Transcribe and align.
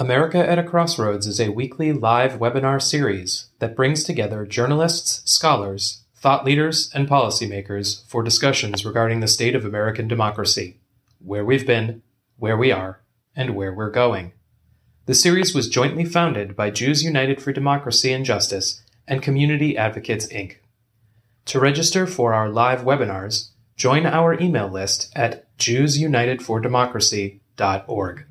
America 0.00 0.38
at 0.38 0.58
a 0.58 0.62
Crossroads 0.62 1.26
is 1.26 1.38
a 1.38 1.50
weekly 1.50 1.92
live 1.92 2.38
webinar 2.38 2.80
series 2.80 3.50
that 3.58 3.76
brings 3.76 4.02
together 4.02 4.46
journalists, 4.46 5.20
scholars, 5.30 6.04
thought 6.16 6.42
leaders, 6.42 6.90
and 6.94 7.06
policymakers 7.06 8.08
for 8.08 8.22
discussions 8.22 8.86
regarding 8.86 9.20
the 9.20 9.28
state 9.28 9.54
of 9.54 9.66
American 9.66 10.08
democracy, 10.08 10.78
where 11.18 11.44
we've 11.44 11.66
been, 11.66 12.00
where 12.38 12.56
we 12.56 12.72
are, 12.72 13.02
and 13.36 13.54
where 13.54 13.74
we're 13.74 13.90
going. 13.90 14.32
The 15.04 15.14
series 15.14 15.54
was 15.54 15.68
jointly 15.68 16.06
founded 16.06 16.56
by 16.56 16.70
Jews 16.70 17.04
United 17.04 17.42
for 17.42 17.52
Democracy 17.52 18.10
and 18.10 18.24
Justice 18.24 18.82
and 19.06 19.20
Community 19.20 19.76
Advocates, 19.76 20.26
Inc. 20.28 20.56
To 21.44 21.60
register 21.60 22.06
for 22.06 22.32
our 22.32 22.48
live 22.48 22.84
webinars, 22.84 23.50
join 23.76 24.06
our 24.06 24.40
email 24.40 24.70
list 24.70 25.12
at 25.14 25.54
jewsunitedfordemocracy.org. 25.58 28.24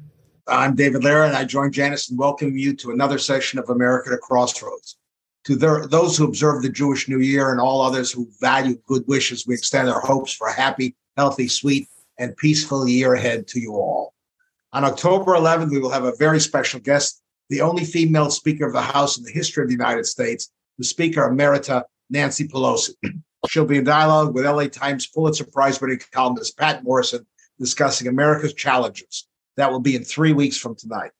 I'm 0.50 0.76
David 0.76 1.04
Lara, 1.04 1.28
and 1.28 1.36
I 1.36 1.46
join 1.46 1.72
Janice 1.72 2.10
in 2.10 2.18
welcoming 2.18 2.58
you 2.58 2.76
to 2.78 2.92
another 2.92 3.20
session 3.20 3.60
of 3.60 3.70
America 3.70 4.12
at 4.12 4.22
Crossroads. 4.22 4.98
To 5.46 5.56
their, 5.56 5.88
those 5.88 6.18
who 6.18 6.26
observe 6.26 6.62
the 6.62 6.70
Jewish 6.70 7.08
New 7.08 7.20
Year 7.20 7.52
and 7.52 7.62
all 7.62 7.82
others 7.82 8.12
who 8.12 8.30
value 8.42 8.78
good 8.88 9.04
wishes, 9.08 9.46
we 9.46 9.54
extend 9.54 9.90
our 9.90 10.02
hopes 10.02 10.34
for 10.34 10.48
a 10.48 10.54
happy, 10.54 10.96
healthy, 11.18 11.48
sweet, 11.48 11.88
and 12.18 12.36
peaceful 12.36 12.88
year 12.88 13.14
ahead 13.14 13.48
to 13.50 13.60
you 13.60 13.74
all. 13.74 14.14
On 14.74 14.84
October 14.84 15.34
11th, 15.34 15.72
we 15.72 15.80
will 15.80 15.92
have 15.92 16.04
a 16.04 16.16
very 16.18 16.40
special 16.40 16.80
guest, 16.80 17.22
the 17.50 17.62
only 17.62 17.86
female 17.86 18.30
Speaker 18.30 18.66
of 18.66 18.74
the 18.74 18.82
House 18.82 19.18
in 19.18 19.24
the 19.24 19.32
history 19.32 19.64
of 19.64 19.70
the 19.70 19.76
United 19.76 20.06
States, 20.06 20.52
the 20.78 20.84
Speaker 20.84 21.22
Emerita, 21.30 21.84
Nancy 22.10 22.48
Pelosi. 22.48 22.96
She'll 23.48 23.66
be 23.66 23.78
in 23.78 23.86
dialogue 23.86 24.34
with 24.34 24.46
LA 24.46 24.68
Times 24.68 25.08
Pulitzer 25.08 25.46
Prize 25.46 25.80
winning 25.80 26.02
columnist 26.12 26.58
Patt 26.58 26.84
Morrison 26.84 27.26
discussing 27.60 28.08
America's 28.08 28.54
challenges 28.54 29.29
that 29.60 29.72
will 29.72 29.80
be 29.80 29.96
in 29.96 30.04
three 30.04 30.32
weeks 30.32 30.58
from 30.58 30.76
tonight. 30.76 31.12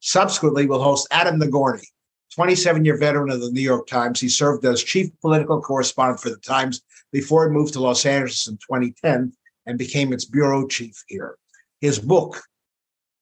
Subsequently, 0.00 0.66
we'll 0.66 0.82
host 0.82 1.06
Adam 1.10 1.38
Nagourney, 1.38 1.86
27 2.34 2.84
year 2.84 2.96
veteran 2.96 3.30
of 3.30 3.40
the 3.40 3.50
New 3.50 3.60
York 3.60 3.86
Times. 3.86 4.20
He 4.20 4.28
served 4.28 4.64
as 4.64 4.82
chief 4.82 5.10
political 5.20 5.60
correspondent 5.60 6.20
for 6.20 6.30
the 6.30 6.38
Times 6.38 6.82
before 7.12 7.46
he 7.46 7.52
moved 7.54 7.74
to 7.74 7.80
Los 7.80 8.06
Angeles 8.06 8.48
in 8.48 8.56
2010 8.56 9.32
and 9.66 9.78
became 9.78 10.12
its 10.12 10.24
bureau 10.24 10.66
chief 10.66 11.04
here. 11.08 11.36
His 11.80 11.98
book, 11.98 12.42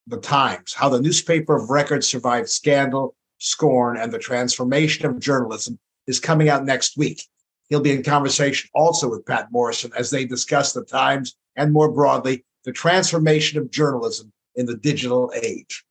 The 0.06 0.18
Times 0.18 0.74
How 0.74 0.88
the 0.88 1.00
Newspaper 1.00 1.56
of 1.56 1.70
Record 1.70 2.04
Survived 2.04 2.48
Scandal, 2.48 3.16
Scorn, 3.38 3.96
and 3.96 4.12
the 4.12 4.18
Transformation 4.18 5.06
of 5.06 5.18
Journalism, 5.18 5.78
is 6.06 6.20
coming 6.20 6.48
out 6.48 6.64
next 6.64 6.96
week. 6.96 7.22
He'll 7.68 7.80
be 7.80 7.92
in 7.92 8.04
conversation 8.04 8.70
also 8.74 9.10
with 9.10 9.26
Patt 9.26 9.48
Morrison 9.50 9.90
as 9.96 10.10
they 10.10 10.24
discuss 10.24 10.72
the 10.72 10.84
Times 10.84 11.36
and 11.56 11.72
more 11.72 11.90
broadly, 11.90 12.44
the 12.64 12.72
transformation 12.72 13.58
of 13.58 13.70
journalism 13.70 14.32
in 14.54 14.66
the 14.66 14.76
digital 14.76 15.32
age. 15.42 15.84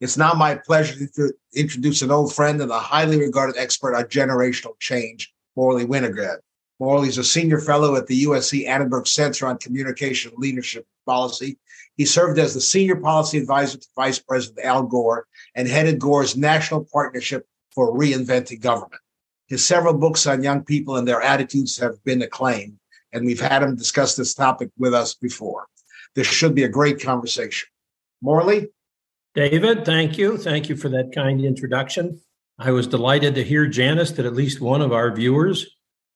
It's 0.00 0.16
now 0.16 0.32
my 0.32 0.56
pleasure 0.56 1.06
to 1.06 1.32
introduce 1.54 2.02
an 2.02 2.10
old 2.10 2.34
friend 2.34 2.60
and 2.60 2.70
a 2.70 2.78
highly 2.78 3.18
regarded 3.20 3.56
expert 3.56 3.94
on 3.94 4.04
generational 4.04 4.78
change, 4.80 5.32
Morley 5.54 5.86
Winograd. 5.86 6.38
Morley 6.80 7.08
is 7.08 7.18
a 7.18 7.24
senior 7.24 7.60
fellow 7.60 7.94
at 7.94 8.08
the 8.08 8.24
USC 8.24 8.66
Annenberg 8.66 9.06
Center 9.06 9.46
on 9.46 9.58
Communication 9.58 10.32
Leadership 10.36 10.84
Policy. 11.06 11.56
He 11.96 12.04
served 12.04 12.40
as 12.40 12.54
the 12.54 12.60
senior 12.60 12.96
policy 12.96 13.38
advisor 13.38 13.78
to 13.78 13.86
Vice 13.94 14.18
President 14.18 14.66
Al 14.66 14.82
Gore 14.82 15.26
and 15.54 15.68
headed 15.68 16.00
Gore's 16.00 16.36
National 16.36 16.84
Partnership 16.92 17.46
for 17.72 17.96
Reinventing 17.96 18.60
Government. 18.60 19.00
His 19.46 19.64
several 19.64 19.94
books 19.94 20.26
on 20.26 20.42
young 20.42 20.64
people 20.64 20.96
and 20.96 21.06
their 21.06 21.22
attitudes 21.22 21.78
have 21.78 22.02
been 22.02 22.22
acclaimed, 22.22 22.78
and 23.12 23.24
we've 23.24 23.40
had 23.40 23.62
him 23.62 23.76
discuss 23.76 24.16
this 24.16 24.34
topic 24.34 24.70
with 24.76 24.94
us 24.94 25.14
before. 25.14 25.66
This 26.14 26.26
should 26.26 26.54
be 26.54 26.64
a 26.64 26.68
great 26.68 27.00
conversation. 27.02 27.68
Morley? 28.20 28.68
David, 29.34 29.84
thank 29.84 30.18
you. 30.18 30.36
Thank 30.36 30.68
you 30.68 30.76
for 30.76 30.88
that 30.90 31.12
kind 31.14 31.42
introduction. 31.44 32.20
I 32.58 32.70
was 32.70 32.86
delighted 32.86 33.34
to 33.34 33.44
hear, 33.44 33.66
Janice, 33.66 34.12
that 34.12 34.26
at 34.26 34.34
least 34.34 34.60
one 34.60 34.82
of 34.82 34.92
our 34.92 35.14
viewers 35.14 35.66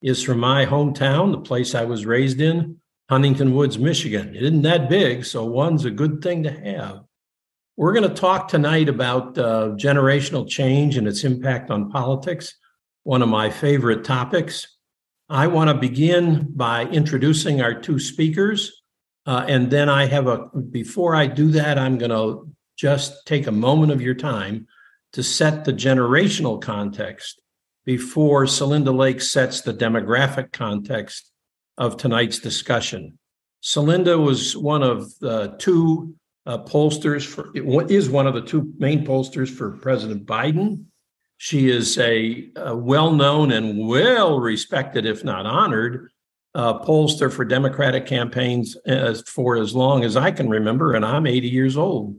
is 0.03 0.23
from 0.23 0.39
my 0.39 0.67
hometown, 0.67 1.33
the 1.33 1.39
place 1.39 1.75
I 1.75 1.85
was 1.85 2.05
raised 2.05 2.41
in, 2.41 2.79
Huntington 3.09 3.55
Woods, 3.55 3.79
Michigan. 3.79 4.35
It 4.35 4.43
isn't 4.43 4.63
that 4.63 4.91
big, 4.91 5.25
so 5.25 5.45
one's 5.45 5.85
a 5.85 5.91
good 5.91 6.23
thing 6.23 6.43
to 6.43 6.51
have. 6.51 7.05
We're 7.77 7.93
going 7.93 8.09
to 8.09 8.15
talk 8.15 8.49
tonight 8.49 8.89
about 8.89 9.37
uh, 9.39 9.71
generational 9.77 10.49
change 10.49 10.97
and 10.97 11.09
its 11.09 11.25
impact 11.25 11.71
on 11.71 11.91
politics, 11.91 12.55
one 13.05 13.23
of 13.23 13.29
my 13.29 13.51
favorite 13.51 14.05
topics. 14.05 14.77
I 15.29 15.47
want 15.47 15.71
to 15.71 15.75
begin 15.75 16.53
by 16.55 16.85
introducing 16.85 17.61
our 17.61 17.75
two 17.75 17.99
speakers. 17.99 18.83
Uh, 19.27 19.45
and 19.49 19.71
then 19.71 19.89
I 19.89 20.07
have 20.07 20.29
a, 20.29 20.47
before 20.71 21.17
I 21.17 21.27
do 21.27 21.51
that, 21.51 21.79
I'm 21.79 21.99
going 21.99 22.13
to 22.13 22.49
just 22.77 23.27
take 23.27 23.47
a 23.47 23.53
moment 23.53 23.91
of 23.91 24.01
your 24.01 24.15
time 24.15 24.69
to 25.15 25.23
set 25.23 25.65
the 25.65 25.73
generational 25.73 26.61
context 26.61 27.41
before 27.85 28.45
Celinda 28.45 28.95
Lake 28.95 29.21
sets 29.21 29.63
the 29.63 29.75
demographic 29.75 30.53
context 30.53 31.33
of 31.79 31.97
tonight's 31.97 32.39
discussion. 32.39 33.19
Celinda 33.63 34.23
was 34.23 34.57
one 34.57 34.83
of 34.83 35.19
the 35.19 35.57
two 35.59 36.15
uh, 36.45 36.59
pollsters 36.59 37.27
for, 37.27 37.51
is 37.91 38.09
one 38.09 38.27
of 38.27 38.35
the 38.35 38.43
two 38.43 38.73
main 38.79 39.05
pollsters 39.05 39.49
for 39.49 39.73
President 39.73 40.27
Biden. 40.27 40.85
She 41.39 41.69
is 41.69 41.99
a, 41.99 42.51
a 42.57 42.77
well 42.77 43.13
known 43.13 43.53
and 43.53 43.87
well 43.87 44.39
respected, 44.39 45.05
if 45.05 45.25
not 45.25 45.47
honored, 45.47 46.11
uh, 46.57 46.83
pollster 46.83 47.31
for 47.31 47.45
Democratic 47.45 48.07
campaigns 48.07 48.77
as, 48.87 49.21
for 49.29 49.57
as 49.57 49.75
long 49.75 50.05
as 50.05 50.17
I 50.17 50.31
can 50.31 50.49
remember, 50.49 50.95
and 50.95 51.05
I'm 51.05 51.27
80 51.27 51.49
years 51.49 51.77
old, 51.77 52.17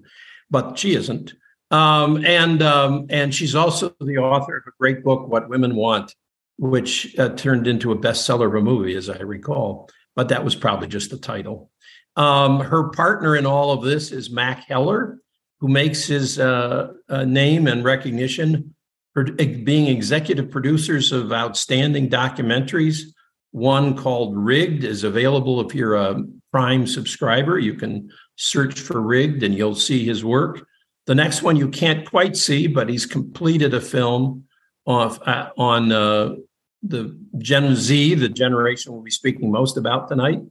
but 0.51 0.77
she 0.77 0.93
isn't. 0.93 1.33
Um, 1.71 2.23
and 2.23 2.61
um, 2.61 3.07
and 3.09 3.33
she's 3.33 3.55
also 3.55 3.93
the 3.99 4.19
author 4.19 4.57
of 4.57 4.63
a 4.67 4.77
great 4.79 5.03
book, 5.03 5.27
What 5.27 5.49
Women 5.49 5.75
Want, 5.75 6.15
which 6.57 7.17
uh, 7.17 7.29
turned 7.29 7.67
into 7.67 7.91
a 7.91 7.97
bestseller 7.97 8.47
of 8.47 8.53
a 8.53 8.61
movie, 8.61 8.95
as 8.95 9.09
I 9.09 9.17
recall. 9.17 9.89
But 10.15 10.29
that 10.29 10.45
was 10.45 10.55
probably 10.55 10.87
just 10.87 11.09
the 11.09 11.17
title. 11.17 11.71
Um, 12.15 12.59
her 12.59 12.89
partner 12.89 13.35
in 13.35 13.45
all 13.45 13.71
of 13.71 13.83
this 13.83 14.11
is 14.11 14.29
Mac 14.29 14.65
Heller, 14.65 15.19
who 15.59 15.67
makes 15.67 16.05
his 16.05 16.39
uh, 16.39 16.93
uh 17.09 17.25
name 17.25 17.67
and 17.67 17.83
recognition 17.83 18.75
for 19.13 19.23
being 19.23 19.87
executive 19.87 20.51
producers 20.51 21.11
of 21.11 21.33
outstanding 21.33 22.07
documentaries 22.07 23.13
one 23.51 23.95
called 23.95 24.37
Rigged 24.37 24.83
is 24.83 25.03
available 25.03 25.61
if 25.61 25.73
you're 25.73 25.95
a 25.95 26.23
Prime 26.51 26.87
subscriber. 26.87 27.59
You 27.59 27.73
can 27.73 28.09
search 28.35 28.79
for 28.79 29.01
Rigged 29.01 29.43
and 29.43 29.53
you'll 29.53 29.75
see 29.75 30.05
his 30.05 30.23
work. 30.23 30.65
The 31.05 31.15
next 31.15 31.41
one 31.41 31.55
you 31.55 31.69
can't 31.69 32.09
quite 32.09 32.35
see, 32.35 32.67
but 32.67 32.89
he's 32.89 33.05
completed 33.05 33.73
a 33.73 33.81
film 33.81 34.45
of, 34.85 35.19
uh, 35.25 35.49
on 35.57 35.91
uh, 35.91 36.35
the 36.83 37.17
Gen 37.37 37.75
Z, 37.75 38.15
the 38.15 38.29
generation 38.29 38.93
we'll 38.93 39.01
be 39.01 39.11
speaking 39.11 39.51
most 39.51 39.77
about 39.77 40.07
tonight, 40.07 40.41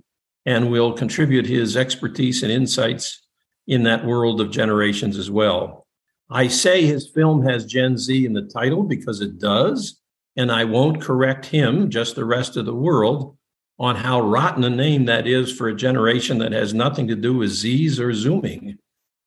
and 0.44 0.70
will 0.70 0.92
contribute 0.92 1.46
his 1.46 1.76
expertise 1.76 2.42
and 2.42 2.52
insights 2.52 3.26
in 3.66 3.82
that 3.84 4.04
world 4.04 4.40
of 4.40 4.50
generations 4.50 5.18
as 5.18 5.30
well. 5.30 5.86
I 6.30 6.48
say 6.48 6.84
his 6.84 7.10
film 7.10 7.44
has 7.46 7.66
Gen 7.66 7.98
Z 7.98 8.24
in 8.24 8.32
the 8.32 8.42
title 8.42 8.82
because 8.82 9.20
it 9.20 9.38
does 9.38 10.00
and 10.36 10.52
I 10.52 10.64
won't 10.64 11.00
correct 11.00 11.46
him, 11.46 11.90
just 11.90 12.14
the 12.14 12.24
rest 12.24 12.56
of 12.56 12.66
the 12.66 12.74
world, 12.74 13.36
on 13.78 13.96
how 13.96 14.20
rotten 14.20 14.64
a 14.64 14.70
name 14.70 15.06
that 15.06 15.26
is 15.26 15.52
for 15.52 15.68
a 15.68 15.76
generation 15.76 16.38
that 16.38 16.52
has 16.52 16.74
nothing 16.74 17.08
to 17.08 17.16
do 17.16 17.36
with 17.36 17.50
Z's 17.50 18.00
or 18.00 18.12
Zooming. 18.12 18.78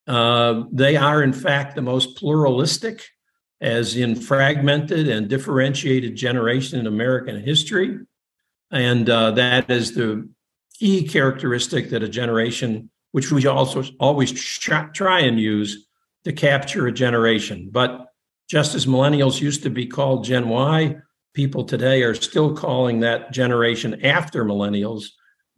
Uh, 0.07 0.63
they 0.71 0.95
are, 0.95 1.21
in 1.21 1.33
fact, 1.33 1.75
the 1.75 1.81
most 1.81 2.17
pluralistic, 2.17 3.05
as 3.61 3.95
in 3.95 4.15
fragmented 4.15 5.07
and 5.07 5.27
differentiated 5.27 6.15
generation 6.15 6.79
in 6.79 6.87
American 6.87 7.43
history. 7.43 7.99
And 8.71 9.09
uh, 9.09 9.31
that 9.31 9.69
is 9.69 9.93
the 9.93 10.29
key 10.79 11.07
characteristic 11.07 11.89
that 11.89 12.03
a 12.03 12.09
generation, 12.09 12.89
which 13.11 13.31
we 13.31 13.45
also 13.47 13.83
always 13.99 14.31
try 14.31 15.19
and 15.19 15.39
use 15.39 15.87
to 16.23 16.33
capture 16.33 16.87
a 16.87 16.91
generation. 16.91 17.69
But 17.71 18.07
just 18.49 18.73
as 18.73 18.85
millennials 18.85 19.39
used 19.39 19.63
to 19.63 19.69
be 19.69 19.85
called 19.85 20.25
Gen 20.25 20.49
Y, 20.49 20.97
people 21.33 21.63
today 21.63 22.01
are 22.01 22.15
still 22.15 22.55
calling 22.55 22.99
that 22.99 23.31
generation 23.31 24.03
after 24.03 24.43
millennials 24.43 25.05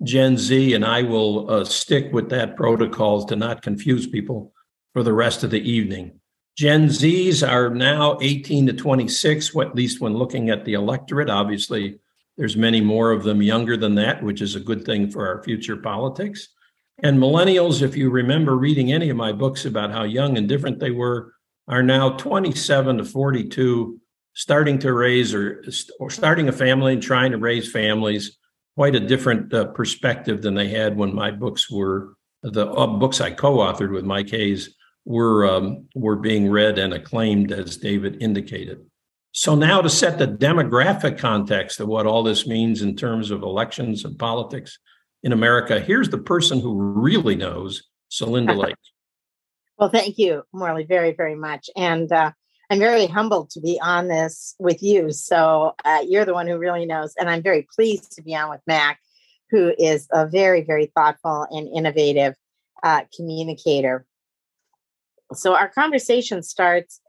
Gen 0.04 0.38
Z, 0.38 0.74
and 0.74 0.84
I 0.84 1.04
will 1.04 1.50
uh, 1.50 1.64
stick 1.64 2.12
with 2.12 2.30
that 2.30 2.56
protocol 2.56 3.24
to 3.26 3.36
not 3.36 3.62
confuse 3.62 4.08
people 4.08 4.52
for 4.94 5.04
the 5.04 5.14
rest 5.14 5.44
of 5.44 5.52
the 5.52 5.62
evening. 5.62 6.20
Gen 6.58 6.88
Zs 6.88 7.48
are 7.48 7.70
now 7.70 8.18
18 8.20 8.68
to 8.68 8.74
26, 8.74 9.56
at 9.58 9.76
least 9.76 10.02
when 10.02 10.16
looking 10.16 10.50
at 10.50 10.66
the 10.66 10.74
electorate. 10.74 11.30
Obviously, 11.30 12.00
there's 12.38 12.58
many 12.58 12.82
more 12.82 13.12
of 13.12 13.24
them 13.24 13.42
younger 13.42 13.78
than 13.78 13.96
that, 13.96 14.22
which 14.22 14.42
is 14.42 14.56
a 14.56 14.60
good 14.60 14.84
thing 14.84 15.10
for 15.10 15.28
our 15.28 15.44
future 15.44 15.78
politics. 15.78 16.50
And 17.04 17.18
millennials, 17.18 17.82
if 17.82 17.96
you 17.96 18.10
remember 18.10 18.58
reading 18.58 18.92
any 18.92 19.10
of 19.10 19.18
my 19.18 19.32
books 19.32 19.66
about 19.66 19.92
how 19.92 20.04
young 20.04 20.38
and 20.38 20.50
different 20.50 20.80
they 20.80 20.92
were, 20.92 21.34
are 21.68 21.84
now 21.84 22.12
27 22.12 22.98
to 22.98 23.06
42, 23.06 24.00
starting 24.34 24.80
to 24.80 24.94
raise 24.94 25.34
or, 25.34 25.64
or 26.00 26.10
starting 26.10 26.50
a 26.50 26.54
family 26.54 26.94
and 26.94 27.04
trying 27.04 27.32
to 27.32 27.38
raise 27.38 27.72
families. 27.72 28.38
Quite 28.76 28.96
a 28.96 29.00
different 29.00 29.54
uh, 29.54 29.66
perspective 29.66 30.42
than 30.42 30.54
they 30.54 30.70
had 30.70 30.96
when 30.96 31.14
my 31.14 31.30
books 31.32 31.70
were 31.70 32.16
the 32.44 32.68
uh, 32.68 32.88
books 32.88 33.22
I 33.22 33.32
co-authored 33.32 33.92
with 33.92 34.06
Mike 34.06 34.30
Hais 34.30 34.76
were 35.06 35.48
um, 35.48 35.88
were 35.96 36.16
being 36.16 36.50
read 36.50 36.78
and 36.78 36.94
acclaimed, 36.94 37.52
as 37.52 37.78
David 37.78 38.22
indicated. 38.22 38.86
So 39.34 39.56
now 39.56 39.82
to 39.82 39.90
set 39.90 40.18
the 40.18 40.28
demographic 40.28 41.18
context 41.18 41.80
of 41.80 41.88
what 41.88 42.06
all 42.06 42.24
this 42.24 42.46
means 42.46 42.82
in 42.82 42.96
terms 42.96 43.32
of 43.32 43.44
elections 43.44 44.04
and 44.04 44.20
politics 44.20 44.78
in 45.24 45.32
America, 45.32 45.80
here's 45.80 46.10
the 46.10 46.18
person 46.18 46.60
who 46.60 46.76
really 46.76 47.36
knows, 47.36 47.84
Celinda 48.12 48.58
Lake. 48.58 48.76
Well, 49.82 49.90
thank 49.90 50.20
you, 50.20 50.44
Morley, 50.54 50.84
very, 50.84 51.12
very 51.12 51.34
much. 51.34 51.68
And 51.76 52.12
uh, 52.12 52.32
I'm 52.70 52.78
very 52.78 53.08
humbled 53.08 53.50
to 53.50 53.60
be 53.60 53.80
on 53.82 54.08
this 54.08 54.54
with 54.60 54.84
you. 54.84 55.12
So 55.12 55.74
uh, 55.84 56.04
you're 56.08 56.24
the 56.24 56.36
one 56.36 56.46
who 56.46 56.60
really 56.60 56.86
knows. 56.86 57.16
And 57.20 57.28
I'm 57.28 57.42
very 57.42 57.68
pleased 57.76 58.12
to 58.12 58.22
be 58.22 58.36
on 58.36 58.52
with 58.52 58.62
Mac, 58.68 59.00
who 59.50 59.74
is 59.80 60.08
a 60.12 60.28
very, 60.28 60.62
very 60.62 60.92
thoughtful 60.96 61.48
and 61.50 61.68
innovative 61.68 62.36
uh, 62.84 63.02
communicator. 63.16 64.06
So 65.34 65.56
our 65.56 65.68
conversation 65.68 66.44
starts 66.44 67.02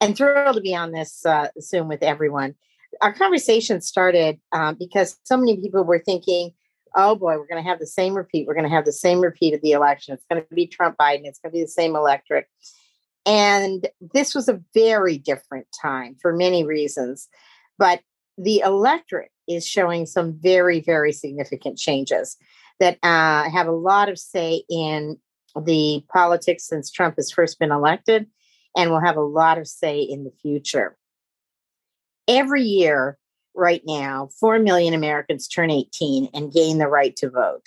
and 0.00 0.16
thrilled 0.16 0.56
to 0.56 0.60
be 0.60 0.74
on 0.74 0.90
this 0.90 1.24
uh, 1.24 1.48
Zoom 1.60 1.86
with 1.86 2.02
everyone. 2.02 2.56
Our 3.00 3.12
conversation 3.12 3.80
started 3.80 4.40
um, 4.50 4.74
because 4.76 5.16
so 5.22 5.36
many 5.36 5.56
people 5.60 5.84
were 5.84 6.00
thinking, 6.00 6.50
oh 6.94 7.14
boy, 7.14 7.36
we're 7.38 7.46
going 7.46 7.62
to 7.62 7.68
have 7.68 7.78
the 7.78 7.86
same 7.86 8.14
repeat. 8.14 8.46
We're 8.46 8.54
going 8.54 8.68
to 8.68 8.74
have 8.74 8.84
the 8.84 8.92
same 8.92 9.20
repeat 9.20 9.54
of 9.54 9.60
the 9.62 9.72
election. 9.72 10.14
It's 10.14 10.24
going 10.30 10.42
to 10.42 10.54
be 10.54 10.66
Trump 10.66 10.96
Biden. 10.98 11.24
It's 11.24 11.38
going 11.38 11.52
to 11.52 11.56
be 11.56 11.62
the 11.62 11.68
same 11.68 11.96
electorate. 11.96 12.46
And 13.26 13.88
this 14.14 14.34
was 14.34 14.48
a 14.48 14.60
very 14.74 15.18
different 15.18 15.66
time 15.82 16.16
for 16.20 16.32
many 16.32 16.64
reasons. 16.64 17.28
But 17.78 18.00
the 18.36 18.60
electorate 18.60 19.30
is 19.46 19.66
showing 19.66 20.06
some 20.06 20.38
very, 20.40 20.80
very 20.80 21.12
significant 21.12 21.78
changes 21.78 22.36
that 22.80 22.98
uh, 23.02 23.50
have 23.50 23.66
a 23.66 23.72
lot 23.72 24.08
of 24.08 24.18
say 24.18 24.62
in 24.70 25.18
the 25.64 26.04
politics 26.12 26.66
since 26.66 26.90
Trump 26.90 27.16
has 27.16 27.30
first 27.30 27.58
been 27.58 27.72
elected 27.72 28.26
and 28.76 28.90
will 28.90 29.00
have 29.00 29.16
a 29.16 29.22
lot 29.22 29.58
of 29.58 29.66
say 29.66 30.00
in 30.00 30.24
the 30.24 30.32
future. 30.42 30.96
Every 32.28 32.62
year, 32.62 33.18
right 33.58 33.82
now, 33.84 34.28
4 34.38 34.58
million 34.60 34.94
Americans 34.94 35.48
turn 35.48 35.70
18 35.70 36.30
and 36.32 36.52
gain 36.52 36.78
the 36.78 36.88
right 36.88 37.14
to 37.16 37.28
vote. 37.28 37.66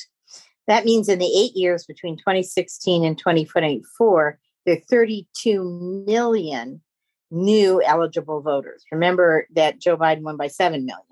That 0.67 0.85
means 0.85 1.09
in 1.09 1.19
the 1.19 1.25
eight 1.25 1.55
years 1.55 1.85
between 1.85 2.17
2016 2.17 3.03
and 3.03 3.17
2024, 3.17 4.39
there 4.65 4.77
are 4.77 4.79
32 4.89 6.03
million 6.07 6.81
new 7.29 7.81
eligible 7.83 8.41
voters. 8.41 8.83
Remember 8.91 9.47
that 9.53 9.79
Joe 9.79 9.97
Biden 9.97 10.21
won 10.21 10.37
by 10.37 10.47
7 10.47 10.85
million. 10.85 11.05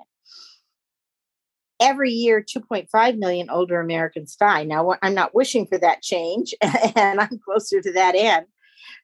Every 1.81 2.11
year, 2.11 2.43
2.5 2.43 3.17
million 3.17 3.49
older 3.49 3.79
Americans 3.79 4.35
die. 4.35 4.65
Now, 4.65 4.95
I'm 5.01 5.13
not 5.13 5.33
wishing 5.33 5.65
for 5.65 5.77
that 5.77 6.01
change, 6.01 6.53
and 6.61 7.21
I'm 7.21 7.39
closer 7.39 7.81
to 7.81 7.93
that 7.93 8.15
end. 8.15 8.47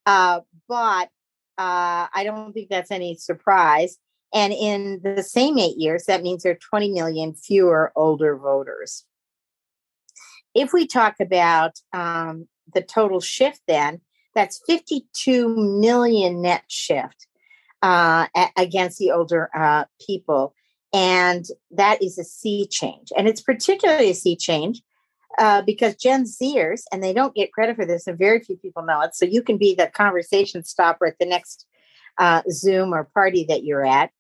Uh, 0.06 0.42
but 0.68 1.10
uh, 1.58 2.08
I 2.14 2.24
don't 2.26 2.52
think 2.52 2.70
that's 2.70 2.92
any 2.92 3.16
surprise. 3.16 3.98
And 4.36 4.52
in 4.52 5.00
the 5.02 5.24
same 5.24 5.58
eight 5.58 5.78
years, 5.78 6.06
that 6.06 6.22
means 6.22 6.44
there 6.44 6.52
are 6.52 6.56
20 6.56 6.92
million 6.92 7.34
fewer 7.34 7.94
older 7.96 8.36
voters. 8.36 9.06
If 10.54 10.74
we 10.74 10.86
talk 10.86 11.16
about 11.22 11.80
um, 11.94 12.48
the 12.74 12.82
total 12.82 13.22
shift, 13.22 13.62
then 13.68 14.02
that's 14.36 14.62
52 14.68 15.56
million 15.56 16.42
net 16.42 16.64
shift 16.68 17.28
uh, 17.82 18.28
a- 18.36 18.52
against 18.58 19.00
the 19.00 19.12
older 19.12 19.50
uh, 19.58 19.86
people. 20.06 20.54
And 20.94 21.46
that 21.72 22.04
is 22.04 22.18
a 22.18 22.26
sea 22.26 22.68
change. 22.70 23.14
And 23.18 23.30
it's 23.30 23.42
particularly 23.42 24.10
a 24.10 24.16
sea 24.16 24.36
change 24.36 24.82
uh, 25.40 25.62
because 25.62 25.96
Gen 25.96 26.26
Zers, 26.26 26.84
and 26.92 27.02
they 27.02 27.14
don't 27.14 27.36
get 27.36 27.54
credit 27.54 27.78
for 27.78 27.86
this, 27.86 28.06
and 28.06 28.18
very 28.18 28.42
few 28.42 28.58
people 28.58 28.84
know 28.84 29.02
it. 29.02 29.16
So 29.16 29.26
you 29.26 29.42
can 29.42 29.58
be 29.58 29.76
the 29.76 29.88
conversation 29.88 30.64
stopper 30.64 31.08
at 31.08 31.20
the 31.20 31.26
next 31.26 31.66
uh, 32.18 32.42
Zoom 32.52 32.94
or 32.94 33.10
party 33.14 33.46
that 33.50 33.64
you're 33.64 33.86
at. 33.86 34.12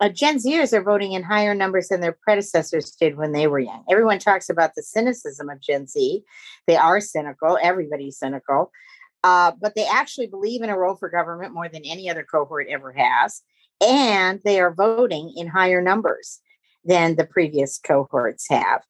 Uh, 0.00 0.08
Gen 0.08 0.38
Zers 0.38 0.72
are 0.72 0.82
voting 0.82 1.12
in 1.12 1.22
higher 1.22 1.54
numbers 1.54 1.88
than 1.88 2.00
their 2.00 2.16
predecessors 2.22 2.90
did 2.90 3.16
when 3.16 3.32
they 3.32 3.46
were 3.46 3.60
young. 3.60 3.84
Everyone 3.90 4.18
talks 4.18 4.50
about 4.50 4.72
the 4.74 4.82
cynicism 4.82 5.48
of 5.48 5.60
Gen 5.60 5.86
Z. 5.86 6.22
They 6.66 6.76
are 6.76 7.00
cynical, 7.00 7.58
everybody's 7.62 8.18
cynical, 8.18 8.72
uh, 9.22 9.52
but 9.60 9.74
they 9.74 9.86
actually 9.86 10.26
believe 10.26 10.62
in 10.62 10.68
a 10.68 10.78
role 10.78 10.96
for 10.96 11.08
government 11.08 11.54
more 11.54 11.68
than 11.68 11.84
any 11.84 12.10
other 12.10 12.24
cohort 12.24 12.66
ever 12.68 12.92
has. 12.92 13.42
And 13.80 14.40
they 14.44 14.60
are 14.60 14.74
voting 14.74 15.32
in 15.36 15.46
higher 15.46 15.80
numbers 15.80 16.40
than 16.84 17.16
the 17.16 17.24
previous 17.24 17.78
cohorts 17.78 18.46
have 18.50 18.82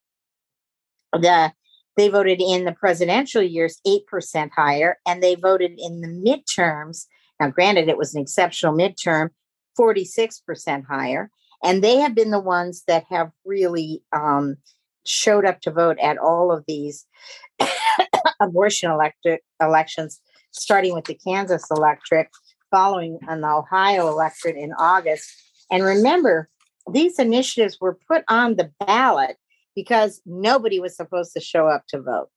the 1.21 1.53
they 1.97 2.09
voted 2.09 2.41
in 2.41 2.65
the 2.65 2.73
presidential 2.73 3.43
years 3.43 3.81
8% 3.87 4.51
higher 4.51 4.99
and 5.07 5.23
they 5.23 5.37
voted 5.37 5.73
in 5.79 6.01
the 6.01 6.09
midterms 6.09 7.07
now 7.41 7.49
granted 7.51 7.89
it 7.89 7.99
was 7.99 8.15
an 8.15 8.23
exceptional 8.23 8.75
midterm 8.75 9.31
46% 9.79 10.85
higher 10.87 11.31
and 11.63 11.83
they 11.83 11.97
have 11.97 12.15
been 12.15 12.31
the 12.31 12.41
ones 12.41 12.85
that 12.87 13.05
have 13.11 13.31
really 13.45 14.03
um, 14.13 14.57
showed 15.07 15.45
up 15.45 15.61
to 15.63 15.71
vote 15.71 15.99
at 16.01 16.19
all 16.19 16.53
of 16.53 16.65
these 16.69 17.07
abortion 18.41 18.91
electric 18.91 19.43
elections 19.61 20.21
starting 20.51 20.95
with 20.95 21.05
the 21.05 21.19
kansas 21.27 21.67
electorate 21.71 22.29
following 22.71 23.19
an 23.29 23.45
ohio 23.45 24.09
electorate 24.09 24.57
in 24.57 24.73
august 24.75 25.31
and 25.71 25.85
remember 25.85 26.49
these 26.93 27.19
initiatives 27.19 27.79
were 27.81 27.99
put 28.09 28.25
on 28.29 28.57
the 28.57 28.71
ballot 28.87 29.37
because 29.75 30.21
nobody 30.27 30.81
was 30.81 30.97
supposed 30.97 31.33
to 31.33 31.41
show 31.41 31.67
up 31.67 31.87
to 31.89 32.01
vote. 32.01 32.29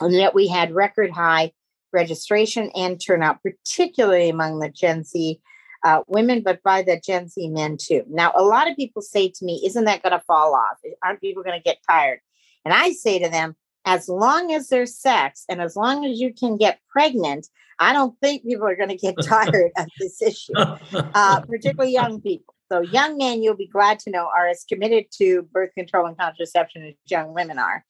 And 0.00 0.12
yet 0.12 0.34
we 0.34 0.48
had 0.48 0.74
record 0.74 1.10
high 1.10 1.52
registration 1.94 2.70
and 2.74 3.00
turnout, 3.00 3.42
particularly 3.42 4.28
among 4.28 4.58
the 4.58 4.68
Gen 4.68 5.04
Z 5.04 5.40
uh, 5.84 6.02
women, 6.06 6.42
but 6.42 6.62
by 6.62 6.82
the 6.82 6.98
Gen 6.98 7.28
Z 7.28 7.48
men 7.48 7.76
too. 7.76 8.02
Now, 8.08 8.32
a 8.34 8.42
lot 8.42 8.70
of 8.70 8.76
people 8.76 9.02
say 9.02 9.28
to 9.28 9.44
me, 9.44 9.62
Isn't 9.64 9.84
that 9.84 10.02
going 10.02 10.12
to 10.12 10.24
fall 10.26 10.54
off? 10.54 10.78
Aren't 11.02 11.20
people 11.20 11.42
going 11.42 11.58
to 11.58 11.62
get 11.62 11.78
tired? 11.88 12.20
And 12.64 12.74
I 12.74 12.92
say 12.92 13.18
to 13.18 13.28
them, 13.28 13.54
as 13.84 14.08
long 14.08 14.52
as 14.52 14.68
there's 14.68 14.96
sex 14.96 15.44
and 15.48 15.60
as 15.60 15.76
long 15.76 16.06
as 16.06 16.18
you 16.18 16.32
can 16.32 16.56
get 16.56 16.80
pregnant, 16.88 17.48
I 17.78 17.92
don't 17.92 18.18
think 18.20 18.42
people 18.42 18.66
are 18.66 18.76
going 18.76 18.88
to 18.88 18.96
get 18.96 19.16
tired 19.22 19.72
of 19.76 19.86
this 20.00 20.22
issue, 20.22 20.54
uh, 20.56 21.40
particularly 21.42 21.92
young 21.92 22.20
people. 22.20 22.54
So, 22.72 22.80
young 22.80 23.18
men, 23.18 23.42
you'll 23.42 23.56
be 23.56 23.68
glad 23.68 23.98
to 24.00 24.10
know, 24.10 24.30
are 24.34 24.48
as 24.48 24.64
committed 24.66 25.06
to 25.18 25.42
birth 25.52 25.70
control 25.76 26.06
and 26.06 26.18
contraception 26.18 26.82
as 26.86 26.94
young 27.06 27.34
women 27.34 27.58
are. 27.58 27.84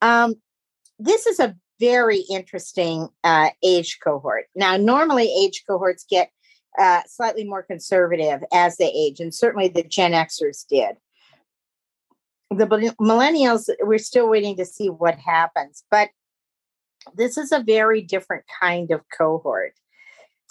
Um, 0.00 0.34
this 0.98 1.26
is 1.26 1.38
a 1.40 1.54
very 1.82 2.18
interesting 2.30 3.08
uh, 3.24 3.50
age 3.64 3.98
cohort. 4.02 4.44
Now, 4.54 4.76
normally 4.76 5.28
age 5.42 5.64
cohorts 5.68 6.06
get 6.08 6.30
uh, 6.78 7.00
slightly 7.08 7.42
more 7.42 7.64
conservative 7.64 8.40
as 8.52 8.76
they 8.76 8.88
age, 8.88 9.18
and 9.18 9.34
certainly 9.34 9.66
the 9.66 9.82
Gen 9.82 10.12
Xers 10.12 10.64
did. 10.68 10.94
The 12.50 12.94
millennials, 13.00 13.68
we're 13.80 13.98
still 13.98 14.28
waiting 14.28 14.56
to 14.58 14.64
see 14.64 14.90
what 14.90 15.16
happens, 15.16 15.82
but 15.90 16.10
this 17.14 17.36
is 17.36 17.50
a 17.50 17.64
very 17.64 18.00
different 18.00 18.44
kind 18.60 18.92
of 18.92 19.00
cohort. 19.16 19.74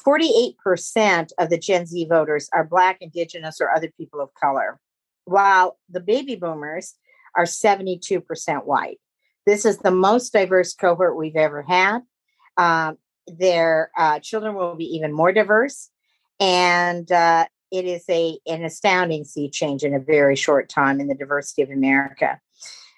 48% 0.05 1.29
of 1.39 1.49
the 1.49 1.57
Gen 1.57 1.85
Z 1.85 2.07
voters 2.09 2.49
are 2.53 2.65
Black, 2.65 2.97
Indigenous, 2.99 3.61
or 3.61 3.71
other 3.71 3.89
people 3.97 4.19
of 4.19 4.33
color, 4.33 4.79
while 5.23 5.77
the 5.89 6.01
baby 6.01 6.35
boomers 6.35 6.95
are 7.37 7.45
72% 7.45 8.65
white. 8.65 8.99
This 9.45 9.65
is 9.65 9.77
the 9.79 9.91
most 9.91 10.33
diverse 10.33 10.73
cohort 10.73 11.17
we've 11.17 11.35
ever 11.35 11.63
had. 11.63 11.99
Um, 12.57 12.97
their 13.27 13.91
uh, 13.97 14.19
children 14.19 14.55
will 14.55 14.75
be 14.75 14.85
even 14.95 15.13
more 15.13 15.31
diverse. 15.31 15.89
And 16.39 17.11
uh, 17.11 17.45
it 17.71 17.85
is 17.85 18.03
a, 18.09 18.37
an 18.47 18.63
astounding 18.63 19.23
sea 19.23 19.49
change 19.49 19.83
in 19.83 19.93
a 19.93 19.99
very 19.99 20.35
short 20.35 20.69
time 20.69 20.99
in 20.99 21.07
the 21.07 21.15
diversity 21.15 21.61
of 21.61 21.69
America. 21.69 22.39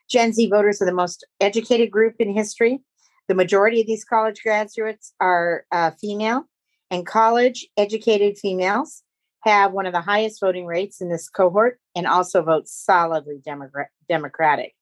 Gen 0.10 0.34
Z 0.34 0.50
voters 0.50 0.82
are 0.82 0.86
the 0.86 0.94
most 0.94 1.26
educated 1.40 1.92
group 1.92 2.16
in 2.20 2.34
history. 2.34 2.82
The 3.28 3.36
majority 3.36 3.82
of 3.82 3.88
these 3.88 4.04
college 4.04 4.42
graduates 4.44 5.14
are 5.20 5.66
uh, 5.72 5.92
female 5.92 6.46
and 6.92 7.06
college 7.06 7.68
educated 7.78 8.38
females 8.38 9.02
have 9.42 9.74
one 9.74 9.86
of 9.86 9.94
the 9.94 10.02
highest 10.02 10.40
voting 10.40 10.66
rates 10.66 11.02
in 11.02 11.10
this 11.10 11.30
cohort 11.30 11.80
and 11.96 12.08
also 12.08 12.44
vote 12.44 12.68
solidly 12.68 13.42
Democrat- 13.44 13.90
Democratic. 14.08 14.74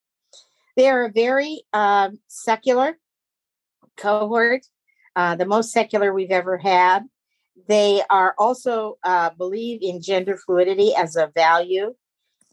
They 0.75 0.89
are 0.89 1.05
a 1.05 1.11
very 1.11 1.63
uh, 1.73 2.09
secular 2.27 2.97
cohort, 3.97 4.65
uh, 5.15 5.35
the 5.35 5.45
most 5.45 5.71
secular 5.71 6.13
we've 6.13 6.31
ever 6.31 6.57
had. 6.57 7.03
They 7.67 8.01
are 8.09 8.33
also 8.37 8.97
uh, 9.03 9.31
believe 9.37 9.79
in 9.81 10.01
gender 10.01 10.37
fluidity 10.37 10.93
as 10.95 11.15
a 11.15 11.31
value, 11.35 11.95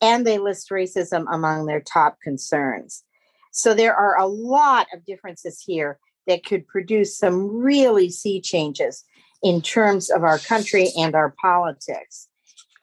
and 0.03 0.27
they 0.27 0.39
list 0.39 0.71
racism 0.71 1.25
among 1.31 1.67
their 1.67 1.81
top 1.81 2.19
concerns. 2.23 3.05
So 3.53 3.75
there 3.75 3.95
are 3.95 4.19
a 4.19 4.27
lot 4.27 4.87
of 4.93 5.05
differences 5.05 5.63
here 5.65 5.99
that 6.27 6.45
could 6.45 6.67
produce 6.67 7.17
some 7.17 7.49
really 7.57 8.11
sea 8.11 8.41
changes 8.41 9.05
in 9.43 9.63
terms 9.63 10.11
of 10.11 10.25
our 10.25 10.39
country 10.39 10.89
and 10.97 11.15
our 11.15 11.35
politics. 11.41 12.29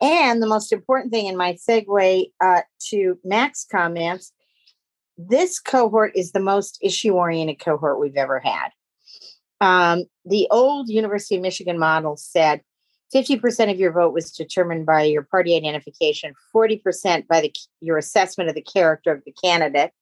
And 0.00 0.42
the 0.42 0.46
most 0.46 0.72
important 0.72 1.12
thing 1.12 1.26
in 1.26 1.36
my 1.36 1.54
segue 1.54 2.30
uh, 2.40 2.62
to 2.90 3.18
Mac's 3.24 3.64
comments 3.70 4.32
this 5.18 5.58
cohort 5.58 6.12
is 6.14 6.32
the 6.32 6.40
most 6.40 6.78
issue 6.82 7.14
oriented 7.14 7.58
cohort 7.58 8.00
we've 8.00 8.16
ever 8.16 8.40
had. 8.40 8.70
Um, 9.60 10.04
the 10.24 10.46
old 10.50 10.88
University 10.88 11.36
of 11.36 11.42
Michigan 11.42 11.78
model 11.78 12.16
said 12.16 12.60
50% 13.14 13.70
of 13.70 13.78
your 13.78 13.92
vote 13.92 14.12
was 14.12 14.32
determined 14.32 14.84
by 14.84 15.04
your 15.04 15.22
party 15.22 15.56
identification, 15.56 16.34
40% 16.54 17.26
by 17.28 17.40
the, 17.40 17.52
your 17.80 17.96
assessment 17.96 18.48
of 18.48 18.54
the 18.54 18.62
character 18.62 19.12
of 19.12 19.22
the 19.24 19.32
candidate, 19.42 19.92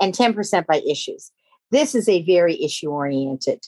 and 0.00 0.14
10% 0.14 0.66
by 0.66 0.82
issues. 0.88 1.30
This 1.70 1.94
is 1.94 2.08
a 2.08 2.22
very 2.22 2.62
issue 2.62 2.90
oriented 2.90 3.64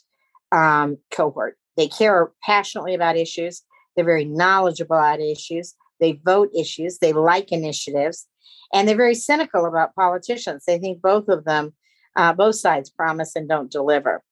um, 0.52 0.98
cohort. 1.10 1.58
They 1.76 1.88
care 1.88 2.30
passionately 2.42 2.94
about 2.94 3.16
issues. 3.16 3.62
They're 3.94 4.04
very 4.04 4.24
knowledgeable 4.24 4.96
about 4.96 5.20
issues. 5.20 5.74
They 6.00 6.20
vote 6.24 6.50
issues. 6.56 6.98
They 6.98 7.12
like 7.12 7.52
initiatives. 7.52 8.26
And 8.72 8.86
they're 8.86 8.96
very 8.96 9.14
cynical 9.14 9.66
about 9.66 9.94
politicians. 9.94 10.64
They 10.66 10.78
think 10.78 11.00
both 11.00 11.28
of 11.28 11.44
them, 11.44 11.74
uh, 12.16 12.32
both 12.32 12.56
sides 12.56 12.90
promise 12.90 13.34
and 13.34 13.48
don't 13.48 13.70
deliver. 13.70 14.22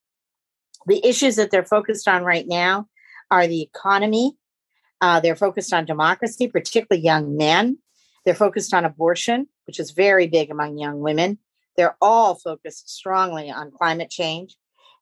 The 0.87 1.05
issues 1.05 1.37
that 1.37 1.51
they're 1.51 1.65
focused 1.65 2.07
on 2.07 2.23
right 2.23 2.47
now 2.47 2.87
are 3.31 3.47
the 3.47 3.63
economy. 3.63 4.37
Uh, 5.01 5.21
they're 5.21 5.37
focused 5.37 5.73
on 5.73 5.85
democracy, 5.85 6.49
particularly 6.49 7.05
young 7.05 7.37
men. 7.37 7.79
They're 8.25 8.35
focused 8.35 8.75
on 8.75 8.85
abortion, 8.85 9.49
which 9.67 9.81
is 9.81 9.91
very 9.91 10.27
big 10.27 10.51
among 10.51 10.79
young 10.79 11.01
women. 11.01 11.39
They're 11.77 11.97
all 12.01 12.35
focused 12.35 12.89
strongly 12.89 13.51
on 13.51 13.71
climate 13.71 14.11
change. 14.11 14.57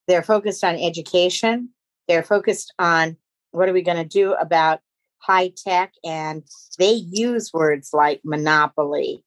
They're 0.07 0.23
focused 0.23 0.65
on 0.65 0.77
education. 0.77 1.71
They're 2.09 2.23
focused 2.23 2.75
on 2.79 3.17
what 3.53 3.69
are 3.69 3.73
we 3.73 3.83
going 3.83 3.97
to 3.97 4.05
do 4.05 4.35
about 4.35 4.81
high 5.27 5.53
tech? 5.57 5.93
And 6.05 6.43
they 6.79 6.93
use 6.93 7.53
words 7.53 7.91
like 7.93 8.21
monopoly 8.25 9.25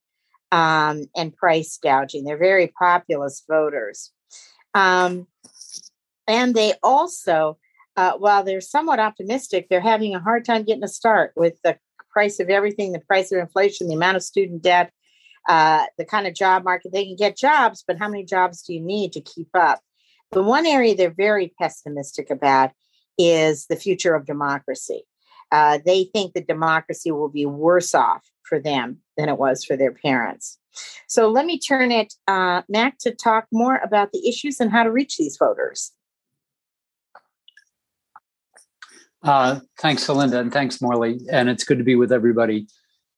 um, 0.52 1.06
and 1.16 1.34
price 1.34 1.78
gouging. 1.82 2.24
They're 2.24 2.38
very 2.38 2.68
populist 2.78 3.44
voters. 3.48 4.12
Um, 4.74 5.26
and 6.26 6.54
they 6.54 6.74
also, 6.82 7.58
uh, 7.96 8.12
while 8.12 8.44
they're 8.44 8.60
somewhat 8.60 9.00
optimistic, 9.00 9.66
they're 9.68 9.80
having 9.80 10.14
a 10.14 10.20
hard 10.20 10.44
time 10.44 10.64
getting 10.64 10.84
a 10.84 10.88
start 10.88 11.32
with 11.36 11.54
the 11.64 11.78
price 12.10 12.40
of 12.40 12.50
everything, 12.50 12.92
the 12.92 13.00
price 13.00 13.32
of 13.32 13.38
inflation, 13.38 13.88
the 13.88 13.94
amount 13.94 14.16
of 14.16 14.22
student 14.22 14.62
debt, 14.62 14.92
uh, 15.48 15.86
the 15.96 16.04
kind 16.04 16.26
of 16.26 16.34
job 16.34 16.64
market. 16.64 16.92
They 16.92 17.04
can 17.04 17.16
get 17.16 17.36
jobs, 17.36 17.82
but 17.86 17.98
how 17.98 18.08
many 18.08 18.24
jobs 18.24 18.62
do 18.62 18.74
you 18.74 18.80
need 18.80 19.12
to 19.12 19.20
keep 19.20 19.48
up? 19.54 19.80
The 20.32 20.42
one 20.42 20.66
area 20.66 20.94
they're 20.94 21.10
very 21.10 21.52
pessimistic 21.58 22.30
about 22.30 22.72
is 23.16 23.66
the 23.66 23.76
future 23.76 24.14
of 24.14 24.26
democracy. 24.26 25.04
Uh, 25.50 25.78
they 25.84 26.04
think 26.04 26.34
that 26.34 26.46
democracy 26.46 27.10
will 27.10 27.28
be 27.28 27.46
worse 27.46 27.94
off 27.94 28.22
for 28.42 28.58
them 28.58 28.98
than 29.16 29.28
it 29.28 29.38
was 29.38 29.64
for 29.64 29.76
their 29.76 29.92
parents. 29.92 30.58
So 31.06 31.28
let 31.28 31.46
me 31.46 31.58
turn 31.58 31.90
it, 31.90 32.14
uh, 32.26 32.62
Mac, 32.68 32.98
to 32.98 33.14
talk 33.14 33.46
more 33.52 33.76
about 33.76 34.12
the 34.12 34.28
issues 34.28 34.60
and 34.60 34.70
how 34.70 34.82
to 34.82 34.92
reach 34.92 35.16
these 35.16 35.36
voters. 35.36 35.92
Uh, 39.22 39.60
thanks, 39.80 40.06
Celinda, 40.06 40.38
and 40.40 40.52
thanks, 40.52 40.80
Morley. 40.80 41.20
And 41.30 41.48
it's 41.48 41.64
good 41.64 41.78
to 41.78 41.84
be 41.84 41.96
with 41.96 42.12
everybody. 42.12 42.68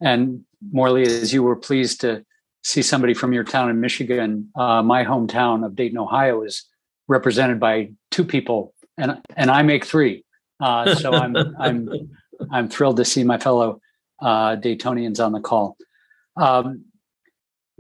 And 0.01 0.45
Morley, 0.73 1.03
as 1.03 1.33
you 1.33 1.43
were 1.43 1.57
pleased 1.57 2.01
to 2.03 2.25
see 2.63 2.83
somebody 2.83 3.15
from 3.15 3.33
your 3.33 3.45
town 3.45 3.71
in 3.71 3.81
Michigan, 3.81 4.51
uh, 4.57 4.83
my 4.83 5.05
hometown 5.05 5.65
of 5.65 5.77
Dayton, 5.77 5.99
Ohio, 5.99 6.43
is 6.43 6.65
represented 7.09 7.61
by 7.61 7.91
two 8.11 8.25
people, 8.25 8.75
and 8.97 9.21
and 9.37 9.51
I 9.51 9.63
make 9.63 9.85
three. 9.85 10.25
Uh, 10.59 10.95
so 10.95 11.13
I'm 11.13 11.37
I'm 11.59 12.11
I'm 12.51 12.69
thrilled 12.69 12.97
to 12.99 13.05
see 13.05 13.25
my 13.25 13.39
fellow 13.39 13.81
uh, 14.23 14.57
Daytonians 14.57 15.25
on 15.25 15.33
the 15.33 15.41
call. 15.41 15.77
Um, 16.37 16.85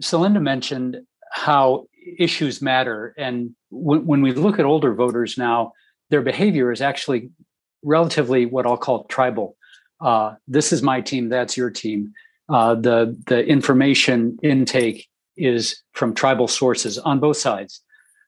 Celinda 0.02 0.40
mentioned 0.40 0.98
how 1.32 1.86
issues 2.18 2.62
matter, 2.62 3.14
and 3.18 3.54
w- 3.70 4.02
when 4.02 4.22
we 4.22 4.32
look 4.32 4.58
at 4.58 4.64
older 4.64 4.94
voters 4.94 5.36
now, 5.36 5.72
their 6.10 6.22
behavior 6.22 6.72
is 6.72 6.80
actually 6.80 7.30
relatively 7.82 8.46
what 8.46 8.66
I'll 8.66 8.76
call 8.76 9.04
tribal. 9.04 9.56
Uh, 10.00 10.34
this 10.48 10.72
is 10.72 10.82
my 10.82 11.00
team, 11.00 11.28
that's 11.28 11.56
your 11.56 11.70
team. 11.70 12.12
Uh, 12.48 12.74
the 12.74 13.16
the 13.26 13.46
information 13.46 14.38
intake 14.42 15.08
is 15.36 15.82
from 15.92 16.14
tribal 16.14 16.48
sources 16.48 16.98
on 16.98 17.20
both 17.20 17.36
sides. 17.36 17.82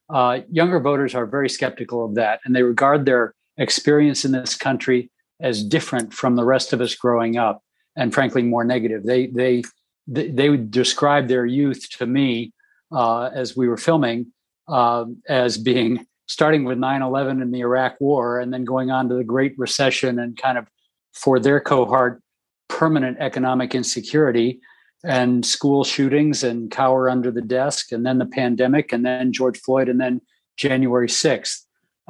Uh, 0.09 0.41
younger 0.51 0.79
voters 0.79 1.15
are 1.15 1.27
very 1.27 1.49
skeptical 1.49 2.05
of 2.05 2.15
that, 2.15 2.41
and 2.45 2.55
they 2.55 2.63
regard 2.63 3.05
their 3.05 3.35
experience 3.57 4.25
in 4.25 4.33
this 4.33 4.55
country 4.55 5.11
as 5.43 5.63
different 5.63 6.15
from 6.15 6.37
the 6.37 6.45
rest 6.45 6.73
of 6.73 6.81
us 6.81 6.95
growing 6.95 7.37
up, 7.37 7.63
and 7.97 8.15
frankly, 8.15 8.43
more 8.43 8.65
negative. 8.65 9.05
They 9.05 9.27
they 9.27 9.63
they 10.07 10.49
would 10.49 10.71
describe 10.71 11.29
their 11.29 11.47
youth 11.47 11.89
to 11.99 12.07
me 12.07 12.53
uh, 12.93 13.31
as 13.35 13.57
we 13.57 13.69
were 13.69 13.77
filming 13.77 14.33
uh, 14.69 15.05
as 15.29 15.59
being 15.59 16.07
starting 16.27 16.65
with 16.65 16.79
9-11 16.79 17.43
and 17.43 17.53
the 17.53 17.61
iraq 17.61 18.01
war 18.01 18.39
and 18.39 18.53
then 18.53 18.65
going 18.65 18.91
on 18.91 19.09
to 19.09 19.15
the 19.15 19.25
great 19.25 19.55
recession 19.59 20.19
and 20.19 20.37
kind 20.37 20.57
of 20.57 20.67
for 21.13 21.39
their 21.39 21.61
cohort 21.61 22.23
permanent 22.69 23.19
economic 23.21 23.75
insecurity 23.75 24.61
and 25.05 25.45
school 25.45 25.85
shootings 25.85 26.43
and 26.45 26.71
cower 26.71 27.11
under 27.11 27.31
the 27.31 27.43
desk 27.43 27.93
and 27.93 28.07
then 28.07 28.19
the 28.19 28.27
pandemic 28.27 28.93
and 28.93 29.05
then 29.05 29.33
george 29.33 29.59
floyd 29.61 29.89
and 29.89 30.01
then 30.01 30.21
january 30.57 31.09
6th 31.09 31.63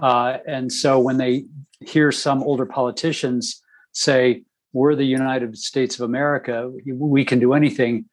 uh, 0.02 0.38
and 0.46 0.72
so 0.72 0.98
when 0.98 1.16
they 1.16 1.44
hear 1.88 2.12
some 2.12 2.42
older 2.42 2.66
politicians 2.66 3.62
say 3.92 4.42
we're 4.72 4.94
the 4.94 5.04
united 5.04 5.56
states 5.56 5.98
of 5.98 6.02
america 6.04 6.70
we 6.86 7.24
can 7.24 7.38
do 7.38 7.52
anything 7.52 8.04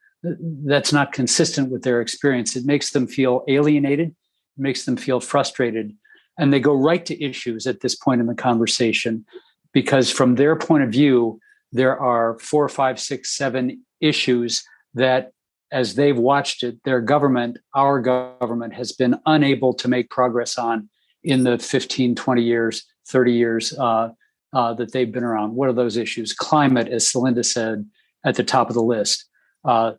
that's 0.66 0.92
not 0.92 1.14
consistent 1.14 1.72
with 1.72 1.84
their 1.84 2.02
experience 2.02 2.56
it 2.56 2.66
makes 2.66 2.92
them 2.92 3.08
feel 3.08 3.44
alienated 3.48 4.14
makes 4.60 4.86
them 4.86 4.98
feel 4.98 5.20
frustrated. 5.20 5.96
And 6.38 6.54
they 6.54 6.60
go 6.60 6.74
right 6.74 7.06
to 7.06 7.24
issues 7.24 7.66
at 7.66 7.82
this 7.82 7.96
point 7.96 8.22
in 8.22 8.28
the 8.28 8.36
conversation 8.36 9.26
because, 9.74 10.12
from 10.12 10.36
their 10.36 10.56
point 10.56 10.84
of 10.84 10.92
view, 10.92 11.40
there 11.72 12.00
are 12.00 12.38
four, 12.40 12.68
five, 12.70 13.00
six, 13.00 13.36
seven 13.36 13.84
issues 14.02 14.64
that, 14.94 15.32
as 15.72 15.96
they've 15.96 16.18
watched 16.18 16.64
it, 16.64 16.84
their 16.84 17.02
government, 17.02 17.58
our 17.76 18.02
government, 18.02 18.74
has 18.74 18.92
been 18.92 19.20
unable 19.26 19.74
to 19.74 19.88
make 19.88 20.10
progress 20.10 20.58
on 20.58 20.90
in 21.24 21.44
the 21.44 21.60
15, 21.60 22.16
20 22.16 22.42
years, 22.42 22.86
30 23.10 23.34
years 23.34 23.74
uh, 23.78 24.10
uh, 24.54 24.74
that 24.74 24.92
they've 24.92 25.12
been 25.12 25.24
around. 25.24 25.56
What 25.56 25.70
are 25.70 25.74
those 25.74 25.98
issues? 25.98 26.34
Climate, 26.34 26.88
as 26.88 27.06
Celinda 27.06 27.46
said, 27.46 27.86
at 28.26 28.36
the 28.36 28.44
top 28.44 28.70
of 28.70 28.76
the 28.76 28.84
list. 28.84 29.26
Uh, 29.64 29.94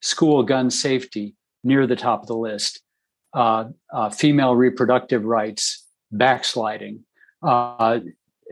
school 0.00 0.42
gun 0.42 0.70
safety, 0.70 1.34
near 1.64 1.86
the 1.86 1.96
top 1.96 2.22
of 2.22 2.26
the 2.26 2.36
list 2.36 2.80
uh, 3.34 3.64
uh, 3.92 4.10
female 4.10 4.54
reproductive 4.54 5.24
rights 5.24 5.86
backsliding. 6.10 7.04
Uh, 7.42 8.00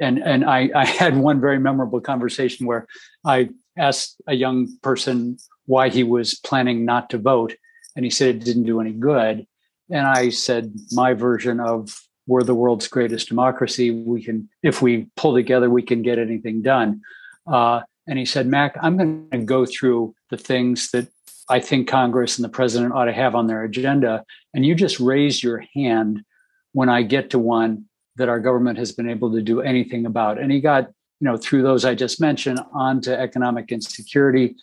and 0.00 0.18
and 0.18 0.44
I, 0.44 0.70
I 0.74 0.86
had 0.86 1.16
one 1.16 1.40
very 1.40 1.58
memorable 1.58 2.00
conversation 2.00 2.66
where 2.66 2.86
I 3.24 3.50
asked 3.76 4.20
a 4.26 4.34
young 4.34 4.68
person 4.82 5.36
why 5.66 5.90
he 5.90 6.02
was 6.02 6.34
planning 6.34 6.84
not 6.84 7.10
to 7.10 7.18
vote, 7.18 7.54
and 7.94 8.04
he 8.04 8.10
said 8.10 8.36
it 8.36 8.44
didn't 8.44 8.64
do 8.64 8.80
any 8.80 8.92
good. 8.92 9.46
And 9.90 10.06
I 10.06 10.30
said 10.30 10.72
my 10.92 11.14
version 11.14 11.60
of 11.60 11.94
we're 12.30 12.44
the 12.44 12.54
world's 12.54 12.86
greatest 12.86 13.28
democracy. 13.28 13.90
We 13.90 14.22
can, 14.22 14.48
if 14.62 14.80
we 14.80 15.08
pull 15.16 15.34
together, 15.34 15.68
we 15.68 15.82
can 15.82 16.00
get 16.00 16.20
anything 16.20 16.62
done. 16.62 17.00
Uh, 17.44 17.80
and 18.06 18.20
he 18.20 18.24
said, 18.24 18.46
Mac, 18.46 18.76
I'm 18.80 18.96
going 18.96 19.28
to 19.32 19.38
go 19.38 19.66
through 19.66 20.14
the 20.30 20.36
things 20.36 20.92
that 20.92 21.08
I 21.48 21.58
think 21.58 21.88
Congress 21.88 22.38
and 22.38 22.44
the 22.44 22.48
president 22.48 22.92
ought 22.92 23.06
to 23.06 23.12
have 23.12 23.34
on 23.34 23.48
their 23.48 23.64
agenda. 23.64 24.24
And 24.54 24.64
you 24.64 24.76
just 24.76 25.00
raise 25.00 25.42
your 25.42 25.64
hand 25.74 26.22
when 26.70 26.88
I 26.88 27.02
get 27.02 27.30
to 27.30 27.40
one 27.40 27.86
that 28.14 28.28
our 28.28 28.38
government 28.38 28.78
has 28.78 28.92
been 28.92 29.10
able 29.10 29.32
to 29.32 29.42
do 29.42 29.60
anything 29.60 30.06
about. 30.06 30.38
And 30.38 30.52
he 30.52 30.60
got, 30.60 30.86
you 31.18 31.24
know, 31.24 31.36
through 31.36 31.62
those 31.62 31.84
I 31.84 31.96
just 31.96 32.20
mentioned, 32.20 32.60
onto 32.72 33.10
economic 33.10 33.72
insecurity, 33.72 34.54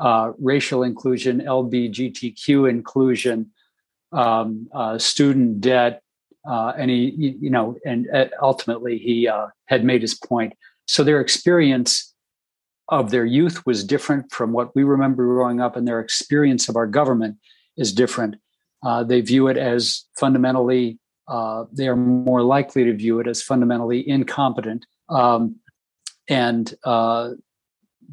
uh, 0.00 0.32
racial 0.40 0.82
inclusion, 0.82 1.40
LBGTQ 1.40 2.68
inclusion, 2.68 3.52
um, 4.10 4.68
uh, 4.74 4.98
student 4.98 5.60
debt, 5.60 6.02
uh, 6.48 6.72
and 6.76 6.90
he, 6.90 7.36
you 7.40 7.50
know, 7.50 7.76
and 7.84 8.08
uh, 8.14 8.26
ultimately 8.42 8.98
he 8.98 9.28
uh, 9.28 9.46
had 9.66 9.84
made 9.84 10.02
his 10.02 10.14
point. 10.14 10.52
So 10.86 11.04
their 11.04 11.20
experience 11.20 12.12
of 12.88 13.10
their 13.10 13.24
youth 13.24 13.64
was 13.64 13.84
different 13.84 14.32
from 14.32 14.52
what 14.52 14.74
we 14.74 14.82
remember 14.82 15.24
growing 15.24 15.60
up, 15.60 15.76
and 15.76 15.86
their 15.86 16.00
experience 16.00 16.68
of 16.68 16.76
our 16.76 16.86
government 16.86 17.36
is 17.76 17.92
different. 17.92 18.36
Uh, 18.82 19.04
they 19.04 19.20
view 19.20 19.46
it 19.46 19.56
as 19.56 20.04
fundamentally, 20.18 20.98
uh, 21.28 21.64
they 21.72 21.88
are 21.88 21.96
more 21.96 22.42
likely 22.42 22.84
to 22.84 22.92
view 22.94 23.20
it 23.20 23.26
as 23.26 23.42
fundamentally 23.42 24.06
incompetent. 24.06 24.84
Um, 25.08 25.56
and 26.28 26.74
uh, 26.84 27.30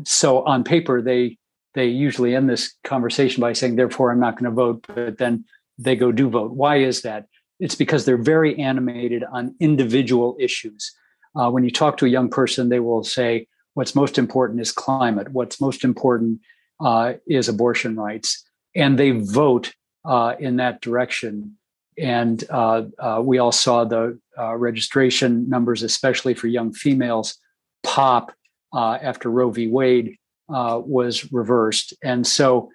so 0.06 0.44
on 0.46 0.64
paper, 0.64 1.02
they 1.02 1.38
they 1.76 1.86
usually 1.86 2.36
end 2.36 2.50
this 2.50 2.74
conversation 2.84 3.42
by 3.42 3.54
saying, 3.54 3.76
therefore, 3.76 4.12
I'm 4.12 4.20
not 4.20 4.36
going 4.36 4.50
to 4.50 4.56
vote, 4.56 4.86
but 4.88 5.18
then 5.18 5.46
they 5.78 5.96
go 5.96 6.12
do 6.12 6.30
vote. 6.30 6.52
Why 6.52 6.78
is 6.78 7.04
that? 7.04 7.26
It's 7.60 7.76
because 7.76 8.06
they're 8.06 8.18
very 8.18 8.58
animated 8.58 9.24
on 9.24 9.56
individual 9.60 10.36
issues. 10.40 10.92
Uh, 11.36 11.50
when 11.52 11.64
you 11.64 11.72
talk 11.72 11.98
to 11.98 12.06
a 12.06 12.10
young 12.10 12.30
person, 12.30 12.70
they 12.70 12.80
will 12.80 13.04
say, 13.04 13.48
What's 13.76 13.96
most 13.96 14.18
important 14.18 14.60
is 14.60 14.72
climate. 14.72 15.30
What's 15.32 15.62
most 15.62 15.84
important 15.84 16.42
uh, 16.84 17.14
is 17.28 17.48
abortion 17.48 17.96
rights. 17.96 18.44
And 18.76 18.98
they 18.98 19.12
vote 19.12 19.74
uh, 20.06 20.36
in 20.40 20.58
that 20.58 20.82
direction. 20.82 21.58
And 21.98 22.44
uh, 22.50 22.84
uh 22.98 23.22
we 23.24 23.38
all 23.38 23.52
saw 23.52 23.84
the 23.84 24.20
uh, 24.38 24.56
registration 24.56 25.50
numbers, 25.50 25.84
especially 25.84 26.34
for 26.34 26.48
young 26.48 26.74
females, 26.74 27.38
pop 27.84 28.34
after 28.74 29.30
Roe 29.30 29.50
v. 29.50 29.68
Wade 29.68 30.16
was 30.48 31.32
reversed. 31.32 31.94
And 32.04 32.26
so 32.26 32.70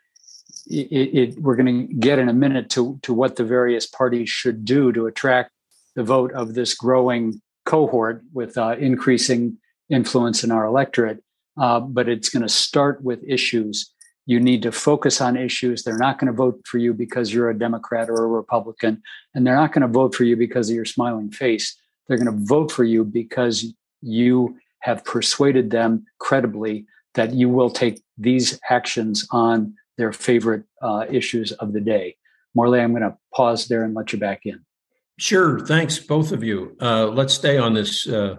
it, 0.67 1.19
it, 1.35 1.39
we're 1.39 1.57
going 1.57 1.89
to 1.89 1.95
get 1.95 2.19
in 2.19 2.29
a 2.29 2.35
minute 2.35 2.71
to, 2.71 2.99
to 3.03 3.13
what 3.13 3.37
the 3.37 3.45
various 3.45 3.87
parties 3.87 4.29
should 4.29 4.65
do 4.65 4.93
to 4.93 5.07
attract 5.07 5.51
the 5.95 6.03
vote 6.03 6.33
of 6.33 6.55
this 6.55 6.75
growing 6.75 7.41
cohort 7.65 8.23
with 8.33 8.57
uh, 8.59 8.77
increasing 8.79 9.59
influence 9.91 10.45
in 10.45 10.51
our 10.51 10.65
electorate. 10.65 11.23
Uh, 11.57 11.81
but 11.81 12.09
it's 12.09 12.29
going 12.29 12.43
to 12.43 12.49
start 12.49 13.03
with 13.03 13.23
issues. 13.27 13.93
You 14.27 14.41
need 14.41 14.63
to 14.63 14.73
focus 14.73 15.21
on 15.21 15.37
issues. 15.37 15.83
They're 15.83 15.99
not 15.99 16.19
going 16.19 16.33
to 16.33 16.37
vote 16.37 16.61
for 16.65 16.79
you 16.79 16.95
because 16.95 17.33
you're 17.33 17.51
a 17.51 17.59
Democrat 17.59 18.09
or 18.09 18.25
a 18.25 18.29
Republican, 18.29 19.03
and 19.35 19.47
they're 19.47 19.55
not 19.55 19.73
going 19.73 19.83
to 19.83 19.89
vote 19.89 20.15
for 20.15 20.25
you 20.25 20.37
because 20.37 20.69
of 20.69 20.77
your 20.77 20.85
smiling 20.85 21.31
face. 21.31 21.77
They're 22.09 22.19
going 22.19 22.39
to 22.39 22.45
vote 22.45 22.73
for 22.73 22.85
you 22.85 23.05
because 23.05 23.73
you 24.03 24.57
have 24.81 25.05
persuaded 25.05 25.71
them 25.71 26.07
credibly 26.19 26.87
that 27.15 27.33
you 27.33 27.49
will 27.49 27.71
take 27.71 28.03
these 28.19 28.59
actions 28.69 29.27
on 29.31 29.75
their 29.97 30.13
favorite 30.13 30.65
uh, 30.83 31.07
issues 31.11 31.53
of 31.53 31.73
the 31.73 31.81
day. 31.81 32.17
Morley, 32.55 32.81
I'm 32.81 32.93
going 32.93 33.03
to 33.03 33.17
pause 33.35 33.67
there 33.67 33.85
and 33.85 33.95
let 33.95 34.13
you 34.13 34.19
back 34.19 34.43
in. 34.45 34.65
Sure. 35.19 35.61
Thanks, 35.61 35.99
both 35.99 36.33
of 36.33 36.43
you. 36.43 36.77
Uh, 36.81 37.07
let's 37.07 37.35
stay 37.35 37.59
on 37.59 37.75
this 37.75 38.07
uh, 38.09 38.37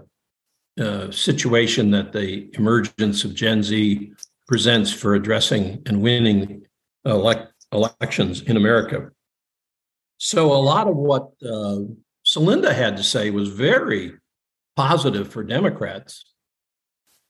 uh, 0.79 1.09
situation 1.11 1.91
that 1.91 2.11
the 2.11 2.49
emergence 2.53 3.23
of 3.23 3.33
Gen 3.33 3.63
Z 3.63 4.11
presents 4.47 4.91
for 4.91 5.15
addressing 5.15 5.81
and 5.85 6.01
winning 6.01 6.65
elect- 7.05 7.53
elections 7.71 8.41
in 8.41 8.57
America. 8.57 9.09
So, 10.17 10.51
a 10.51 10.55
lot 10.55 10.87
of 10.87 10.95
what 10.95 11.31
uh, 11.43 11.79
Celinda 12.25 12.73
had 12.73 12.97
to 12.97 13.03
say 13.03 13.29
was 13.29 13.49
very 13.49 14.13
positive 14.75 15.29
for 15.29 15.43
Democrats. 15.43 16.25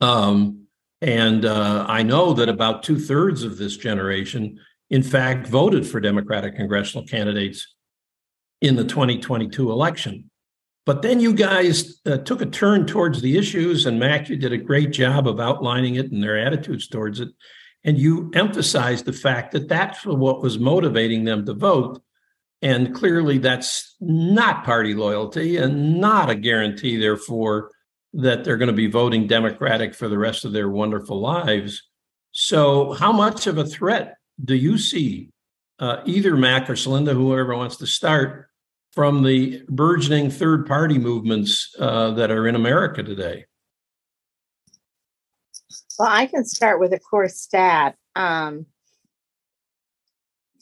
Um, 0.02 0.65
and 1.06 1.46
uh, 1.46 1.86
I 1.88 2.02
know 2.02 2.34
that 2.34 2.50
about 2.50 2.82
two 2.82 2.98
thirds 2.98 3.44
of 3.44 3.60
this 3.60 3.78
generation, 3.78 4.60
in 4.90 5.04
fact, 5.04 5.46
voted 5.46 5.88
for 5.88 6.00
Democratic 6.00 6.56
congressional 6.56 7.06
candidates 7.06 7.76
in 8.60 8.76
the 8.76 8.84
2022 8.84 9.72
election. 9.72 10.32
But 10.84 11.04
then 11.04 11.20
you 11.20 11.36
guys 11.36 12.02
uh, 12.08 12.18
took 12.18 12.42
a 12.42 12.48
turn 12.48 12.88
towards 12.88 13.22
the 13.22 13.38
issues, 13.38 13.86
and 13.86 14.00
Mac, 14.00 14.30
you 14.30 14.36
did 14.36 14.52
a 14.52 14.58
great 14.58 14.92
job 14.92 15.28
of 15.28 15.40
outlining 15.40 15.94
it 15.94 16.12
and 16.12 16.24
their 16.24 16.40
attitudes 16.40 16.88
towards 16.88 17.20
it. 17.20 17.30
And 17.84 18.00
you 18.00 18.32
emphasized 18.34 19.06
the 19.06 19.14
fact 19.14 19.52
that 19.52 19.68
that's 19.68 20.08
what 20.08 20.42
was 20.42 20.58
motivating 20.58 21.24
them 21.24 21.46
to 21.46 21.54
vote. 21.54 22.02
And 22.64 22.96
clearly, 22.96 23.38
that's 23.38 23.96
not 24.02 24.64
party 24.64 24.96
loyalty 24.96 25.58
and 25.58 26.02
not 26.02 26.32
a 26.32 26.36
guarantee, 26.36 26.98
therefore, 26.98 27.70
that 28.16 28.44
they're 28.44 28.58
going 28.58 28.68
to 28.68 28.74
be 28.74 28.88
voting 28.88 29.28
Democratic 29.28 29.94
for 29.94 30.08
the 30.08 30.18
rest 30.18 30.46
of 30.46 30.54
their 30.54 30.70
wonderful 30.70 31.20
lives. 31.20 31.84
So, 32.32 32.94
how 32.94 33.12
much 33.12 33.48
of 33.48 33.58
a 33.58 33.66
threat 33.66 34.16
do 34.44 34.56
you 34.56 34.78
see, 34.78 35.30
uh, 35.80 36.02
either 36.06 36.36
Mac 36.36 36.70
or 36.70 36.74
Celinda, 36.74 37.14
whoever 37.14 37.56
wants 37.56 37.78
to 37.78 37.88
start, 37.88 38.50
from 38.92 39.24
the 39.24 39.62
burgeoning 39.68 40.32
third 40.32 40.66
party 40.66 40.98
movements 40.98 41.76
uh, 41.80 42.12
that 42.12 42.32
are 42.32 42.48
in 42.48 42.56
America 42.56 43.04
today? 43.04 43.46
Well, 46.00 46.10
I 46.10 46.26
can 46.26 46.46
start 46.46 46.80
with 46.80 46.94
a 46.94 47.00
core 47.00 47.30
stat. 47.30 47.96
Um, 48.16 48.66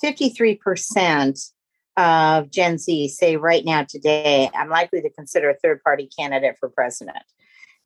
53% 0.04 1.52
of 1.98 2.50
Gen 2.50 2.78
Z 2.80 3.08
say 3.10 3.36
right 3.36 3.64
now, 3.64 3.84
today, 3.84 4.50
I'm 4.54 4.70
likely 4.70 5.02
to 5.02 5.10
consider 5.12 5.50
a 5.50 5.56
third 5.56 5.82
party 5.84 6.10
candidate 6.18 6.58
for 6.60 6.70
president. 6.70 7.24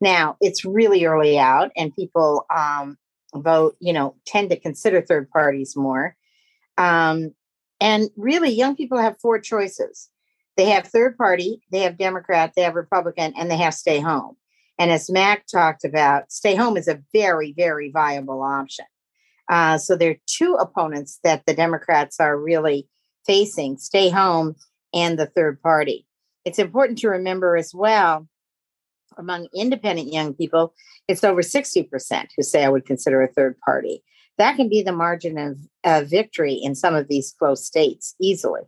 Now, 0.00 0.36
it's 0.40 0.64
really 0.64 1.04
early 1.04 1.38
out, 1.38 1.70
and 1.76 1.94
people 1.94 2.46
um, 2.54 2.96
vote, 3.34 3.76
you 3.80 3.92
know, 3.92 4.14
tend 4.26 4.50
to 4.50 4.58
consider 4.58 5.02
third 5.02 5.28
parties 5.30 5.76
more. 5.76 6.16
Um, 6.76 7.34
and 7.80 8.10
really, 8.16 8.50
young 8.50 8.76
people 8.76 8.98
have 8.98 9.20
four 9.20 9.40
choices 9.40 10.08
they 10.58 10.70
have 10.70 10.88
third 10.88 11.16
party, 11.16 11.62
they 11.70 11.78
have 11.82 11.96
Democrat, 11.96 12.52
they 12.56 12.62
have 12.62 12.74
Republican, 12.74 13.32
and 13.38 13.48
they 13.48 13.56
have 13.56 13.72
stay 13.72 14.00
home. 14.00 14.36
And 14.76 14.90
as 14.90 15.08
Mac 15.08 15.46
talked 15.46 15.84
about, 15.84 16.32
stay 16.32 16.56
home 16.56 16.76
is 16.76 16.88
a 16.88 17.00
very, 17.12 17.54
very 17.56 17.92
viable 17.92 18.42
option. 18.42 18.84
Uh, 19.48 19.78
so 19.78 19.96
there 19.96 20.10
are 20.10 20.20
two 20.26 20.54
opponents 20.54 21.20
that 21.22 21.46
the 21.46 21.54
Democrats 21.54 22.18
are 22.18 22.36
really 22.36 22.88
facing 23.24 23.78
stay 23.78 24.10
home 24.10 24.56
and 24.92 25.16
the 25.16 25.26
third 25.26 25.62
party. 25.62 26.04
It's 26.44 26.58
important 26.58 26.98
to 26.98 27.08
remember 27.08 27.56
as 27.56 27.72
well 27.72 28.26
among 29.18 29.48
independent 29.54 30.12
young 30.12 30.34
people, 30.34 30.74
it's 31.08 31.24
over 31.24 31.42
60% 31.42 32.26
who 32.36 32.42
say 32.42 32.64
I 32.64 32.68
would 32.68 32.86
consider 32.86 33.22
a 33.22 33.28
third 33.28 33.58
party. 33.60 34.02
That 34.38 34.56
can 34.56 34.68
be 34.68 34.82
the 34.82 34.92
margin 34.92 35.36
of, 35.36 35.58
of 35.84 36.08
victory 36.08 36.54
in 36.54 36.74
some 36.74 36.94
of 36.94 37.08
these 37.08 37.34
close 37.38 37.66
states 37.66 38.14
easily 38.20 38.62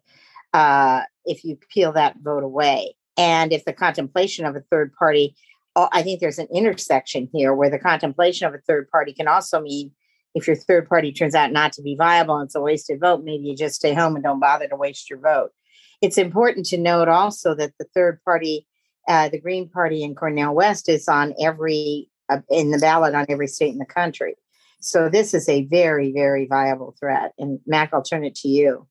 uh, 0.52 1.02
if 1.24 1.44
you 1.44 1.58
peel 1.72 1.92
that 1.92 2.16
vote 2.20 2.42
away. 2.42 2.94
And 3.16 3.52
if 3.52 3.64
the 3.64 3.72
contemplation 3.72 4.44
of 4.44 4.56
a 4.56 4.64
third 4.70 4.92
party, 4.94 5.36
oh, 5.76 5.88
I 5.92 6.02
think 6.02 6.20
there's 6.20 6.38
an 6.38 6.48
intersection 6.52 7.28
here 7.32 7.54
where 7.54 7.70
the 7.70 7.78
contemplation 7.78 8.46
of 8.46 8.54
a 8.54 8.60
third 8.66 8.90
party 8.90 9.12
can 9.12 9.28
also 9.28 9.60
mean 9.60 9.92
if 10.34 10.46
your 10.46 10.56
third 10.56 10.88
party 10.88 11.12
turns 11.12 11.34
out 11.34 11.52
not 11.52 11.72
to 11.74 11.82
be 11.82 11.96
viable 11.96 12.36
and 12.36 12.46
it's 12.46 12.54
a 12.54 12.60
wasted 12.60 13.00
vote, 13.00 13.24
maybe 13.24 13.44
you 13.44 13.56
just 13.56 13.76
stay 13.76 13.94
home 13.94 14.14
and 14.14 14.24
don't 14.24 14.40
bother 14.40 14.68
to 14.68 14.76
waste 14.76 15.10
your 15.10 15.18
vote. 15.18 15.50
It's 16.00 16.18
important 16.18 16.66
to 16.66 16.78
note 16.78 17.08
also 17.08 17.54
that 17.56 17.72
the 17.78 17.86
third 17.94 18.20
party, 18.24 18.66
uh, 19.10 19.28
the 19.28 19.40
Green 19.40 19.68
Party 19.68 20.04
in 20.04 20.14
Cornel 20.14 20.54
West, 20.54 20.88
is 20.88 21.08
on 21.08 21.34
every 21.40 22.08
uh, 22.28 22.38
in 22.48 22.70
the 22.70 22.78
ballot 22.78 23.14
on 23.14 23.26
every 23.28 23.48
state 23.48 23.72
in 23.72 23.78
the 23.78 23.84
country. 23.84 24.36
So 24.80 25.08
this 25.08 25.34
is 25.34 25.48
a 25.48 25.64
very, 25.64 26.12
very 26.12 26.46
viable 26.46 26.94
threat. 26.98 27.32
And 27.36 27.58
Mac, 27.66 27.90
I'll 27.92 28.02
turn 28.02 28.24
it 28.24 28.36
to 28.36 28.48
you. 28.48 28.86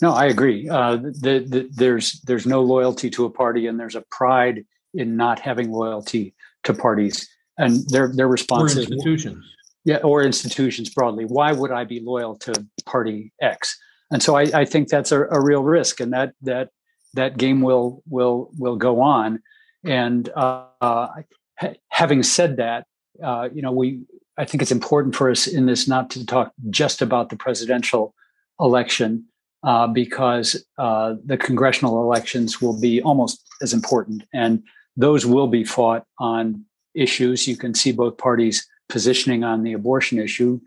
No, 0.00 0.12
I 0.12 0.26
agree. 0.26 0.68
Uh, 0.68 0.96
the, 0.96 1.44
the, 1.46 1.68
there's 1.72 2.20
there's 2.22 2.46
no 2.46 2.62
loyalty 2.62 3.10
to 3.10 3.24
a 3.24 3.30
party, 3.30 3.66
and 3.66 3.78
there's 3.78 3.96
a 3.96 4.04
pride 4.10 4.64
in 4.92 5.16
not 5.16 5.40
having 5.40 5.72
loyalty 5.72 6.34
to 6.62 6.74
parties, 6.74 7.28
and 7.58 7.88
their 7.88 8.12
their 8.12 8.28
response 8.28 8.76
or 8.76 8.80
institutions. 8.80 9.44
yeah, 9.84 9.98
or 9.98 10.22
institutions 10.22 10.90
broadly. 10.90 11.24
Why 11.24 11.52
would 11.52 11.72
I 11.72 11.84
be 11.84 12.00
loyal 12.00 12.36
to 12.38 12.66
party 12.86 13.32
X? 13.40 13.76
And 14.10 14.22
so 14.22 14.36
I, 14.36 14.42
I 14.54 14.64
think 14.64 14.88
that's 14.88 15.12
a, 15.12 15.22
a, 15.22 15.40
real 15.40 15.62
risk, 15.62 16.00
and 16.00 16.12
that 16.12 16.34
that 16.42 16.70
that 17.14 17.36
game 17.36 17.62
will 17.62 18.02
will 18.08 18.50
will 18.58 18.76
go 18.76 19.00
on. 19.00 19.42
And 19.84 20.28
uh, 20.30 20.66
ha- 20.80 21.74
having 21.88 22.22
said 22.22 22.56
that, 22.56 22.86
uh, 23.22 23.48
you 23.52 23.62
know, 23.62 23.72
we 23.72 24.02
I 24.36 24.44
think 24.44 24.62
it's 24.62 24.72
important 24.72 25.14
for 25.14 25.30
us 25.30 25.46
in 25.46 25.66
this 25.66 25.88
not 25.88 26.10
to 26.10 26.26
talk 26.26 26.52
just 26.70 27.02
about 27.02 27.30
the 27.30 27.36
presidential 27.36 28.14
election 28.60 29.24
uh, 29.62 29.86
because 29.86 30.64
uh, 30.78 31.14
the 31.24 31.36
congressional 31.36 32.02
elections 32.02 32.60
will 32.60 32.78
be 32.78 33.00
almost 33.02 33.42
as 33.62 33.72
important. 33.72 34.24
And 34.32 34.62
those 34.96 35.24
will 35.24 35.46
be 35.46 35.64
fought 35.64 36.04
on 36.18 36.64
issues. 36.94 37.46
You 37.48 37.56
can 37.56 37.74
see 37.74 37.92
both 37.92 38.18
parties 38.18 38.66
positioning 38.88 39.44
on 39.44 39.62
the 39.62 39.72
abortion 39.72 40.18
issue. 40.18 40.60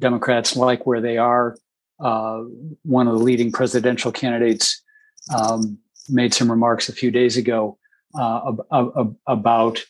Democrats 0.00 0.56
like 0.56 0.86
where 0.86 1.00
they 1.00 1.18
are. 1.18 1.56
Uh, 2.00 2.42
one 2.82 3.06
of 3.06 3.14
the 3.14 3.24
leading 3.24 3.52
presidential 3.52 4.12
candidates 4.12 4.82
um, 5.34 5.78
made 6.08 6.34
some 6.34 6.50
remarks 6.50 6.88
a 6.88 6.92
few 6.92 7.10
days 7.10 7.36
ago 7.36 7.78
uh, 8.18 8.52
ab- 8.72 8.92
ab- 8.96 9.16
about 9.26 9.84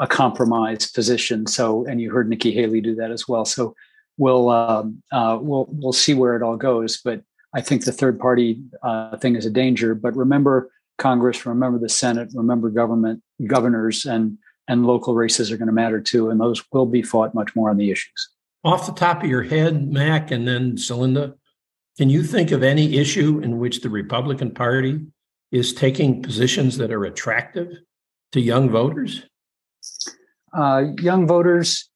a 0.00 0.06
compromise 0.06 0.90
position. 0.90 1.46
So, 1.46 1.84
and 1.86 2.00
you 2.00 2.10
heard 2.10 2.28
Nikki 2.28 2.52
Haley 2.52 2.80
do 2.80 2.94
that 2.96 3.10
as 3.10 3.28
well. 3.28 3.44
So, 3.44 3.74
we'll 4.18 4.48
um, 4.50 5.02
uh, 5.12 5.38
we'll 5.40 5.66
we'll 5.70 5.92
see 5.92 6.14
where 6.14 6.36
it 6.36 6.42
all 6.42 6.56
goes. 6.56 7.00
But 7.02 7.22
I 7.54 7.60
think 7.60 7.84
the 7.84 7.92
third 7.92 8.18
party 8.18 8.62
uh, 8.82 9.16
thing 9.18 9.36
is 9.36 9.46
a 9.46 9.50
danger. 9.50 9.94
But 9.94 10.16
remember 10.16 10.70
Congress, 10.98 11.44
remember 11.46 11.78
the 11.78 11.88
Senate, 11.88 12.30
remember 12.34 12.70
government, 12.70 13.22
governors, 13.46 14.04
and 14.04 14.38
and 14.68 14.86
local 14.86 15.14
races 15.14 15.50
are 15.50 15.56
going 15.56 15.66
to 15.66 15.72
matter 15.72 16.00
too, 16.00 16.30
and 16.30 16.40
those 16.40 16.62
will 16.72 16.86
be 16.86 17.02
fought 17.02 17.34
much 17.34 17.54
more 17.56 17.70
on 17.70 17.76
the 17.76 17.90
issues. 17.90 18.28
Off 18.64 18.86
the 18.86 18.92
top 18.92 19.22
of 19.22 19.28
your 19.28 19.42
head, 19.42 19.92
Mac, 19.92 20.30
and 20.30 20.46
then 20.46 20.76
Celinda, 20.76 21.34
can 21.98 22.08
you 22.08 22.22
think 22.22 22.52
of 22.52 22.62
any 22.62 22.96
issue 22.96 23.40
in 23.40 23.58
which 23.58 23.80
the 23.80 23.90
Republican 23.90 24.52
Party 24.52 25.00
is 25.52 25.72
taking 25.72 26.22
positions 26.22 26.78
that 26.78 26.90
are 26.90 27.04
attractive 27.04 27.68
to 28.32 28.40
young 28.40 28.70
voters? 28.70 29.22
Uh, 30.52 30.84
young 30.98 31.26
voters, 31.26 31.88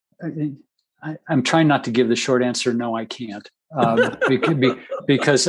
I, 1.02 1.16
am 1.28 1.42
trying 1.42 1.66
not 1.66 1.84
to 1.84 1.90
give 1.90 2.08
the 2.08 2.16
short 2.16 2.42
answer. 2.42 2.72
No, 2.72 2.96
I 2.96 3.04
can't 3.04 3.50
um, 3.74 4.16
because 5.06 5.48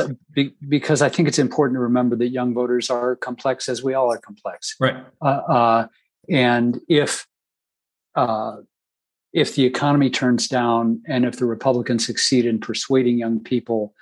because 0.66 1.02
I 1.02 1.08
think 1.08 1.28
it's 1.28 1.38
important 1.38 1.76
to 1.76 1.80
remember 1.80 2.16
that 2.16 2.28
young 2.28 2.54
voters 2.54 2.90
are 2.90 3.16
complex, 3.16 3.68
as 3.68 3.82
we 3.82 3.94
all 3.94 4.12
are 4.12 4.18
complex. 4.18 4.76
Right. 4.80 4.96
Uh, 5.20 5.24
uh, 5.24 5.86
and 6.28 6.80
if 6.88 7.26
uh, 8.14 8.56
if 9.32 9.54
the 9.54 9.64
economy 9.64 10.10
turns 10.10 10.48
down, 10.48 11.02
and 11.06 11.24
if 11.24 11.36
the 11.36 11.44
Republicans 11.44 12.06
succeed 12.06 12.46
in 12.46 12.60
persuading 12.60 13.18
young 13.18 13.40
people 13.40 13.94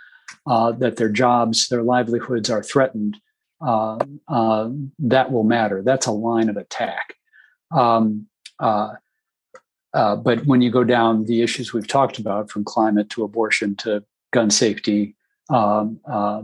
uh, 0.47 0.73
that 0.73 0.97
their 0.97 1.11
jobs, 1.11 1.69
their 1.69 1.83
livelihoods 1.83 2.51
are 2.51 2.63
threatened, 2.63 3.19
uh, 3.61 3.99
uh, 4.29 4.69
that 4.99 5.33
will 5.33 5.45
matter. 5.45 5.83
That's 5.83 6.07
a 6.07 6.13
line 6.13 6.49
of 6.49 6.57
attack. 6.57 7.15
Um, 7.71 8.27
uh, 8.59 8.95
uh, 9.95 10.17
but 10.17 10.45
when 10.47 10.61
you 10.61 10.71
go 10.71 10.85
down 10.85 11.25
the 11.25 11.43
issues 11.43 11.73
we've 11.73 11.89
talked 11.89 12.19
about, 12.19 12.51
from 12.51 12.65
climate 12.65 13.09
to 13.11 13.25
abortion 13.25 13.75
to 13.77 14.05
gun 14.33 14.51
safety, 14.51 15.17
um, 15.49 16.01
uh, 16.07 16.43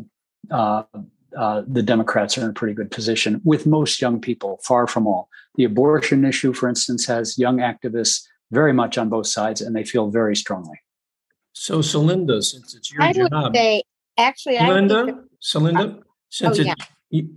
uh, 0.51 1.63
the 1.67 1.83
Democrats 1.83 2.37
are 2.37 2.43
in 2.43 2.51
a 2.51 2.53
pretty 2.53 2.75
good 2.75 2.91
position 2.91 3.41
with 3.45 3.67
most 3.67 4.01
young 4.01 4.21
people, 4.21 4.61
far 4.63 4.87
from 4.87 5.07
all. 5.07 5.29
The 5.57 5.65
abortion 5.65 6.25
issue, 6.25 6.53
for 6.53 6.69
instance, 6.69 7.07
has 7.07 7.39
young 7.39 7.59
activists 7.59 8.27
very 8.51 8.73
much 8.73 8.99
on 8.99 9.09
both 9.09 9.27
sides, 9.27 9.61
and 9.61 9.75
they 9.75 9.85
feel 9.85 10.11
very 10.11 10.37
strongly. 10.37 10.81
So, 11.53 11.79
Celinda, 11.79 12.43
since 12.43 12.75
it's 12.75 12.93
your 12.93 13.03
I 13.03 13.13
job, 13.13 13.31
would 13.33 13.55
say, 13.55 13.83
actually, 14.19 14.59
I 14.59 14.69
Celinda, 14.69 15.05
think 15.07 15.19
Celinda, 15.43 16.03
since 16.31 16.59
oh, 16.59 16.63
it's 16.63 16.83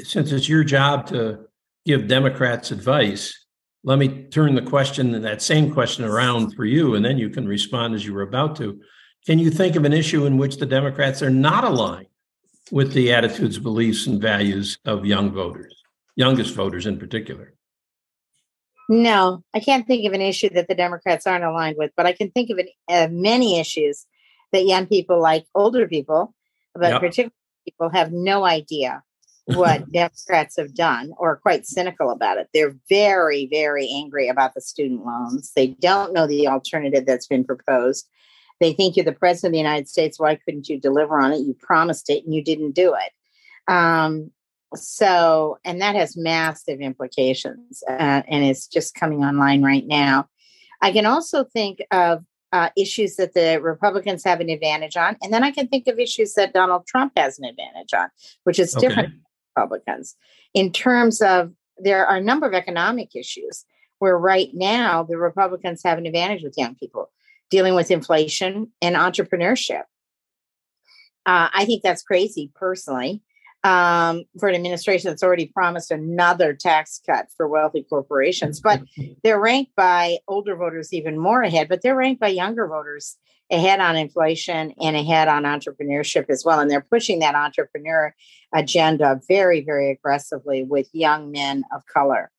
since 0.03 0.31
it's 0.31 0.49
your 0.49 0.63
job 0.63 1.07
to 1.07 1.39
give 1.85 2.07
Democrats 2.07 2.71
advice, 2.71 3.45
let 3.83 3.99
me 3.99 4.23
turn 4.23 4.55
the 4.55 4.61
question 4.61 5.21
that 5.21 5.41
same 5.41 5.71
question 5.71 6.05
around 6.05 6.55
for 6.55 6.65
you, 6.65 6.95
and 6.95 7.05
then 7.05 7.17
you 7.17 7.29
can 7.29 7.47
respond 7.47 7.93
as 7.93 8.05
you 8.05 8.13
were 8.13 8.23
about 8.23 8.55
to. 8.57 8.81
Can 9.25 9.39
you 9.39 9.51
think 9.51 9.75
of 9.75 9.85
an 9.85 9.93
issue 9.93 10.25
in 10.25 10.37
which 10.37 10.57
the 10.57 10.65
Democrats 10.65 11.21
are 11.21 11.29
not 11.29 11.63
aligned 11.63 12.07
with 12.71 12.93
the 12.93 13.13
attitudes, 13.13 13.59
beliefs, 13.59 14.07
and 14.07 14.21
values 14.21 14.77
of 14.85 15.05
young 15.05 15.31
voters, 15.31 15.83
youngest 16.15 16.55
voters 16.55 16.85
in 16.85 16.97
particular? 16.97 17.53
No, 18.87 19.43
I 19.53 19.59
can't 19.59 19.85
think 19.87 20.05
of 20.05 20.13
an 20.13 20.21
issue 20.21 20.49
that 20.49 20.67
the 20.67 20.75
Democrats 20.75 21.25
aren't 21.25 21.43
aligned 21.43 21.77
with, 21.77 21.91
but 21.97 22.05
I 22.05 22.13
can 22.13 22.31
think 22.31 22.49
of 22.51 22.59
an, 22.59 22.67
uh, 22.87 23.07
many 23.11 23.59
issues 23.59 24.05
that 24.51 24.65
young 24.65 24.85
people, 24.85 25.19
like 25.19 25.45
older 25.55 25.87
people, 25.87 26.33
but 26.73 26.91
Yep. 26.91 27.01
particularly 27.01 27.33
people, 27.65 27.89
have 27.89 28.11
no 28.11 28.45
idea 28.45 29.03
what 29.45 29.91
Democrats 29.91 30.57
have 30.57 30.73
done 30.73 31.13
or 31.17 31.37
quite 31.37 31.65
cynical 31.65 32.09
about 32.09 32.37
it. 32.37 32.49
They're 32.53 32.75
very, 32.89 33.47
very 33.47 33.89
angry 33.93 34.27
about 34.27 34.53
the 34.53 34.61
student 34.61 35.05
loans. 35.05 35.51
They 35.55 35.67
don't 35.67 36.13
know 36.13 36.27
the 36.27 36.47
alternative 36.47 37.05
that's 37.05 37.27
been 37.27 37.43
proposed. 37.43 38.07
They 38.59 38.73
think 38.73 38.95
you're 38.95 39.05
the 39.05 39.11
president 39.11 39.49
of 39.49 39.53
the 39.53 39.57
United 39.59 39.89
States. 39.89 40.19
Why 40.19 40.35
couldn't 40.35 40.69
you 40.69 40.79
deliver 40.79 41.19
on 41.19 41.33
it? 41.33 41.41
You 41.41 41.55
promised 41.59 42.09
it 42.09 42.23
and 42.23 42.33
you 42.33 42.43
didn't 42.43 42.71
do 42.71 42.95
it. 42.95 43.71
Um, 43.71 44.31
so, 44.73 45.57
and 45.63 45.81
that 45.81 45.95
has 45.95 46.17
massive 46.17 46.79
implications, 46.81 47.83
uh, 47.87 48.21
and 48.27 48.43
it's 48.43 48.67
just 48.67 48.95
coming 48.95 49.23
online 49.23 49.63
right 49.63 49.85
now. 49.85 50.27
I 50.81 50.91
can 50.91 51.05
also 51.05 51.45
think 51.45 51.79
of 51.91 52.25
uh, 52.51 52.69
issues 52.77 53.15
that 53.15 53.33
the 53.33 53.59
Republicans 53.61 54.23
have 54.23 54.39
an 54.39 54.49
advantage 54.49 54.97
on, 54.97 55.17
and 55.21 55.33
then 55.33 55.43
I 55.43 55.51
can 55.51 55.67
think 55.67 55.87
of 55.87 55.99
issues 55.99 56.33
that 56.33 56.53
Donald 56.53 56.85
Trump 56.87 57.13
has 57.15 57.39
an 57.39 57.45
advantage 57.45 57.93
on, 57.93 58.09
which 58.43 58.59
is 58.59 58.73
different 58.73 59.09
Okay. 59.09 59.17
Republicans. 59.55 60.15
In 60.53 60.71
terms 60.71 61.21
of, 61.21 61.51
there 61.77 62.05
are 62.05 62.17
a 62.17 62.21
number 62.21 62.47
of 62.47 62.53
economic 62.53 63.15
issues 63.15 63.65
where 63.99 64.17
right 64.17 64.49
now 64.53 65.03
the 65.03 65.17
Republicans 65.17 65.81
have 65.83 65.97
an 65.97 66.05
advantage 66.05 66.43
with 66.43 66.57
young 66.57 66.75
people 66.75 67.11
dealing 67.49 67.75
with 67.75 67.91
inflation 67.91 68.71
and 68.81 68.95
entrepreneurship. 68.95 69.83
Uh, 71.25 71.49
I 71.53 71.65
think 71.65 71.83
that's 71.83 72.03
crazy 72.03 72.51
personally 72.55 73.21
um, 73.65 74.25
for 74.39 74.47
an 74.47 74.53
administration 74.53 75.09
that's 75.09 75.23
already 75.23 75.47
promised 75.47 75.89
another 75.89 76.53
tax 76.53 77.01
cut 77.03 77.27
for 77.35 77.47
wealthy 77.47 77.83
corporations. 77.83 78.61
But 78.61 78.83
they're 79.23 79.39
ranked 79.39 79.75
by 79.75 80.19
older 80.27 80.55
voters 80.55 80.93
even 80.93 81.17
more 81.17 81.41
ahead, 81.41 81.67
but 81.67 81.81
they're 81.81 81.95
ranked 81.95 82.21
by 82.21 82.27
younger 82.27 82.67
voters 82.67 83.17
ahead 83.51 83.79
on 83.79 83.95
inflation 83.95 84.73
and 84.79 84.95
ahead 84.95 85.27
on 85.27 85.43
entrepreneurship 85.43 86.29
as 86.29 86.45
well. 86.45 86.59
And 86.59 86.69
they're 86.69 86.81
pushing 86.81 87.19
that 87.19 87.35
entrepreneur 87.35 88.13
agenda 88.53 89.19
very, 89.27 89.61
very 89.61 89.89
aggressively 89.89 90.63
with 90.63 90.87
young 90.93 91.31
men 91.31 91.63
of 91.73 91.85
color. 91.87 92.31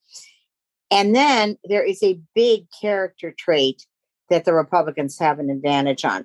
And 0.93 1.15
then 1.15 1.59
there 1.65 1.85
is 1.85 2.03
a 2.05 2.21
big 2.37 2.67
character 2.81 3.35
trait 3.37 3.85
that 4.31 4.45
the 4.45 4.55
Republicans 4.55 5.19
have 5.19 5.41
an 5.41 5.51
advantage 5.51 6.05
on. 6.05 6.25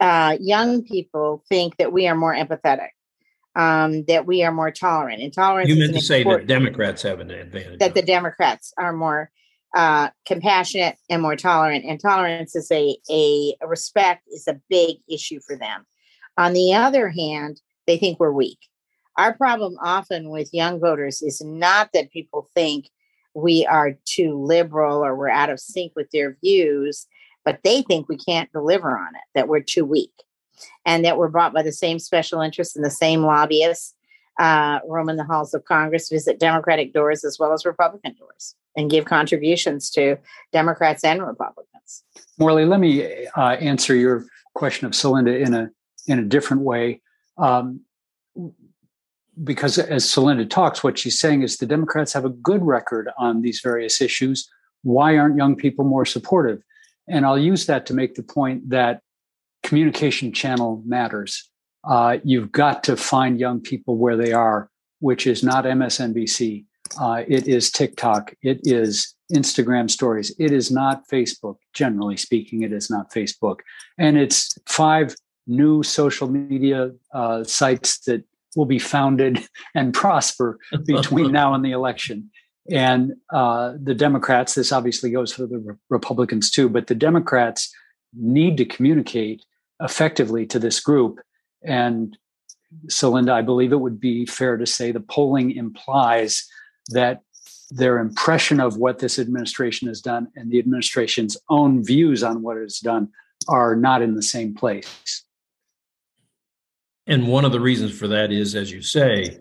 Uh, 0.00 0.36
young 0.40 0.82
people 0.84 1.44
think 1.48 1.76
that 1.76 1.92
we 1.92 2.06
are 2.06 2.14
more 2.14 2.34
empathetic, 2.34 2.90
um, 3.58 4.04
that 4.04 4.24
we 4.24 4.44
are 4.44 4.52
more 4.52 4.70
tolerant. 4.70 5.20
And 5.20 5.32
tolerance 5.32 5.68
You 5.68 5.76
meant 5.76 5.94
to 5.94 6.00
say 6.00 6.22
that 6.22 6.46
Democrats 6.46 7.02
have 7.02 7.18
an 7.20 7.30
advantage. 7.30 7.80
that 7.80 7.94
the. 7.94 8.02
Democrats 8.02 8.72
are 8.78 8.92
more 8.92 9.30
uh, 9.74 10.08
compassionate 10.24 10.96
and 11.10 11.20
more 11.20 11.36
tolerant. 11.36 11.84
And 11.84 12.00
tolerance 12.00 12.56
is 12.56 12.70
a, 12.70 12.96
a 13.10 13.54
respect 13.66 14.22
is 14.28 14.46
a 14.46 14.60
big 14.70 14.98
issue 15.10 15.40
for 15.46 15.56
them. 15.56 15.84
On 16.38 16.52
the 16.52 16.72
other 16.72 17.08
hand, 17.08 17.60
they 17.86 17.98
think 17.98 18.20
we're 18.20 18.32
weak. 18.32 18.58
Our 19.16 19.34
problem 19.34 19.76
often 19.82 20.30
with 20.30 20.54
young 20.54 20.78
voters 20.78 21.20
is 21.20 21.42
not 21.44 21.90
that 21.92 22.12
people 22.12 22.48
think 22.54 22.88
we 23.34 23.66
are 23.66 23.98
too 24.04 24.40
liberal 24.40 25.04
or 25.04 25.16
we're 25.16 25.28
out 25.28 25.50
of 25.50 25.58
sync 25.58 25.92
with 25.96 26.08
their 26.12 26.36
views, 26.42 27.06
but 27.44 27.60
they 27.64 27.82
think 27.82 28.08
we 28.08 28.16
can't 28.16 28.52
deliver 28.52 28.96
on 28.96 29.14
it, 29.16 29.22
that 29.34 29.48
we're 29.48 29.62
too 29.62 29.84
weak, 29.84 30.12
and 30.84 31.04
that 31.04 31.18
we're 31.18 31.28
bought 31.28 31.52
by 31.52 31.62
the 31.62 31.72
same 31.72 31.98
special 31.98 32.40
interests 32.40 32.76
and 32.76 32.84
the 32.84 32.90
same 32.90 33.22
lobbyists 33.22 33.94
uh, 34.38 34.78
roam 34.86 35.08
in 35.08 35.16
the 35.16 35.24
halls 35.24 35.52
of 35.52 35.64
Congress, 35.64 36.08
visit 36.08 36.38
Democratic 36.38 36.92
doors 36.92 37.24
as 37.24 37.38
well 37.38 37.52
as 37.52 37.64
Republican 37.64 38.14
doors, 38.18 38.54
and 38.76 38.90
give 38.90 39.04
contributions 39.04 39.90
to 39.90 40.16
Democrats 40.52 41.04
and 41.04 41.22
Republicans. 41.26 42.04
Morley, 42.38 42.64
let 42.64 42.80
me 42.80 43.26
uh, 43.36 43.56
answer 43.56 43.94
your 43.94 44.26
question 44.54 44.86
of 44.86 44.92
Celinda 44.92 45.44
in 45.44 45.54
a 45.54 45.70
in 46.06 46.18
a 46.18 46.24
different 46.24 46.62
way, 46.62 47.02
um, 47.36 47.80
because 49.44 49.78
as 49.78 50.04
Celinda 50.04 50.48
talks, 50.48 50.82
what 50.82 50.98
she's 50.98 51.18
saying 51.18 51.42
is 51.42 51.56
the 51.56 51.66
Democrats 51.66 52.12
have 52.12 52.24
a 52.24 52.30
good 52.30 52.64
record 52.64 53.10
on 53.18 53.42
these 53.42 53.60
various 53.60 54.00
issues. 54.00 54.48
Why 54.82 55.18
aren't 55.18 55.36
young 55.36 55.54
people 55.54 55.84
more 55.84 56.06
supportive? 56.06 56.62
And 57.08 57.26
I'll 57.26 57.38
use 57.38 57.66
that 57.66 57.84
to 57.86 57.94
make 57.94 58.14
the 58.14 58.22
point 58.22 58.70
that 58.70 59.02
communication 59.62 60.32
channel 60.32 60.82
matters. 60.86 61.50
Uh, 61.84 62.18
you've 62.24 62.52
got 62.52 62.84
to 62.84 62.96
find 62.96 63.38
young 63.38 63.60
people 63.60 63.96
where 63.96 64.16
they 64.16 64.32
are, 64.32 64.70
which 65.00 65.26
is 65.26 65.42
not 65.42 65.64
MSNBC. 65.64 66.64
Uh, 67.00 67.22
it 67.28 67.46
is 67.46 67.70
TikTok. 67.70 68.34
It 68.42 68.60
is 68.64 69.14
Instagram 69.32 69.90
stories. 69.90 70.34
It 70.38 70.52
is 70.52 70.70
not 70.70 71.06
Facebook. 71.08 71.56
Generally 71.74 72.16
speaking, 72.16 72.62
it 72.62 72.72
is 72.72 72.90
not 72.90 73.12
Facebook. 73.12 73.58
And 73.98 74.16
it's 74.16 74.56
five 74.66 75.14
new 75.46 75.82
social 75.82 76.28
media 76.28 76.92
uh, 77.14 77.44
sites 77.44 78.00
that 78.00 78.24
will 78.56 78.66
be 78.66 78.78
founded 78.78 79.46
and 79.74 79.94
prosper 79.94 80.58
between 80.86 81.32
now 81.32 81.54
and 81.54 81.64
the 81.64 81.72
election. 81.72 82.30
And 82.70 83.12
uh, 83.32 83.74
the 83.82 83.94
Democrats, 83.94 84.54
this 84.54 84.72
obviously 84.72 85.10
goes 85.10 85.32
for 85.32 85.46
the 85.46 85.58
Re- 85.58 85.74
Republicans 85.88 86.50
too, 86.50 86.68
but 86.68 86.86
the 86.86 86.94
Democrats 86.94 87.74
need 88.14 88.56
to 88.58 88.64
communicate 88.64 89.44
effectively 89.80 90.46
to 90.46 90.58
this 90.58 90.80
group. 90.80 91.20
And 91.62 92.16
so, 92.88 93.10
Linda, 93.10 93.32
I 93.32 93.42
believe 93.42 93.72
it 93.72 93.80
would 93.80 94.00
be 94.00 94.26
fair 94.26 94.56
to 94.56 94.66
say 94.66 94.92
the 94.92 95.00
polling 95.00 95.52
implies 95.52 96.46
that 96.88 97.22
their 97.70 97.98
impression 97.98 98.60
of 98.60 98.76
what 98.76 98.98
this 98.98 99.18
administration 99.18 99.88
has 99.88 100.00
done 100.00 100.28
and 100.36 100.50
the 100.50 100.58
administration's 100.58 101.36
own 101.50 101.84
views 101.84 102.22
on 102.22 102.42
what 102.42 102.56
it's 102.56 102.80
done 102.80 103.08
are 103.46 103.76
not 103.76 104.02
in 104.02 104.14
the 104.14 104.22
same 104.22 104.54
place. 104.54 105.24
And 107.06 107.28
one 107.28 107.44
of 107.44 107.52
the 107.52 107.60
reasons 107.60 107.98
for 107.98 108.08
that 108.08 108.32
is, 108.32 108.54
as 108.54 108.70
you 108.70 108.82
say, 108.82 109.38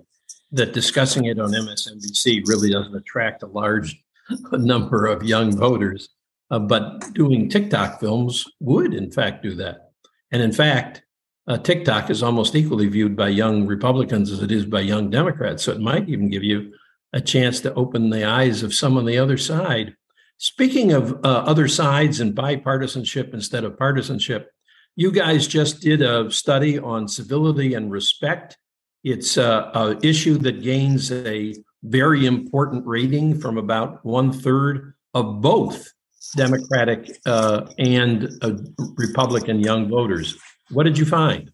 that 0.51 0.73
discussing 0.73 1.25
it 1.25 1.39
on 1.39 1.51
MSNBC 1.51 2.47
really 2.47 2.71
doesn't 2.71 2.95
attract 2.95 3.43
a 3.43 3.47
large 3.47 4.01
number 4.51 5.05
of 5.05 5.23
young 5.23 5.55
voters. 5.55 6.09
Uh, 6.49 6.59
but 6.59 7.13
doing 7.13 7.49
TikTok 7.49 7.99
films 7.99 8.45
would, 8.61 8.93
in 8.93 9.11
fact, 9.11 9.43
do 9.43 9.53
that. 9.55 9.86
And 10.31 10.41
in 10.41 10.51
fact, 10.51 11.03
uh, 11.47 11.57
TikTok 11.57 12.09
is 12.09 12.21
almost 12.21 12.55
equally 12.55 12.87
viewed 12.87 13.15
by 13.15 13.29
young 13.29 13.65
Republicans 13.65 14.31
as 14.31 14.43
it 14.43 14.51
is 14.51 14.65
by 14.65 14.81
young 14.81 15.09
Democrats. 15.09 15.63
So 15.63 15.71
it 15.71 15.79
might 15.79 16.09
even 16.09 16.29
give 16.29 16.43
you 16.43 16.73
a 17.13 17.21
chance 17.21 17.61
to 17.61 17.73
open 17.73 18.09
the 18.09 18.25
eyes 18.25 18.63
of 18.63 18.73
some 18.73 18.97
on 18.97 19.05
the 19.05 19.17
other 19.17 19.37
side. 19.37 19.95
Speaking 20.37 20.91
of 20.91 21.13
uh, 21.23 21.43
other 21.45 21.67
sides 21.67 22.19
and 22.19 22.35
bipartisanship 22.35 23.33
instead 23.33 23.63
of 23.63 23.77
partisanship, 23.77 24.51
you 24.95 25.11
guys 25.11 25.47
just 25.47 25.81
did 25.81 26.01
a 26.01 26.29
study 26.29 26.77
on 26.77 27.07
civility 27.07 27.75
and 27.75 27.91
respect. 27.91 28.57
It's 29.03 29.37
a, 29.37 29.71
a 29.73 29.97
issue 30.05 30.37
that 30.39 30.61
gains 30.61 31.11
a 31.11 31.55
very 31.83 32.25
important 32.25 32.85
rating 32.85 33.39
from 33.39 33.57
about 33.57 34.03
one 34.05 34.33
third 34.33 34.95
of 35.13 35.41
both 35.41 35.93
Democratic 36.35 37.19
uh, 37.25 37.65
and 37.77 38.29
uh, 38.41 38.53
Republican 38.95 39.59
young 39.59 39.87
voters. 39.87 40.37
What 40.69 40.83
did 40.83 40.97
you 40.97 41.05
find? 41.05 41.51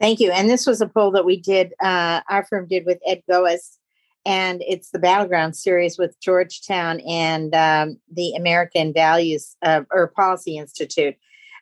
Thank 0.00 0.18
you. 0.18 0.32
And 0.32 0.50
this 0.50 0.66
was 0.66 0.80
a 0.80 0.88
poll 0.88 1.12
that 1.12 1.24
we 1.24 1.40
did, 1.40 1.74
uh, 1.80 2.22
our 2.28 2.44
firm 2.44 2.66
did 2.66 2.84
with 2.84 2.98
Ed 3.06 3.22
Goeas, 3.30 3.78
and 4.24 4.62
it's 4.66 4.90
the 4.90 4.98
Battleground 4.98 5.56
series 5.56 5.98
with 5.98 6.20
Georgetown 6.20 7.00
and 7.00 7.54
um, 7.54 8.00
the 8.12 8.34
American 8.34 8.92
Values 8.92 9.56
uh, 9.62 9.82
or 9.90 10.08
Policy 10.08 10.56
Institute. 10.56 11.16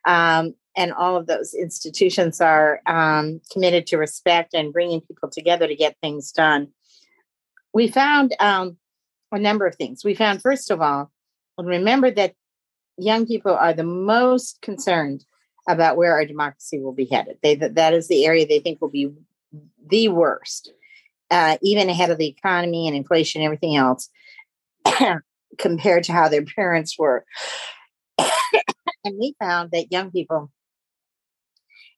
Um, 0.06 0.54
and 0.76 0.92
all 0.92 1.16
of 1.16 1.26
those 1.26 1.52
institutions 1.52 2.40
are 2.40 2.80
um, 2.86 3.40
committed 3.52 3.86
to 3.88 3.98
respect 3.98 4.54
and 4.54 4.72
bringing 4.72 5.00
people 5.00 5.28
together 5.28 5.66
to 5.66 5.74
get 5.74 5.96
things 6.00 6.32
done. 6.32 6.68
We 7.74 7.88
found 7.88 8.34
um, 8.40 8.76
a 9.32 9.38
number 9.38 9.66
of 9.66 9.74
things. 9.74 10.04
We 10.04 10.14
found, 10.14 10.42
first 10.42 10.70
of 10.70 10.80
all, 10.80 11.10
remember 11.68 12.10
that 12.10 12.34
young 12.96 13.26
people 13.26 13.54
are 13.54 13.72
the 13.72 13.84
most 13.84 14.60
concerned 14.62 15.24
about 15.68 15.96
where 15.96 16.12
our 16.12 16.24
democracy 16.24 16.80
will 16.80 16.92
be 16.92 17.06
headed. 17.06 17.38
They 17.42 17.54
that, 17.56 17.74
that 17.74 17.94
is 17.94 18.08
the 18.08 18.26
area 18.26 18.46
they 18.46 18.60
think 18.60 18.80
will 18.80 18.88
be 18.88 19.12
the 19.86 20.08
worst, 20.08 20.72
uh, 21.30 21.58
even 21.62 21.88
ahead 21.88 22.10
of 22.10 22.18
the 22.18 22.28
economy 22.28 22.86
and 22.86 22.96
inflation 22.96 23.40
and 23.40 23.46
everything 23.46 23.76
else, 23.76 24.08
compared 25.58 26.04
to 26.04 26.12
how 26.12 26.28
their 26.28 26.44
parents 26.44 26.98
were. 26.98 27.24
and 28.18 29.18
we 29.18 29.34
found 29.38 29.70
that 29.72 29.92
young 29.92 30.10
people 30.10 30.50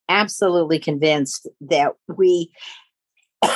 absolutely 0.09 0.79
convinced 0.79 1.49
that 1.61 1.93
we 2.09 2.51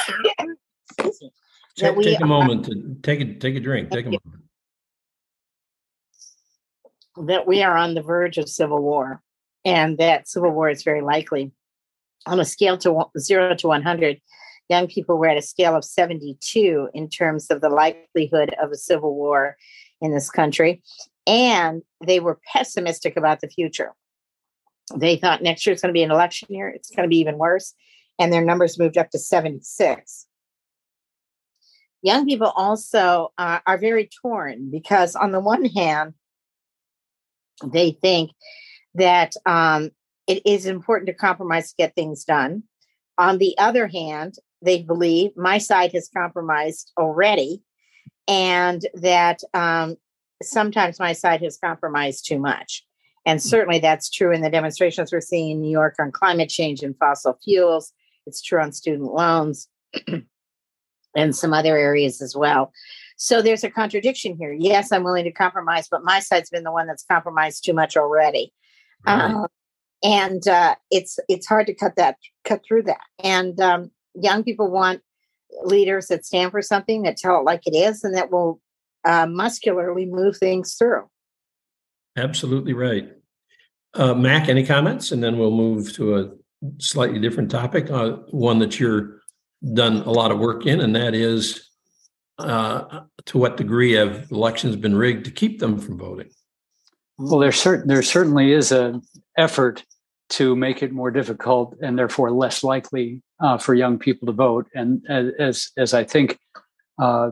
take, 1.76 1.96
we 1.96 2.04
take 2.04 2.20
a 2.20 2.26
moment 2.26 2.64
to 2.64 2.96
take 3.02 3.20
a 3.20 3.34
take 3.34 3.56
a 3.56 3.60
drink. 3.60 3.90
Take 3.90 4.06
a 4.06 4.10
moment. 4.10 4.45
That 7.18 7.46
we 7.46 7.62
are 7.62 7.76
on 7.76 7.94
the 7.94 8.02
verge 8.02 8.36
of 8.36 8.48
civil 8.48 8.82
war, 8.82 9.22
and 9.64 9.96
that 9.98 10.28
civil 10.28 10.50
war 10.50 10.68
is 10.68 10.82
very 10.82 11.00
likely. 11.00 11.52
On 12.26 12.38
a 12.38 12.44
scale 12.44 12.76
to 12.78 13.06
zero 13.18 13.54
to 13.54 13.68
one 13.68 13.82
hundred, 13.82 14.20
young 14.68 14.86
people 14.86 15.16
were 15.16 15.28
at 15.28 15.38
a 15.38 15.42
scale 15.42 15.74
of 15.74 15.84
seventy-two 15.84 16.90
in 16.92 17.08
terms 17.08 17.50
of 17.50 17.60
the 17.60 17.70
likelihood 17.70 18.54
of 18.62 18.70
a 18.70 18.76
civil 18.76 19.14
war 19.14 19.56
in 20.00 20.12
this 20.12 20.30
country, 20.30 20.82
and 21.26 21.82
they 22.04 22.20
were 22.20 22.38
pessimistic 22.52 23.16
about 23.16 23.40
the 23.40 23.48
future. 23.48 23.94
They 24.94 25.16
thought 25.16 25.42
next 25.42 25.64
year 25.64 25.72
it's 25.72 25.82
going 25.82 25.94
to 25.94 25.98
be 25.98 26.02
an 26.02 26.10
election 26.10 26.48
year; 26.50 26.68
it's 26.68 26.90
going 26.90 27.08
to 27.08 27.08
be 27.08 27.18
even 27.18 27.38
worse, 27.38 27.72
and 28.18 28.32
their 28.32 28.44
numbers 28.44 28.78
moved 28.78 28.98
up 28.98 29.10
to 29.10 29.18
seventy-six 29.18 30.26
young 32.02 32.26
people 32.26 32.52
also 32.54 33.32
uh, 33.38 33.58
are 33.66 33.78
very 33.78 34.08
torn 34.22 34.70
because 34.70 35.16
on 35.16 35.32
the 35.32 35.40
one 35.40 35.64
hand 35.64 36.14
they 37.64 37.92
think 38.02 38.30
that 38.94 39.34
um, 39.44 39.90
it 40.26 40.42
is 40.46 40.66
important 40.66 41.06
to 41.08 41.14
compromise 41.14 41.70
to 41.70 41.76
get 41.76 41.94
things 41.94 42.24
done 42.24 42.62
on 43.18 43.38
the 43.38 43.56
other 43.58 43.86
hand 43.86 44.34
they 44.62 44.82
believe 44.82 45.30
my 45.36 45.58
side 45.58 45.92
has 45.92 46.08
compromised 46.14 46.92
already 46.98 47.62
and 48.26 48.82
that 48.94 49.40
um, 49.54 49.96
sometimes 50.42 50.98
my 50.98 51.12
side 51.12 51.42
has 51.42 51.58
compromised 51.58 52.26
too 52.26 52.38
much 52.38 52.84
and 53.24 53.40
hmm. 53.40 53.46
certainly 53.48 53.78
that's 53.78 54.10
true 54.10 54.32
in 54.32 54.42
the 54.42 54.50
demonstrations 54.50 55.12
we're 55.12 55.20
seeing 55.20 55.50
in 55.50 55.60
new 55.60 55.70
york 55.70 55.94
on 55.98 56.10
climate 56.10 56.48
change 56.48 56.82
and 56.82 56.96
fossil 56.98 57.38
fuels 57.44 57.92
it's 58.26 58.42
true 58.42 58.60
on 58.60 58.72
student 58.72 59.12
loans 59.12 59.68
and 61.16 61.34
some 61.34 61.52
other 61.52 61.76
areas 61.76 62.20
as 62.20 62.36
well. 62.36 62.72
So 63.16 63.40
there's 63.40 63.64
a 63.64 63.70
contradiction 63.70 64.36
here. 64.36 64.52
Yes, 64.52 64.92
I'm 64.92 65.02
willing 65.02 65.24
to 65.24 65.32
compromise, 65.32 65.88
but 65.90 66.04
my 66.04 66.20
side's 66.20 66.50
been 66.50 66.64
the 66.64 66.72
one 66.72 66.86
that's 66.86 67.04
compromised 67.04 67.64
too 67.64 67.72
much 67.72 67.96
already. 67.96 68.52
Right. 69.06 69.32
Uh, 69.32 69.46
and 70.04 70.46
uh, 70.46 70.74
it's 70.90 71.18
it's 71.28 71.46
hard 71.46 71.66
to 71.66 71.74
cut 71.74 71.96
that 71.96 72.16
cut 72.44 72.62
through 72.66 72.82
that. 72.84 73.00
And 73.22 73.58
um, 73.60 73.90
young 74.14 74.44
people 74.44 74.70
want 74.70 75.00
leaders 75.62 76.08
that 76.08 76.26
stand 76.26 76.50
for 76.50 76.60
something, 76.60 77.02
that 77.02 77.16
tell 77.16 77.38
it 77.38 77.44
like 77.44 77.66
it 77.66 77.74
is, 77.74 78.04
and 78.04 78.14
that 78.14 78.30
will 78.30 78.60
uh, 79.04 79.26
muscularly 79.26 80.04
move 80.06 80.36
things 80.36 80.74
through. 80.74 81.08
Absolutely 82.16 82.74
right. 82.74 83.10
Uh, 83.94 84.14
Mac, 84.14 84.48
any 84.48 84.64
comments? 84.64 85.12
And 85.12 85.22
then 85.22 85.38
we'll 85.38 85.50
move 85.50 85.94
to 85.94 86.18
a 86.18 86.30
slightly 86.78 87.18
different 87.18 87.50
topic, 87.50 87.90
uh, 87.90 88.12
one 88.30 88.58
that 88.58 88.78
you're 88.78 89.20
done 89.72 90.02
a 90.02 90.10
lot 90.10 90.30
of 90.30 90.38
work 90.38 90.66
in, 90.66 90.80
and 90.80 90.94
that 90.94 91.14
is 91.14 91.65
uh, 92.38 93.00
to 93.24 93.38
what 93.38 93.56
degree 93.56 93.92
have 93.92 94.30
elections 94.30 94.76
been 94.76 94.94
rigged 94.94 95.24
to 95.24 95.30
keep 95.30 95.58
them 95.58 95.78
from 95.78 95.98
voting? 95.98 96.28
Well, 97.18 97.38
there 97.38 97.50
cert- 97.50 97.86
there 97.86 98.02
certainly 98.02 98.52
is 98.52 98.72
an 98.72 99.02
effort 99.38 99.84
to 100.28 100.56
make 100.56 100.82
it 100.82 100.92
more 100.92 101.10
difficult 101.10 101.76
and 101.80 101.98
therefore 101.98 102.30
less 102.30 102.62
likely 102.64 103.22
uh, 103.40 103.58
for 103.58 103.74
young 103.74 103.98
people 103.98 104.26
to 104.26 104.32
vote. 104.32 104.66
And 104.74 105.02
as 105.08 105.70
as 105.76 105.94
I 105.94 106.04
think 106.04 106.38
uh, 106.98 107.30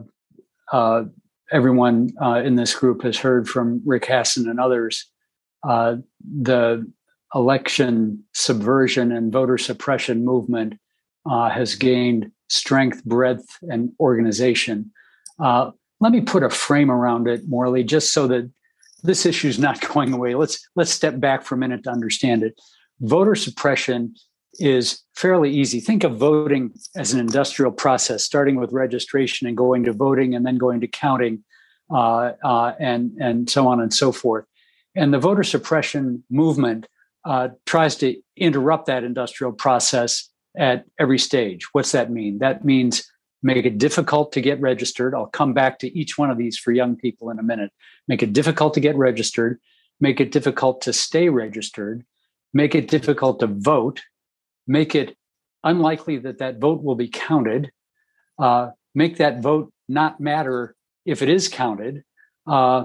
uh, 0.72 1.04
everyone 1.52 2.10
uh, 2.22 2.42
in 2.44 2.56
this 2.56 2.74
group 2.74 3.02
has 3.02 3.18
heard 3.18 3.48
from 3.48 3.82
Rick 3.84 4.06
Hasen 4.06 4.48
and 4.48 4.58
others, 4.58 5.06
uh, 5.68 5.96
the 6.42 6.90
election 7.34 8.22
subversion 8.32 9.10
and 9.12 9.32
voter 9.32 9.58
suppression 9.58 10.24
movement 10.24 10.74
uh, 11.28 11.50
has 11.50 11.74
gained 11.74 12.30
strength, 12.48 13.04
breadth, 13.04 13.46
and 13.62 13.92
organization. 14.00 14.92
Uh, 15.38 15.70
let 16.00 16.12
me 16.12 16.20
put 16.20 16.42
a 16.42 16.50
frame 16.50 16.90
around 16.90 17.28
it, 17.28 17.48
Morley, 17.48 17.84
just 17.84 18.12
so 18.12 18.26
that 18.28 18.50
this 19.02 19.26
issue 19.26 19.48
is 19.48 19.58
not 19.58 19.80
going 19.92 20.12
away. 20.12 20.34
Let's 20.34 20.68
let's 20.76 20.90
step 20.90 21.20
back 21.20 21.44
for 21.44 21.54
a 21.54 21.58
minute 21.58 21.84
to 21.84 21.90
understand 21.90 22.42
it. 22.42 22.60
Voter 23.00 23.34
suppression 23.34 24.14
is 24.60 25.02
fairly 25.14 25.50
easy. 25.50 25.80
Think 25.80 26.04
of 26.04 26.16
voting 26.16 26.72
as 26.94 27.12
an 27.12 27.20
industrial 27.20 27.72
process, 27.72 28.24
starting 28.24 28.56
with 28.56 28.72
registration 28.72 29.48
and 29.48 29.56
going 29.56 29.84
to 29.84 29.92
voting, 29.92 30.34
and 30.34 30.46
then 30.46 30.58
going 30.58 30.80
to 30.80 30.86
counting, 30.86 31.44
uh, 31.90 32.32
uh, 32.44 32.72
and 32.78 33.12
and 33.20 33.50
so 33.50 33.66
on 33.66 33.80
and 33.80 33.92
so 33.92 34.12
forth. 34.12 34.44
And 34.96 35.12
the 35.12 35.18
voter 35.18 35.42
suppression 35.42 36.22
movement 36.30 36.86
uh, 37.24 37.48
tries 37.66 37.96
to 37.96 38.16
interrupt 38.36 38.86
that 38.86 39.04
industrial 39.04 39.52
process 39.52 40.30
at 40.56 40.84
every 40.98 41.18
stage. 41.18 41.66
What's 41.72 41.92
that 41.92 42.10
mean? 42.10 42.38
That 42.38 42.64
means 42.64 43.10
make 43.42 43.66
it 43.66 43.78
difficult 43.78 44.32
to 44.32 44.40
get 44.40 44.60
registered. 44.60 45.14
I'll 45.14 45.26
come 45.26 45.52
back 45.52 45.78
to 45.80 45.98
each 45.98 46.16
one 46.16 46.30
of 46.30 46.38
these 46.38 46.56
for 46.58 46.72
young 46.72 46.96
people 46.96 47.30
in 47.30 47.38
a 47.38 47.42
minute. 47.42 47.70
Make 48.08 48.22
it 48.22 48.32
difficult 48.32 48.74
to 48.74 48.80
get 48.80 48.96
registered, 48.96 49.60
make 50.00 50.20
it 50.20 50.32
difficult 50.32 50.80
to 50.82 50.92
stay 50.92 51.28
registered, 51.28 52.04
make 52.52 52.74
it 52.74 52.88
difficult 52.88 53.40
to 53.40 53.46
vote, 53.46 54.02
make 54.66 54.94
it 54.94 55.16
unlikely 55.62 56.18
that 56.18 56.38
that 56.38 56.58
vote 56.58 56.82
will 56.82 56.94
be 56.94 57.08
counted, 57.08 57.70
uh, 58.38 58.70
make 58.94 59.18
that 59.18 59.42
vote 59.42 59.72
not 59.88 60.20
matter 60.20 60.74
if 61.04 61.20
it 61.20 61.28
is 61.28 61.48
counted. 61.48 62.02
Uh, 62.46 62.84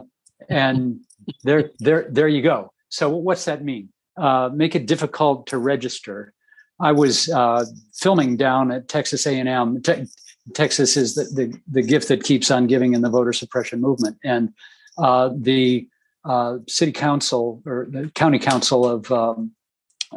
and 0.49 1.01
there, 1.43 1.71
there, 1.79 2.07
there 2.09 2.27
you 2.27 2.41
go. 2.41 2.73
So 2.89 3.09
what's 3.09 3.45
that 3.45 3.63
mean? 3.63 3.89
Uh, 4.17 4.49
make 4.53 4.75
it 4.75 4.85
difficult 4.87 5.47
to 5.47 5.57
register. 5.57 6.33
I 6.79 6.91
was 6.91 7.29
uh, 7.29 7.65
filming 7.93 8.37
down 8.37 8.71
at 8.71 8.87
Texas 8.87 9.25
A&M. 9.27 9.81
Te- 9.81 10.05
Texas 10.53 10.97
is 10.97 11.15
the, 11.15 11.23
the, 11.23 11.61
the 11.69 11.81
gift 11.81 12.07
that 12.07 12.23
keeps 12.23 12.49
on 12.49 12.67
giving 12.67 12.93
in 12.93 13.01
the 13.01 13.09
voter 13.09 13.33
suppression 13.33 13.81
movement, 13.81 14.17
and 14.23 14.53
uh, 14.97 15.29
the 15.35 15.87
uh, 16.25 16.57
city 16.67 16.91
council 16.91 17.61
or 17.65 17.87
the 17.89 18.09
county 18.15 18.39
council 18.39 18.87
of 18.87 19.11
um, 19.11 19.51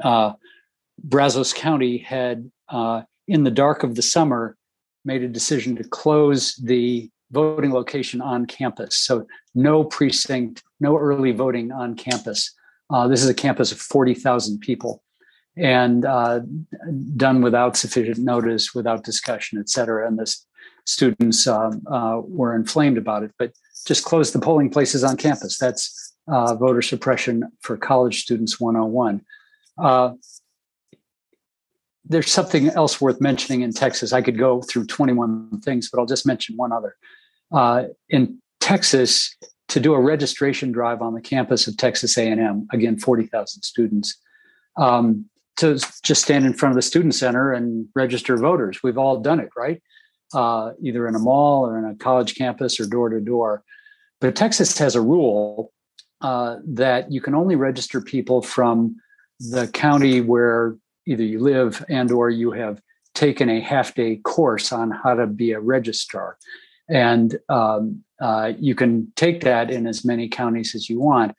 uh, 0.02 0.32
Brazos 1.04 1.52
County 1.52 1.98
had, 1.98 2.50
uh, 2.68 3.02
in 3.28 3.44
the 3.44 3.50
dark 3.50 3.82
of 3.82 3.94
the 3.94 4.02
summer, 4.02 4.56
made 5.04 5.22
a 5.22 5.28
decision 5.28 5.76
to 5.76 5.84
close 5.84 6.54
the 6.56 7.10
voting 7.30 7.72
location 7.72 8.20
on 8.20 8.46
campus. 8.46 8.96
So 8.96 9.26
no 9.54 9.84
precinct, 9.84 10.62
no 10.80 10.96
early 10.96 11.32
voting 11.32 11.72
on 11.72 11.94
campus. 11.96 12.52
Uh, 12.90 13.08
this 13.08 13.22
is 13.22 13.28
a 13.28 13.34
campus 13.34 13.72
of 13.72 13.78
forty 13.78 14.14
thousand 14.14 14.60
people 14.60 15.01
and 15.56 16.04
uh, 16.04 16.40
done 17.16 17.42
without 17.42 17.76
sufficient 17.76 18.18
notice, 18.18 18.74
without 18.74 19.04
discussion, 19.04 19.58
et 19.58 19.68
cetera. 19.68 20.06
And 20.06 20.18
the 20.18 20.34
students 20.84 21.46
um, 21.46 21.82
uh, 21.90 22.20
were 22.24 22.54
inflamed 22.54 22.98
about 22.98 23.22
it, 23.22 23.32
but 23.38 23.52
just 23.86 24.04
close 24.04 24.32
the 24.32 24.38
polling 24.38 24.70
places 24.70 25.04
on 25.04 25.16
campus. 25.16 25.58
That's 25.58 26.14
uh, 26.28 26.54
voter 26.54 26.82
suppression 26.82 27.44
for 27.60 27.76
college 27.76 28.22
students 28.22 28.60
101. 28.60 29.22
Uh, 29.78 30.12
there's 32.04 32.30
something 32.30 32.68
else 32.70 33.00
worth 33.00 33.20
mentioning 33.20 33.62
in 33.62 33.72
Texas. 33.72 34.12
I 34.12 34.22
could 34.22 34.38
go 34.38 34.62
through 34.62 34.86
21 34.86 35.60
things, 35.60 35.88
but 35.90 36.00
I'll 36.00 36.06
just 36.06 36.26
mention 36.26 36.56
one 36.56 36.72
other. 36.72 36.96
Uh, 37.52 37.84
in 38.08 38.38
Texas, 38.60 39.36
to 39.68 39.80
do 39.80 39.94
a 39.94 40.00
registration 40.00 40.72
drive 40.72 41.00
on 41.00 41.14
the 41.14 41.20
campus 41.20 41.66
of 41.66 41.76
Texas 41.76 42.18
A&M, 42.18 42.66
again, 42.72 42.98
40,000 42.98 43.62
students, 43.62 44.20
um, 44.76 45.26
to 45.56 45.78
just 46.02 46.22
stand 46.22 46.46
in 46.46 46.54
front 46.54 46.72
of 46.72 46.76
the 46.76 46.82
student 46.82 47.14
center 47.14 47.52
and 47.52 47.86
register 47.94 48.36
voters. 48.36 48.82
We've 48.82 48.98
all 48.98 49.20
done 49.20 49.40
it, 49.40 49.50
right? 49.56 49.82
Uh, 50.34 50.72
either 50.82 51.06
in 51.06 51.14
a 51.14 51.18
mall 51.18 51.66
or 51.66 51.78
in 51.78 51.84
a 51.84 51.94
college 51.94 52.36
campus 52.36 52.80
or 52.80 52.86
door 52.86 53.10
to 53.10 53.20
door. 53.20 53.62
But 54.20 54.34
Texas 54.34 54.78
has 54.78 54.94
a 54.94 55.00
rule 55.00 55.72
uh, 56.22 56.56
that 56.64 57.10
you 57.12 57.20
can 57.20 57.34
only 57.34 57.56
register 57.56 58.00
people 58.00 58.40
from 58.40 58.96
the 59.40 59.68
county 59.68 60.20
where 60.20 60.76
either 61.06 61.24
you 61.24 61.40
live 61.40 61.84
and 61.88 62.10
or 62.12 62.30
you 62.30 62.52
have 62.52 62.80
taken 63.14 63.48
a 63.48 63.60
half 63.60 63.94
day 63.94 64.16
course 64.16 64.72
on 64.72 64.90
how 64.90 65.14
to 65.14 65.26
be 65.26 65.52
a 65.52 65.60
registrar 65.60 66.38
and 66.88 67.38
um, 67.48 68.02
uh, 68.20 68.52
you 68.58 68.74
can 68.74 69.12
take 69.16 69.42
that 69.42 69.70
in 69.70 69.86
as 69.86 70.04
many 70.04 70.28
counties 70.28 70.74
as 70.74 70.88
you 70.88 71.00
want 71.00 71.34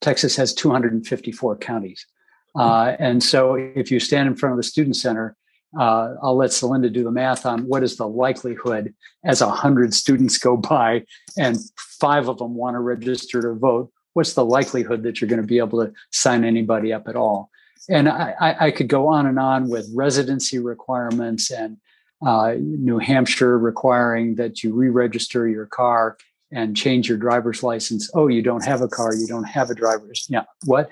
texas 0.00 0.36
has 0.36 0.54
254 0.54 1.56
counties 1.58 2.06
Uh, 2.56 2.96
and 2.98 3.22
so 3.22 3.54
if 3.54 3.90
you 3.90 4.00
stand 4.00 4.28
in 4.28 4.34
front 4.34 4.52
of 4.52 4.56
the 4.56 4.62
student 4.62 4.96
center, 4.96 5.36
uh, 5.78 6.14
I'll 6.22 6.36
let 6.36 6.50
Celinda 6.50 6.92
do 6.92 7.04
the 7.04 7.10
math 7.10 7.44
on 7.44 7.66
what 7.66 7.82
is 7.82 7.96
the 7.96 8.08
likelihood 8.08 8.94
as 9.24 9.42
a 9.42 9.50
hundred 9.50 9.92
students 9.92 10.38
go 10.38 10.56
by 10.56 11.04
and 11.36 11.58
five 12.00 12.28
of 12.28 12.38
them 12.38 12.54
want 12.54 12.74
to 12.74 12.80
register 12.80 13.42
to 13.42 13.54
vote. 13.54 13.90
What's 14.14 14.32
the 14.32 14.44
likelihood 14.44 15.02
that 15.02 15.20
you're 15.20 15.28
going 15.28 15.42
to 15.42 15.46
be 15.46 15.58
able 15.58 15.84
to 15.84 15.92
sign 16.10 16.44
anybody 16.44 16.92
up 16.92 17.06
at 17.06 17.16
all? 17.16 17.50
And 17.90 18.08
I, 18.08 18.56
I 18.58 18.70
could 18.70 18.88
go 18.88 19.08
on 19.08 19.26
and 19.26 19.38
on 19.38 19.68
with 19.68 19.88
residency 19.94 20.58
requirements 20.58 21.50
and 21.50 21.76
uh, 22.26 22.54
New 22.58 22.98
Hampshire 22.98 23.58
requiring 23.58 24.34
that 24.36 24.62
you 24.62 24.74
re-register 24.74 25.48
your 25.48 25.66
car 25.66 26.16
and 26.50 26.76
change 26.76 27.08
your 27.08 27.18
driver's 27.18 27.62
license. 27.62 28.10
Oh, 28.14 28.28
you 28.28 28.42
don't 28.42 28.64
have 28.64 28.80
a 28.80 28.88
car, 28.88 29.14
you 29.14 29.26
don't 29.26 29.44
have 29.44 29.70
a 29.70 29.74
driver's. 29.74 30.26
Yeah, 30.28 30.44
what? 30.64 30.88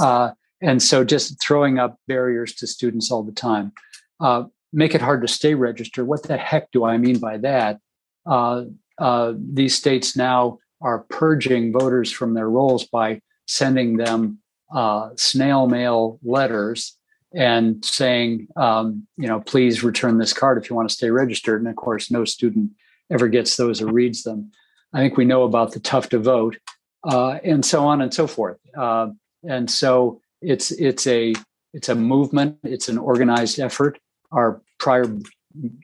Uh, 0.00 0.32
and 0.62 0.82
so 0.82 1.04
just 1.04 1.40
throwing 1.40 1.78
up 1.78 1.98
barriers 2.08 2.54
to 2.56 2.66
students 2.66 3.10
all 3.10 3.22
the 3.22 3.32
time. 3.32 3.72
Uh, 4.20 4.44
make 4.72 4.94
it 4.94 5.00
hard 5.00 5.22
to 5.22 5.28
stay 5.28 5.54
registered. 5.54 6.06
What 6.06 6.22
the 6.22 6.36
heck 6.36 6.70
do 6.70 6.84
I 6.84 6.98
mean 6.98 7.18
by 7.18 7.38
that? 7.38 7.78
Uh, 8.24 8.64
uh, 8.98 9.34
these 9.36 9.74
states 9.74 10.16
now 10.16 10.58
are 10.80 11.00
purging 11.10 11.72
voters 11.72 12.10
from 12.10 12.34
their 12.34 12.48
rolls 12.48 12.84
by 12.84 13.20
sending 13.46 13.96
them 13.96 14.38
uh, 14.74 15.10
snail 15.16 15.66
mail 15.66 16.18
letters 16.22 16.96
and 17.34 17.84
saying, 17.84 18.48
um, 18.56 19.06
you 19.16 19.26
know, 19.26 19.40
please 19.40 19.84
return 19.84 20.18
this 20.18 20.32
card 20.32 20.58
if 20.58 20.70
you 20.70 20.76
want 20.76 20.88
to 20.88 20.94
stay 20.94 21.10
registered. 21.10 21.60
And 21.60 21.68
of 21.68 21.76
course, 21.76 22.10
no 22.10 22.24
student 22.24 22.70
ever 23.10 23.28
gets 23.28 23.56
those 23.56 23.82
or 23.82 23.86
reads 23.86 24.22
them. 24.22 24.50
I 24.92 24.98
think 24.98 25.16
we 25.16 25.24
know 25.24 25.42
about 25.42 25.72
the 25.72 25.80
tough 25.80 26.08
to 26.10 26.18
vote, 26.18 26.56
uh, 27.04 27.38
and 27.44 27.64
so 27.64 27.84
on 27.84 28.00
and 28.00 28.12
so 28.12 28.26
forth. 28.26 28.58
Uh, 28.76 29.08
and 29.48 29.70
so 29.70 30.20
it's 30.40 30.70
it's 30.72 31.06
a 31.06 31.34
it's 31.72 31.88
a 31.88 31.94
movement. 31.94 32.58
It's 32.62 32.88
an 32.88 32.98
organized 32.98 33.58
effort. 33.58 33.98
Our 34.32 34.62
prior 34.78 35.04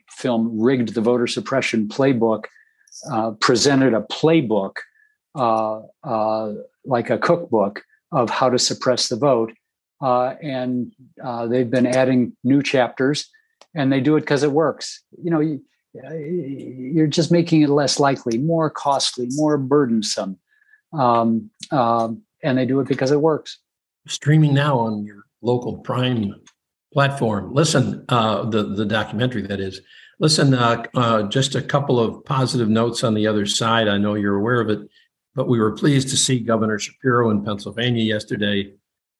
film, 0.09 0.61
rigged 0.61 0.93
the 0.93 1.01
voter 1.01 1.27
suppression 1.27 1.87
playbook, 1.87 2.45
uh, 3.11 3.31
presented 3.39 3.93
a 3.93 4.01
playbook 4.01 4.73
uh, 5.35 5.81
uh, 6.03 6.53
like 6.85 7.09
a 7.09 7.17
cookbook 7.17 7.83
of 8.11 8.29
how 8.29 8.49
to 8.49 8.59
suppress 8.59 9.09
the 9.09 9.15
vote. 9.15 9.53
Uh, 10.01 10.35
and 10.43 10.91
uh, 11.23 11.47
they've 11.47 11.69
been 11.69 11.87
adding 11.87 12.35
new 12.43 12.61
chapters, 12.61 13.29
and 13.73 13.91
they 13.91 14.01
do 14.01 14.15
it 14.17 14.21
because 14.21 14.43
it 14.43 14.51
works. 14.51 15.01
You 15.23 15.31
know, 15.31 15.39
you, 15.39 15.61
you're 15.93 17.07
just 17.07 17.31
making 17.31 17.61
it 17.61 17.69
less 17.69 17.99
likely, 17.99 18.37
more 18.37 18.69
costly, 18.69 19.27
more 19.31 19.57
burdensome, 19.57 20.39
um, 20.91 21.49
um, 21.71 22.23
and 22.43 22.57
they 22.57 22.65
do 22.65 22.79
it 22.79 22.87
because 22.87 23.11
it 23.11 23.21
works. 23.21 23.59
Streaming 24.07 24.53
now 24.53 24.77
on 24.77 25.05
your 25.05 25.23
local 25.41 25.77
Prime 25.77 26.35
platform. 26.91 27.53
Listen, 27.53 28.05
uh, 28.09 28.45
the 28.49 28.63
the 28.63 28.85
documentary 28.85 29.41
that 29.43 29.59
is. 29.59 29.81
Listen, 30.19 30.53
uh, 30.53 30.83
uh, 30.95 31.23
just 31.23 31.55
a 31.55 31.61
couple 31.61 31.99
of 31.99 32.23
positive 32.23 32.69
notes 32.69 33.03
on 33.03 33.13
the 33.13 33.27
other 33.27 33.45
side. 33.45 33.87
I 33.87 33.97
know 33.97 34.13
you're 34.13 34.35
aware 34.35 34.61
of 34.61 34.69
it, 34.69 34.79
but 35.35 35.49
we 35.49 35.59
were 35.59 35.71
pleased 35.71 36.09
to 36.09 36.17
see 36.17 36.39
Governor 36.39 36.79
Shapiro 36.79 37.31
in 37.31 37.43
Pennsylvania 37.43 38.03
yesterday 38.03 38.73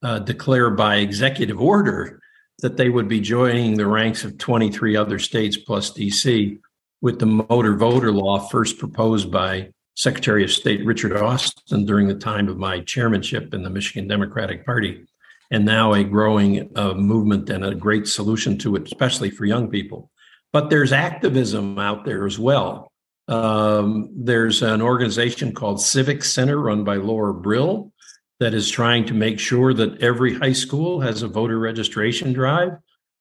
uh, 0.03 0.19
declare 0.19 0.69
by 0.69 0.97
executive 0.97 1.59
order 1.59 2.19
that 2.59 2.77
they 2.77 2.89
would 2.89 3.07
be 3.07 3.19
joining 3.19 3.75
the 3.75 3.87
ranks 3.87 4.23
of 4.23 4.37
23 4.37 4.95
other 4.95 5.17
states 5.17 5.57
plus 5.57 5.91
DC 5.91 6.59
with 7.01 7.19
the 7.19 7.25
motor 7.25 7.75
voter 7.75 8.11
law 8.11 8.39
first 8.39 8.77
proposed 8.77 9.31
by 9.31 9.69
Secretary 9.95 10.43
of 10.43 10.51
State 10.51 10.83
Richard 10.85 11.15
Austin 11.15 11.85
during 11.85 12.07
the 12.07 12.15
time 12.15 12.47
of 12.47 12.57
my 12.57 12.79
chairmanship 12.81 13.53
in 13.53 13.63
the 13.63 13.69
Michigan 13.69 14.07
Democratic 14.07 14.65
Party, 14.65 15.05
and 15.51 15.65
now 15.65 15.93
a 15.93 16.03
growing 16.03 16.71
uh, 16.75 16.93
movement 16.93 17.49
and 17.49 17.63
a 17.63 17.75
great 17.75 18.07
solution 18.07 18.57
to 18.59 18.75
it, 18.75 18.83
especially 18.85 19.29
for 19.29 19.45
young 19.45 19.69
people. 19.69 20.09
But 20.51 20.69
there's 20.69 20.91
activism 20.91 21.77
out 21.77 22.05
there 22.05 22.25
as 22.25 22.39
well. 22.39 22.91
Um, 23.27 24.09
there's 24.15 24.61
an 24.61 24.81
organization 24.81 25.53
called 25.53 25.81
Civic 25.81 26.23
Center 26.23 26.59
run 26.59 26.83
by 26.83 26.95
Laura 26.95 27.33
Brill 27.33 27.91
that 28.39 28.53
is 28.53 28.69
trying 28.69 29.05
to 29.05 29.13
make 29.13 29.39
sure 29.39 29.73
that 29.73 30.01
every 30.01 30.33
high 30.33 30.53
school 30.53 30.99
has 31.01 31.21
a 31.21 31.27
voter 31.27 31.59
registration 31.59 32.33
drive 32.33 32.71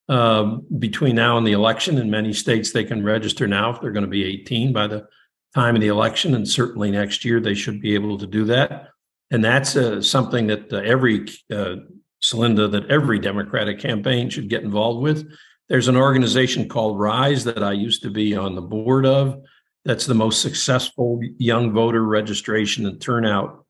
um, 0.08 0.66
between 0.78 1.14
now 1.14 1.38
and 1.38 1.46
the 1.46 1.52
election. 1.52 1.98
In 1.98 2.10
many 2.10 2.32
states, 2.32 2.72
they 2.72 2.84
can 2.84 3.04
register 3.04 3.46
now 3.46 3.70
if 3.70 3.80
they're 3.80 3.92
going 3.92 4.04
to 4.04 4.10
be 4.10 4.24
18 4.24 4.72
by 4.72 4.86
the 4.86 5.06
time 5.54 5.74
of 5.74 5.80
the 5.80 5.88
election, 5.88 6.34
and 6.34 6.48
certainly 6.48 6.90
next 6.90 7.24
year 7.24 7.40
they 7.40 7.54
should 7.54 7.80
be 7.80 7.94
able 7.94 8.18
to 8.18 8.26
do 8.26 8.44
that. 8.44 8.88
And 9.30 9.44
that's 9.44 9.76
uh, 9.76 10.02
something 10.02 10.46
that 10.48 10.72
uh, 10.72 10.78
every 10.78 11.28
uh, 11.50 11.76
Celinda, 12.22 12.70
that 12.70 12.90
every 12.90 13.18
Democratic 13.18 13.78
campaign 13.78 14.30
should 14.30 14.48
get 14.48 14.62
involved 14.62 15.02
with. 15.02 15.30
There's 15.68 15.88
an 15.88 15.96
organization 15.96 16.68
called 16.68 16.98
Rise 16.98 17.44
that 17.44 17.62
I 17.62 17.72
used 17.72 18.02
to 18.02 18.10
be 18.10 18.36
on 18.36 18.54
the 18.54 18.62
board 18.62 19.06
of. 19.06 19.40
That's 19.84 20.06
the 20.06 20.14
most 20.14 20.42
successful 20.42 21.20
young 21.38 21.72
voter 21.72 22.04
registration 22.04 22.86
and 22.86 23.00
turnout 23.00 23.64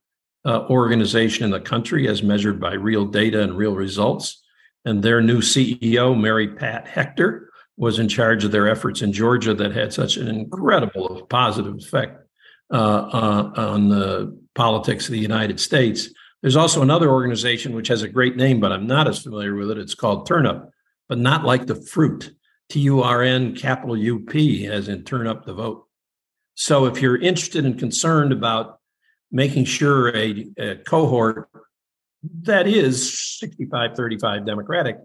uh, 0.45 0.67
organization 0.69 1.45
in 1.45 1.51
the 1.51 1.61
country 1.61 2.09
as 2.09 2.23
measured 2.23 2.61
by 2.61 2.75
real 2.75 3.07
data 3.07 3.43
and 3.43 3.57
real 3.57 3.75
results. 3.75 4.43
And 4.85 5.03
their 5.03 5.23
new 5.23 5.41
CEO, 5.41 6.19
Mary 6.21 6.49
Pat 6.49 6.89
Hector, 6.89 7.52
was 7.77 7.99
in 7.99 8.09
charge 8.09 8.45
of 8.45 8.53
their 8.53 8.69
efforts 8.69 9.03
in 9.03 9.13
Georgia 9.13 9.55
that 9.55 9.73
had 9.73 9.93
such 9.93 10.17
an 10.17 10.29
incredible 10.29 11.27
positive 11.29 11.77
effect 11.77 12.27
uh, 12.73 12.77
uh, 12.77 13.53
on 13.57 13.89
the 13.89 14.39
politics 14.55 15.07
of 15.07 15.13
the 15.13 15.19
United 15.19 15.59
States. 15.59 16.09
There's 16.43 16.57
also 16.57 16.83
another 16.83 17.11
organization 17.11 17.75
which 17.75 17.89
has 17.89 18.03
a 18.03 18.09
great 18.09 18.37
name, 18.37 18.61
but 18.61 18.73
I'm 18.73 18.87
not 18.87 19.09
as 19.09 19.23
familiar 19.23 19.55
with 19.55 19.71
it. 19.71 19.79
It's 19.79 19.95
called 19.95 20.29
Turnup, 20.29 20.71
but 21.09 21.19
not 21.19 21.45
like 21.45 21.67
the 21.67 21.75
fruit. 21.75 22.35
T 22.69 22.81
U 22.81 23.03
R 23.03 23.23
N 23.23 23.55
capital 23.55 23.97
U 23.97 24.21
P, 24.21 24.67
as 24.67 24.89
in 24.89 25.05
turn 25.05 25.27
up 25.27 25.45
the 25.45 25.53
vote. 25.53 25.87
So 26.55 26.87
if 26.87 27.03
you're 27.03 27.21
interested 27.21 27.67
and 27.67 27.79
concerned 27.79 28.33
about 28.33 28.79
making 29.31 29.67
sure 29.67 30.15
a, 30.17 30.47
a 30.59 30.77
cohort 30.77 31.49
that 32.43 32.67
is 32.67 33.39
65 33.39 33.97
35 33.97 34.47
Democratic 34.47 34.97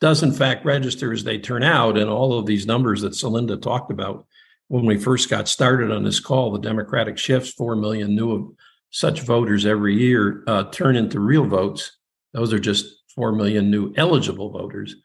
does 0.00 0.22
in 0.22 0.32
fact 0.32 0.64
register 0.64 1.12
as 1.12 1.24
they 1.24 1.38
turn 1.38 1.62
out. 1.62 1.96
And 1.96 2.10
all 2.10 2.38
of 2.38 2.46
these 2.46 2.66
numbers 2.66 3.00
that 3.02 3.12
Celinda 3.12 3.60
talked 3.60 3.90
about 3.90 4.26
when 4.68 4.84
we 4.84 4.98
first 4.98 5.30
got 5.30 5.48
started 5.48 5.90
on 5.90 6.04
this 6.04 6.20
call, 6.20 6.52
the 6.52 6.58
Democratic 6.58 7.18
shifts, 7.18 7.50
4 7.52 7.76
million 7.76 8.14
new 8.14 8.56
such 8.90 9.20
voters 9.20 9.66
every 9.66 9.94
year 9.96 10.42
uh, 10.46 10.64
turn 10.70 10.96
into 10.96 11.20
real 11.20 11.44
votes. 11.44 11.98
Those 12.32 12.52
are 12.52 12.58
just 12.58 12.86
4 13.14 13.32
million 13.32 13.70
new 13.70 13.92
eligible 13.96 14.50
voters. 14.50 14.96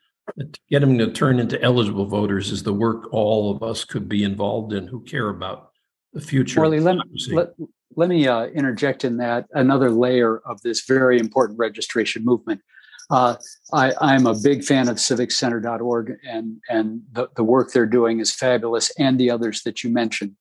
Getting 0.70 0.98
them 0.98 1.08
to 1.10 1.12
turn 1.12 1.40
into 1.40 1.62
eligible 1.62 2.06
voters 2.06 2.52
is 2.52 2.64
the 2.64 2.74
work 2.74 3.12
all 3.12 3.52
of 3.52 3.64
us 3.64 3.84
could 3.84 4.08
be 4.08 4.24
involved 4.24 4.72
in 4.72 4.88
who 4.88 5.04
care 5.04 5.30
about 5.30 5.72
the 6.14 6.22
future. 6.22 6.60
Morley, 6.60 6.80
let, 6.80 6.98
let, 7.32 7.50
let 7.96 8.10
me 8.10 8.28
uh, 8.28 8.46
interject 8.46 9.04
in 9.04 9.18
that 9.18 9.48
another 9.54 9.90
layer 9.90 10.38
of 10.40 10.62
this 10.62 10.86
very 10.86 11.20
important 11.20 11.60
registration 11.60 12.24
movement. 12.24 12.62
Uh, 13.12 13.36
I, 13.74 14.16
am 14.16 14.26
a 14.26 14.34
big 14.34 14.64
fan 14.64 14.88
of 14.88 14.96
civiccenter.org, 14.96 16.18
and, 16.26 16.62
and 16.70 17.02
the, 17.12 17.28
the 17.36 17.44
work 17.44 17.72
they're 17.72 17.86
doing 17.86 18.22
is 18.22 18.34
fabulous, 18.34 18.90
and 18.98 19.20
the 19.20 19.30
others 19.30 19.64
that 19.64 19.84
you 19.84 19.90
mentioned. 19.90 20.38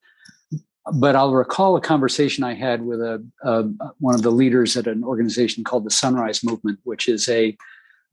But 0.95 1.17
I'll 1.17 1.35
recall 1.35 1.77
a 1.77 1.81
conversation 1.81 2.45
I 2.45 2.55
had 2.55 2.83
with 2.83 3.01
a, 3.01 3.27
a 3.43 3.65
one 3.99 4.15
of 4.15 4.23
the 4.23 4.31
leaders 4.31 4.77
at 4.77 4.87
an 4.87 5.03
organization 5.03 5.65
called 5.65 5.85
the 5.85 5.91
Sunrise 5.91 6.45
Movement, 6.45 6.79
which 6.85 7.09
is 7.09 7.29
a 7.29 7.57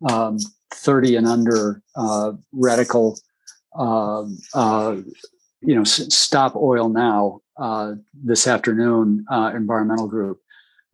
um, 0.09 0.39
30 0.73 1.17
and 1.17 1.27
under 1.27 1.81
uh, 1.95 2.33
radical, 2.51 3.19
uh, 3.77 4.25
uh, 4.53 4.95
you 5.61 5.75
know, 5.75 5.83
stop 5.83 6.55
oil 6.55 6.89
now 6.89 7.41
uh, 7.57 7.93
this 8.13 8.47
afternoon 8.47 9.23
uh, 9.31 9.51
environmental 9.55 10.07
group. 10.07 10.39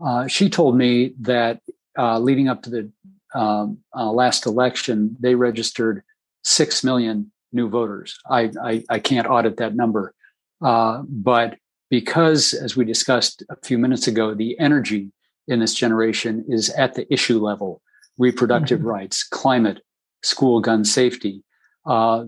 Uh, 0.04 0.28
she 0.28 0.50
told 0.50 0.78
me 0.78 1.14
that 1.22 1.62
leading 1.98 2.50
up 2.50 2.62
to 2.64 2.70
the 2.70 2.92
um, 3.36 3.80
uh, 3.96 4.12
last 4.12 4.46
election, 4.46 5.16
they 5.20 5.36
registered 5.36 6.04
six 6.44 6.84
million 6.84 7.32
new 7.52 7.70
voters. 7.70 8.18
I, 8.30 8.52
I, 8.62 8.84
I 8.90 9.00
can't 9.00 9.28
audit 9.28 9.58
that 9.58 9.76
number, 9.76 10.14
but 10.60 11.58
because, 11.90 12.54
as 12.54 12.76
we 12.76 12.86
discussed 12.86 13.44
a 13.50 13.56
few 13.64 13.78
minutes 13.78 14.08
ago, 14.08 14.34
the 14.34 14.58
energy 14.60 15.12
in 15.48 15.60
this 15.60 15.74
generation 15.74 16.44
is 16.48 16.70
at 16.72 16.96
the 16.96 17.12
issue 17.14 17.40
level 17.40 17.82
reproductive 18.18 18.80
mm-hmm. 18.80 18.88
rights, 18.88 19.24
climate, 19.24 19.82
school 20.22 20.60
gun 20.60 20.86
safety. 20.86 21.44
Uh, 21.86 22.26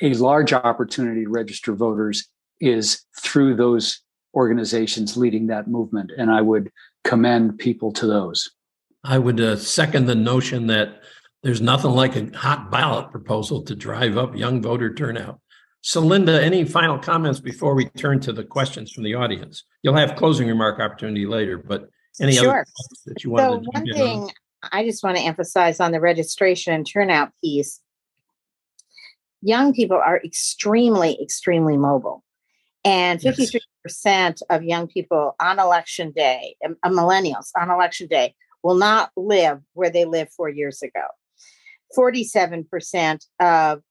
a 0.00 0.14
large 0.14 0.52
opportunity 0.52 1.24
to 1.24 1.30
register 1.30 1.74
voters 1.74 2.28
is 2.60 3.04
through 3.20 3.56
those 3.56 4.00
organizations 4.34 5.16
leading 5.16 5.46
that 5.48 5.68
movement. 5.68 6.10
And 6.16 6.30
I 6.30 6.40
would 6.40 6.70
commend 7.04 7.58
people 7.58 7.92
to 7.92 8.06
those. 8.06 8.50
I 9.04 9.18
would 9.18 9.40
uh, 9.40 9.56
second 9.56 10.06
the 10.06 10.14
notion 10.14 10.66
that 10.68 11.02
there's 11.42 11.60
nothing 11.60 11.90
like 11.90 12.16
a 12.16 12.30
hot 12.36 12.70
ballot 12.70 13.10
proposal 13.10 13.62
to 13.62 13.74
drive 13.74 14.16
up 14.16 14.36
young 14.36 14.62
voter 14.62 14.94
turnout. 14.94 15.40
Celinda, 15.82 16.40
any 16.40 16.64
final 16.64 16.98
comments 16.98 17.40
before 17.40 17.74
we 17.74 17.86
turn 17.86 18.20
to 18.20 18.32
the 18.32 18.44
questions 18.44 18.92
from 18.92 19.02
the 19.02 19.14
audience? 19.14 19.64
You'll 19.82 19.96
have 19.96 20.14
closing 20.14 20.46
remark 20.46 20.78
opportunity 20.78 21.26
later, 21.26 21.58
but 21.58 21.88
any 22.20 22.34
sure. 22.34 22.50
other 22.50 22.64
that 23.06 23.24
you 23.24 23.30
want 23.30 23.42
so 23.42 23.58
to 23.58 23.80
one 23.80 23.92
thing 23.92 24.30
I 24.70 24.84
just 24.84 25.02
want 25.02 25.16
to 25.16 25.22
emphasize 25.22 25.80
on 25.80 25.92
the 25.92 26.00
registration 26.00 26.72
and 26.72 26.86
turnout 26.86 27.32
piece. 27.42 27.80
Young 29.40 29.72
people 29.72 29.96
are 29.96 30.20
extremely, 30.22 31.20
extremely 31.20 31.76
mobile. 31.76 32.22
And 32.84 33.20
53% 33.20 33.60
yes. 34.04 34.42
of 34.50 34.62
young 34.62 34.86
people 34.86 35.34
on 35.40 35.58
election 35.58 36.12
day, 36.12 36.56
uh, 36.64 36.88
millennials 36.90 37.50
on 37.56 37.70
election 37.70 38.08
day, 38.08 38.34
will 38.62 38.74
not 38.74 39.10
live 39.16 39.60
where 39.74 39.90
they 39.90 40.04
lived 40.04 40.32
four 40.32 40.48
years 40.48 40.82
ago. 40.82 41.06
47% 41.96 43.26
of 43.40 43.82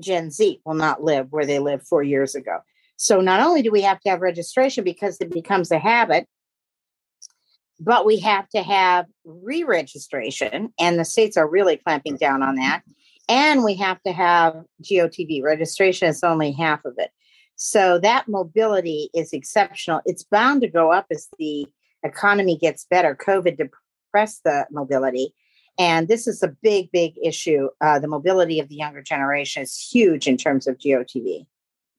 Gen 0.00 0.30
Z 0.30 0.60
will 0.64 0.74
not 0.74 1.02
live 1.02 1.26
where 1.30 1.46
they 1.46 1.58
lived 1.58 1.86
four 1.86 2.02
years 2.02 2.34
ago. 2.34 2.58
So 2.96 3.20
not 3.20 3.40
only 3.40 3.62
do 3.62 3.70
we 3.70 3.82
have 3.82 4.00
to 4.00 4.10
have 4.10 4.20
registration 4.20 4.84
because 4.84 5.18
it 5.20 5.30
becomes 5.30 5.70
a 5.70 5.78
habit, 5.78 6.26
but 7.80 8.04
we 8.04 8.18
have 8.20 8.48
to 8.50 8.62
have 8.62 9.06
re 9.24 9.62
registration, 9.62 10.72
and 10.80 10.98
the 10.98 11.04
states 11.04 11.36
are 11.36 11.48
really 11.48 11.76
clamping 11.76 12.16
down 12.16 12.42
on 12.42 12.56
that. 12.56 12.82
And 13.28 13.62
we 13.62 13.74
have 13.76 14.02
to 14.02 14.12
have 14.12 14.56
GOTV. 14.82 15.42
Registration 15.42 16.08
is 16.08 16.24
only 16.24 16.50
half 16.50 16.84
of 16.84 16.94
it. 16.98 17.10
So 17.56 17.98
that 17.98 18.26
mobility 18.26 19.10
is 19.14 19.32
exceptional. 19.32 20.00
It's 20.06 20.24
bound 20.24 20.62
to 20.62 20.68
go 20.68 20.90
up 20.90 21.06
as 21.10 21.28
the 21.38 21.66
economy 22.02 22.56
gets 22.56 22.86
better. 22.88 23.14
COVID 23.14 23.68
depressed 24.18 24.44
the 24.44 24.66
mobility. 24.70 25.34
And 25.78 26.08
this 26.08 26.26
is 26.26 26.42
a 26.42 26.48
big, 26.48 26.90
big 26.90 27.14
issue. 27.22 27.68
Uh, 27.80 27.98
the 28.00 28.08
mobility 28.08 28.58
of 28.58 28.68
the 28.68 28.74
younger 28.74 29.02
generation 29.02 29.62
is 29.62 29.78
huge 29.78 30.26
in 30.26 30.36
terms 30.36 30.66
of 30.66 30.76
GOTV. 30.78 31.46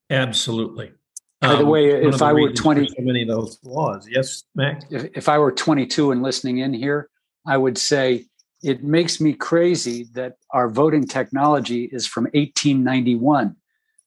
Absolutely. 0.09 0.91
By 1.39 1.55
the 1.55 1.63
um, 1.63 1.69
way, 1.69 1.89
if 1.89 2.21
I 2.21 2.33
were 2.33 2.51
20, 2.51 2.87
so 2.87 2.95
many 2.99 3.21
of 3.21 3.29
those 3.29 3.57
laws, 3.63 4.05
yes, 4.09 4.43
Mac. 4.55 4.83
If, 4.89 5.05
if 5.15 5.29
I 5.29 5.37
were 5.37 5.53
22 5.53 6.11
and 6.11 6.21
listening 6.21 6.57
in 6.57 6.73
here, 6.73 7.09
I 7.47 7.55
would 7.55 7.77
say 7.77 8.25
it 8.61 8.83
makes 8.83 9.21
me 9.21 9.31
crazy 9.31 10.09
that 10.13 10.35
our 10.51 10.69
voting 10.69 11.07
technology 11.07 11.85
is 11.85 12.05
from 12.05 12.25
1891. 12.25 13.55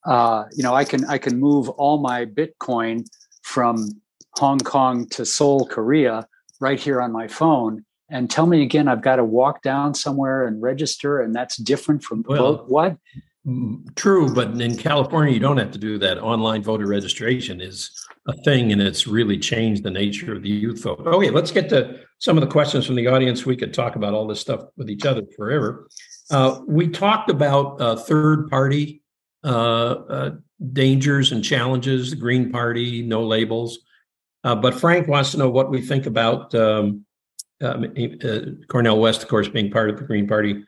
Uh, 0.05 0.45
you 0.53 0.63
know, 0.63 0.75
I 0.75 0.85
can 0.85 1.07
I 1.07 1.17
can 1.17 1.41
move 1.41 1.71
all 1.71 2.03
my 2.03 2.27
Bitcoin 2.27 3.07
from 3.43 3.89
Hong 4.37 4.59
Kong 4.59 5.07
to 5.11 5.25
Seoul, 5.25 5.67
Korea, 5.67 6.27
right 6.61 6.79
here 6.79 7.01
on 7.01 7.13
my 7.13 7.29
phone. 7.29 7.85
And 8.13 8.31
tell 8.31 8.47
me 8.47 8.63
again, 8.63 8.89
I've 8.89 9.01
got 9.01 9.17
to 9.17 9.25
walk 9.25 9.63
down 9.63 9.95
somewhere 9.95 10.47
and 10.47 10.61
register, 10.61 11.23
and 11.23 11.35
that's 11.35 11.57
different 11.57 12.05
from 12.05 12.23
well, 12.29 12.57
vote. 12.57 12.69
What? 12.69 12.97
True, 13.97 14.33
but 14.33 14.61
in 14.61 14.77
California, 14.77 15.33
you 15.33 15.41
don't 15.41 15.57
have 15.57 15.73
to 15.73 15.79
do 15.79 15.99
that. 15.99 16.23
Online 16.23 16.63
voter 16.63 16.87
registration 16.87 17.61
is 17.63 17.91
a 18.29 18.35
thing, 18.43 18.71
and 18.71 18.83
it's 18.83 19.07
really 19.07 19.39
changed 19.39 19.83
the 19.83 19.91
nature 19.91 20.35
of 20.35 20.43
the 20.43 20.51
youth 20.51 20.83
vote. 20.83 21.01
Okay, 21.07 21.31
let's 21.31 21.51
get 21.51 21.71
to 21.71 22.01
some 22.19 22.37
of 22.37 22.43
the 22.43 22.51
questions 22.51 22.87
from 22.87 22.97
the 22.97 23.09
audience. 23.09 23.47
We 23.47 23.57
could 23.57 23.73
talk 23.73 23.97
about 23.97 24.13
all 24.13 24.27
this 24.27 24.41
stuff 24.41 24.67
with 24.77 24.91
each 24.91 25.07
other 25.07 25.23
forever. 25.35 25.89
Uh, 26.31 26.61
we 26.69 26.89
talked 26.89 27.31
about 27.31 27.81
uh, 27.81 27.97
third 27.97 28.49
party 28.49 29.03
uh, 29.45 29.49
uh 29.49 30.31
dangers 30.73 31.33
and 31.33 31.43
challenges, 31.43 32.11
the 32.11 32.17
Green 32.17 32.53
Party, 32.53 33.03
no 33.03 33.25
labels. 33.25 33.81
Uh, 34.45 34.55
but 34.55 34.75
Frank 34.75 35.09
wants 35.09 35.33
to 35.33 35.39
know 35.39 35.51
what 35.51 35.71
we 35.71 35.81
think 35.81 36.07
about 36.07 36.55
um, 36.55 37.05
uh, 37.63 38.41
Cornel 38.69 39.01
West, 39.01 39.23
of 39.23 39.29
course, 39.29 39.49
being 39.49 39.71
part 39.71 39.91
of 39.91 39.99
the 39.99 40.05
Green 40.05 40.27
Party 40.27 40.65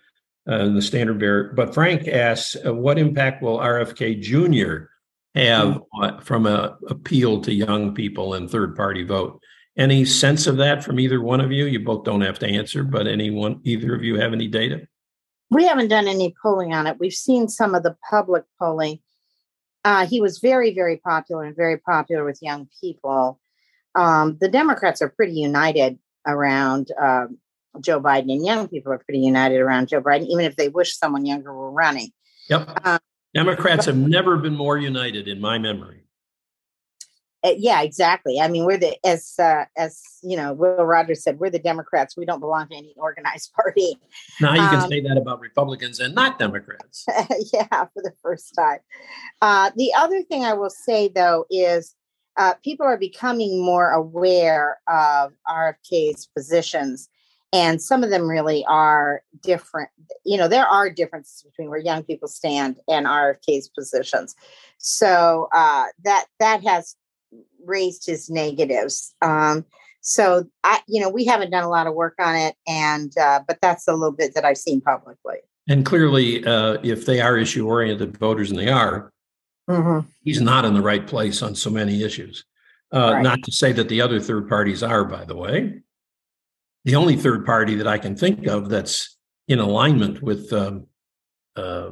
uh, 0.46 0.68
the 0.68 0.82
standard 0.82 1.18
bearer. 1.18 1.52
But 1.54 1.74
Frank 1.74 2.06
asks, 2.06 2.56
uh, 2.64 2.74
what 2.74 2.98
impact 2.98 3.42
will 3.42 3.58
RFK 3.58 4.20
Jr. 4.20 4.86
have 5.34 5.80
mm-hmm. 5.80 6.18
from 6.20 6.46
a 6.46 6.76
appeal 6.88 7.40
to 7.42 7.52
young 7.52 7.94
people 7.94 8.34
and 8.34 8.50
third 8.50 8.76
party 8.76 9.04
vote? 9.04 9.40
Any 9.76 10.04
sense 10.04 10.46
of 10.46 10.58
that 10.58 10.84
from 10.84 11.00
either 11.00 11.20
one 11.20 11.40
of 11.40 11.50
you? 11.50 11.64
You 11.64 11.80
both 11.80 12.04
don't 12.04 12.20
have 12.20 12.38
to 12.40 12.46
answer, 12.46 12.84
but 12.84 13.06
anyone, 13.06 13.60
either 13.64 13.94
of 13.94 14.04
you 14.04 14.20
have 14.20 14.32
any 14.32 14.46
data? 14.46 14.86
We 15.50 15.64
haven't 15.64 15.88
done 15.88 16.08
any 16.08 16.34
polling 16.40 16.72
on 16.74 16.86
it. 16.86 16.98
We've 17.00 17.12
seen 17.12 17.48
some 17.48 17.74
of 17.74 17.82
the 17.82 17.96
public 18.08 18.44
polling. 18.58 19.00
Uh, 19.84 20.06
he 20.06 20.20
was 20.20 20.38
very, 20.38 20.74
very 20.74 20.98
popular 20.98 21.44
and 21.44 21.56
very 21.56 21.78
popular 21.78 22.24
with 22.24 22.38
young 22.40 22.68
people. 22.80 23.40
Um, 23.94 24.38
the 24.40 24.48
Democrats 24.48 25.02
are 25.02 25.08
pretty 25.08 25.34
united 25.34 25.98
around 26.26 26.90
um, 27.00 27.38
Joe 27.80 28.00
Biden, 28.00 28.32
and 28.32 28.44
young 28.44 28.68
people 28.68 28.92
are 28.92 28.98
pretty 28.98 29.20
united 29.20 29.60
around 29.60 29.88
Joe 29.88 30.00
Biden, 30.00 30.26
even 30.26 30.44
if 30.44 30.56
they 30.56 30.68
wish 30.68 30.96
someone 30.96 31.26
younger 31.26 31.52
were 31.52 31.70
running. 31.70 32.10
Yep. 32.48 32.86
Um, 32.86 32.98
Democrats 33.34 33.86
have 33.86 33.96
never 33.96 34.36
been 34.36 34.54
more 34.54 34.78
united 34.78 35.26
in 35.26 35.40
my 35.40 35.58
memory. 35.58 36.04
Uh, 37.44 37.52
yeah, 37.58 37.82
exactly. 37.82 38.40
I 38.40 38.48
mean, 38.48 38.64
we're 38.64 38.78
the 38.78 38.96
as 39.04 39.34
uh, 39.38 39.66
as 39.76 40.00
you 40.22 40.34
know, 40.36 40.54
Will 40.54 40.76
Rogers 40.76 41.22
said, 41.22 41.38
we're 41.38 41.50
the 41.50 41.58
Democrats. 41.58 42.16
We 42.16 42.24
don't 42.24 42.40
belong 42.40 42.68
to 42.68 42.74
any 42.74 42.94
organized 42.96 43.52
party. 43.56 43.98
Now 44.40 44.54
you 44.54 44.68
can 44.68 44.80
um, 44.80 44.88
say 44.88 45.00
that 45.02 45.18
about 45.18 45.40
Republicans 45.40 46.00
and 46.00 46.14
not 46.14 46.38
Democrats. 46.38 47.04
yeah, 47.52 47.66
for 47.68 48.02
the 48.02 48.12
first 48.22 48.54
time. 48.54 48.78
Uh, 49.42 49.70
the 49.76 49.92
other 49.94 50.22
thing 50.22 50.44
I 50.44 50.54
will 50.54 50.70
say 50.70 51.08
though 51.08 51.44
is 51.50 51.94
uh, 52.36 52.54
people 52.64 52.86
are 52.86 52.98
becoming 52.98 53.64
more 53.64 53.90
aware 53.90 54.78
of 54.88 55.32
RFK's 55.48 56.26
positions. 56.26 57.08
And 57.52 57.80
some 57.80 58.02
of 58.02 58.10
them 58.10 58.28
really 58.28 58.64
are 58.66 59.22
different 59.42 59.90
you 60.24 60.36
know 60.36 60.48
there 60.48 60.66
are 60.66 60.90
differences 60.90 61.42
between 61.42 61.68
where 61.68 61.78
young 61.78 62.02
people 62.02 62.28
stand 62.28 62.76
and 62.88 63.06
rfk's 63.06 63.68
positions. 63.68 64.34
So 64.78 65.48
uh, 65.52 65.86
that 66.04 66.26
that 66.40 66.64
has 66.64 66.96
raised 67.64 68.06
his 68.06 68.28
negatives. 68.28 69.14
Um, 69.22 69.64
so 70.00 70.44
i 70.64 70.80
you 70.86 71.00
know 71.00 71.08
we 71.08 71.24
haven't 71.24 71.50
done 71.50 71.64
a 71.64 71.68
lot 71.68 71.86
of 71.86 71.94
work 71.94 72.14
on 72.18 72.36
it 72.36 72.56
and 72.66 73.16
uh, 73.18 73.40
but 73.46 73.58
that's 73.62 73.88
a 73.88 73.92
little 73.92 74.12
bit 74.12 74.34
that 74.34 74.44
i've 74.44 74.58
seen 74.58 74.80
publicly. 74.80 75.38
And 75.66 75.86
clearly 75.86 76.44
uh, 76.44 76.78
if 76.82 77.06
they 77.06 77.20
are 77.20 77.38
issue 77.38 77.66
oriented 77.66 78.18
voters 78.18 78.50
and 78.50 78.58
they 78.58 78.68
are 78.68 79.13
mm-hmm. 79.68 80.06
he's 80.22 80.40
not 80.40 80.64
in 80.64 80.74
the 80.74 80.82
right 80.82 81.06
place 81.06 81.42
on 81.42 81.54
so 81.54 81.70
many 81.70 82.02
issues 82.02 82.44
uh, 82.92 83.14
right. 83.14 83.22
not 83.22 83.42
to 83.42 83.52
say 83.52 83.72
that 83.72 83.88
the 83.88 84.00
other 84.00 84.20
third 84.20 84.48
parties 84.48 84.82
are 84.82 85.04
by 85.04 85.24
the 85.24 85.36
way 85.36 85.80
the 86.84 86.94
only 86.94 87.16
third 87.16 87.46
party 87.46 87.74
that 87.76 87.86
I 87.86 87.98
can 87.98 88.14
think 88.14 88.46
of 88.46 88.68
that's 88.68 89.16
in 89.48 89.58
alignment 89.58 90.22
with 90.22 90.52
um, 90.52 90.86
uh, 91.56 91.90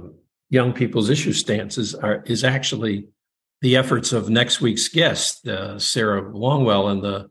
young 0.51 0.73
people's 0.73 1.09
issue 1.09 1.33
stances 1.33 1.95
are, 1.95 2.23
is 2.27 2.45
actually 2.45 3.09
the 3.63 3.77
efforts 3.77 4.13
of 4.13 4.29
next 4.29 4.61
week's 4.61 4.89
guest, 4.89 5.47
uh, 5.49 5.79
Sarah 5.79 6.23
Longwell, 6.23 6.91
and 6.91 7.03
the 7.03 7.31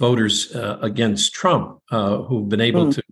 voters 0.00 0.54
uh, 0.54 0.78
against 0.80 1.34
Trump, 1.34 1.80
uh, 1.90 2.18
who've 2.18 2.48
been 2.48 2.60
able 2.60 2.86
mm. 2.86 2.94
to 2.94 3.02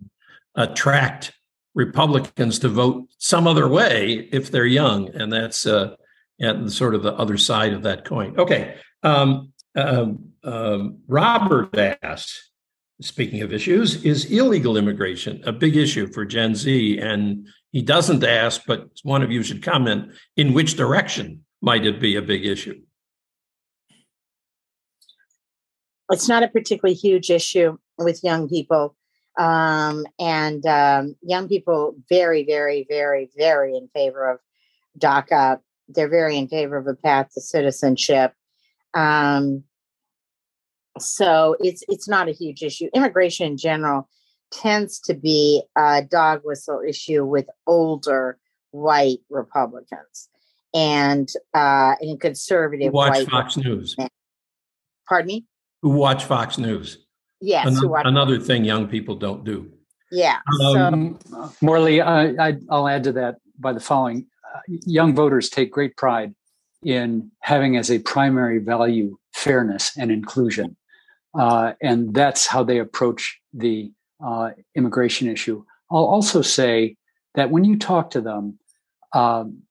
attract 0.55 1.33
Republicans 1.75 2.59
to 2.59 2.69
vote 2.69 3.07
some 3.17 3.47
other 3.47 3.67
way 3.67 4.29
if 4.31 4.51
they're 4.51 4.65
young, 4.65 5.09
and 5.09 5.31
that's 5.31 5.65
uh, 5.67 5.95
and 6.41 6.71
sort 6.71 6.95
of 6.95 7.03
the 7.03 7.13
other 7.13 7.37
side 7.37 7.73
of 7.73 7.83
that 7.83 8.03
coin. 8.03 8.37
Okay, 8.37 8.75
um, 9.03 9.53
um, 9.75 10.31
um 10.43 10.99
Robert 11.07 11.77
asked 12.03 12.51
speaking 13.01 13.41
of 13.41 13.51
issues, 13.51 14.03
is 14.03 14.25
illegal 14.25 14.77
immigration 14.77 15.41
a 15.45 15.51
big 15.51 15.75
issue 15.75 16.07
for 16.07 16.25
Gen 16.25 16.55
Z? 16.55 16.99
And 16.99 17.47
he 17.71 17.81
doesn't 17.81 18.23
ask, 18.23 18.61
but 18.65 18.89
one 19.03 19.23
of 19.23 19.31
you 19.31 19.43
should 19.43 19.63
comment 19.63 20.13
in 20.37 20.53
which 20.53 20.75
direction 20.75 21.43
might 21.61 21.85
it 21.85 21.99
be 21.99 22.15
a 22.15 22.21
big 22.21 22.45
issue? 22.45 22.81
It's 26.11 26.27
not 26.27 26.43
a 26.43 26.47
particularly 26.47 26.95
huge 26.95 27.29
issue 27.29 27.77
with 27.97 28.23
young 28.23 28.49
people. 28.49 28.95
Um, 29.39 30.05
and 30.19 30.65
um, 30.65 31.15
young 31.21 31.47
people 31.47 31.95
very, 32.09 32.43
very, 32.43 32.85
very, 32.87 33.29
very 33.37 33.77
in 33.77 33.87
favor 33.93 34.29
of 34.29 34.39
DACA. 34.99 35.59
They're 35.93 36.09
very 36.09 36.37
in 36.37 36.47
favor 36.47 36.77
of 36.77 36.87
a 36.87 36.95
path 36.95 37.33
to 37.33 37.41
citizenship. 37.41 38.33
Um, 38.93 39.63
so 40.99 41.55
it's 41.59 41.83
it's 41.87 42.07
not 42.07 42.27
a 42.27 42.31
huge 42.31 42.63
issue. 42.63 42.89
Immigration 42.93 43.47
in 43.47 43.57
general 43.57 44.09
tends 44.51 44.99
to 44.99 45.13
be 45.13 45.63
a 45.77 46.03
dog 46.03 46.41
whistle 46.43 46.81
issue 46.87 47.25
with 47.25 47.47
older 47.65 48.37
white 48.71 49.19
Republicans 49.29 50.29
and 50.73 51.29
uh, 51.53 51.95
and 52.01 52.19
conservative 52.19 52.87
who 52.87 52.93
watch 52.93 53.11
white 53.11 53.29
Fox 53.29 53.57
News. 53.57 53.97
Men. 53.97 54.09
Pardon 55.07 55.27
me. 55.27 55.45
Who 55.81 55.89
watch 55.89 56.25
Fox 56.25 56.57
News? 56.57 56.99
Yes. 57.41 57.67
Another, 57.67 58.07
another 58.07 58.39
thing 58.39 58.63
young 58.63 58.87
people 58.87 59.15
don't 59.15 59.43
do. 59.43 59.71
Yeah. 60.11 60.39
Um, 60.61 61.17
so, 61.25 61.51
Morley, 61.61 62.01
I, 62.01 62.49
I, 62.49 62.57
will 62.69 62.87
add 62.87 63.03
to 63.05 63.11
that 63.13 63.37
by 63.57 63.73
the 63.73 63.79
following: 63.79 64.27
young 64.67 65.15
voters 65.15 65.49
take 65.49 65.71
great 65.71 65.95
pride 65.95 66.33
in 66.83 67.31
having 67.39 67.77
as 67.77 67.89
a 67.91 67.99
primary 67.99 68.59
value 68.59 69.17
fairness 69.33 69.97
and 69.97 70.11
inclusion. 70.11 70.75
Uh, 71.33 71.73
and 71.81 72.13
that's 72.13 72.47
how 72.47 72.63
they 72.63 72.79
approach 72.79 73.39
the 73.53 73.91
uh, 74.25 74.49
immigration 74.75 75.29
issue. 75.29 75.63
I'll 75.89 76.05
also 76.05 76.41
say 76.41 76.97
that 77.35 77.51
when 77.51 77.63
you 77.63 77.77
talk 77.77 78.09
to 78.11 78.21
them, 78.21 78.59
um, 79.13 79.63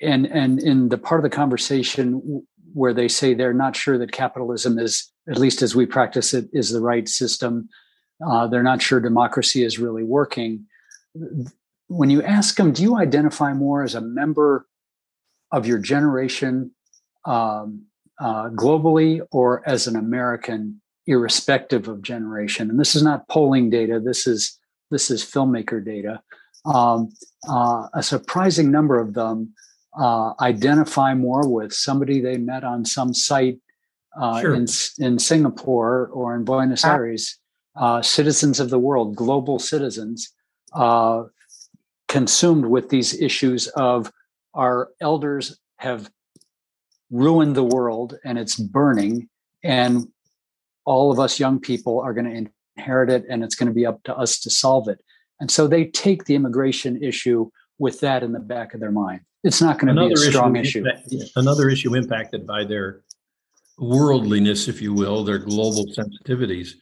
and 0.00 0.26
and 0.26 0.60
in 0.60 0.88
the 0.88 0.98
part 0.98 1.24
of 1.24 1.30
the 1.30 1.36
conversation 1.36 2.42
where 2.74 2.94
they 2.94 3.08
say 3.08 3.34
they're 3.34 3.52
not 3.52 3.76
sure 3.76 3.98
that 3.98 4.12
capitalism 4.12 4.78
is, 4.78 5.12
at 5.28 5.38
least 5.38 5.62
as 5.62 5.76
we 5.76 5.86
practice 5.86 6.32
it, 6.32 6.48
is 6.52 6.70
the 6.70 6.80
right 6.80 7.08
system, 7.08 7.68
Uh, 8.22 8.46
they're 8.46 8.62
not 8.62 8.80
sure 8.80 9.00
democracy 9.00 9.64
is 9.64 9.78
really 9.78 10.04
working. 10.04 10.66
When 11.92 12.10
you 12.10 12.22
ask 12.22 12.56
them, 12.56 12.72
do 12.72 12.82
you 12.82 12.96
identify 12.96 13.52
more 13.52 13.82
as 13.82 13.94
a 13.94 14.00
member 14.00 14.66
of 15.50 15.66
your 15.66 15.78
generation 15.78 16.70
um, 17.26 17.84
uh, 18.18 18.48
globally 18.48 19.20
or 19.30 19.62
as 19.68 19.86
an 19.86 19.96
American, 19.96 20.80
irrespective 21.06 21.88
of 21.88 22.00
generation? 22.00 22.70
And 22.70 22.80
this 22.80 22.94
is 22.94 23.02
not 23.02 23.28
polling 23.28 23.68
data. 23.68 24.00
This 24.00 24.26
is 24.26 24.58
this 24.90 25.10
is 25.10 25.22
filmmaker 25.22 25.84
data. 25.84 26.22
Um, 26.64 27.10
uh, 27.48 27.88
a 27.92 28.02
surprising 28.02 28.70
number 28.70 28.98
of 28.98 29.14
them 29.14 29.52
uh, 29.98 30.32
identify 30.40 31.14
more 31.14 31.46
with 31.46 31.72
somebody 31.72 32.20
they 32.20 32.38
met 32.38 32.64
on 32.64 32.84
some 32.84 33.12
site 33.12 33.58
uh, 34.18 34.40
sure. 34.40 34.54
in 34.54 34.66
in 34.98 35.18
Singapore 35.18 36.08
or 36.12 36.34
in 36.34 36.44
Buenos 36.44 36.84
ah. 36.84 36.94
Aires. 36.94 37.38
Uh, 37.74 38.02
citizens 38.02 38.60
of 38.60 38.68
the 38.68 38.78
world, 38.78 39.16
global 39.16 39.58
citizens, 39.58 40.34
uh, 40.74 41.22
consumed 42.12 42.66
with 42.66 42.90
these 42.90 43.18
issues 43.22 43.68
of 43.68 44.12
our 44.52 44.90
elders 45.00 45.58
have 45.76 46.10
ruined 47.10 47.56
the 47.56 47.64
world 47.64 48.18
and 48.22 48.38
it's 48.38 48.56
burning, 48.56 49.30
and 49.64 50.06
all 50.84 51.10
of 51.10 51.18
us 51.18 51.40
young 51.40 51.58
people 51.58 52.00
are 52.00 52.12
going 52.12 52.26
to 52.26 52.50
inherit 52.76 53.08
it, 53.08 53.24
and 53.30 53.42
it's 53.42 53.54
going 53.54 53.66
to 53.66 53.74
be 53.74 53.86
up 53.86 54.02
to 54.02 54.14
us 54.14 54.38
to 54.40 54.50
solve 54.50 54.88
it. 54.88 55.00
And 55.40 55.50
so 55.50 55.66
they 55.66 55.86
take 55.86 56.26
the 56.26 56.34
immigration 56.34 57.02
issue 57.02 57.48
with 57.78 58.00
that 58.00 58.22
in 58.22 58.32
the 58.32 58.40
back 58.40 58.74
of 58.74 58.80
their 58.80 58.92
mind. 58.92 59.20
It's 59.42 59.62
not 59.62 59.78
going 59.78 59.86
to 59.86 59.92
another 59.92 60.14
be 60.14 60.28
a 60.28 60.30
strong 60.30 60.56
issue. 60.56 60.84
issue. 61.10 61.24
Another 61.36 61.70
issue 61.70 61.96
impacted 61.96 62.46
by 62.46 62.64
their 62.64 63.04
worldliness, 63.78 64.68
if 64.68 64.82
you 64.82 64.92
will, 64.92 65.24
their 65.24 65.38
global 65.38 65.86
sensitivities, 65.86 66.72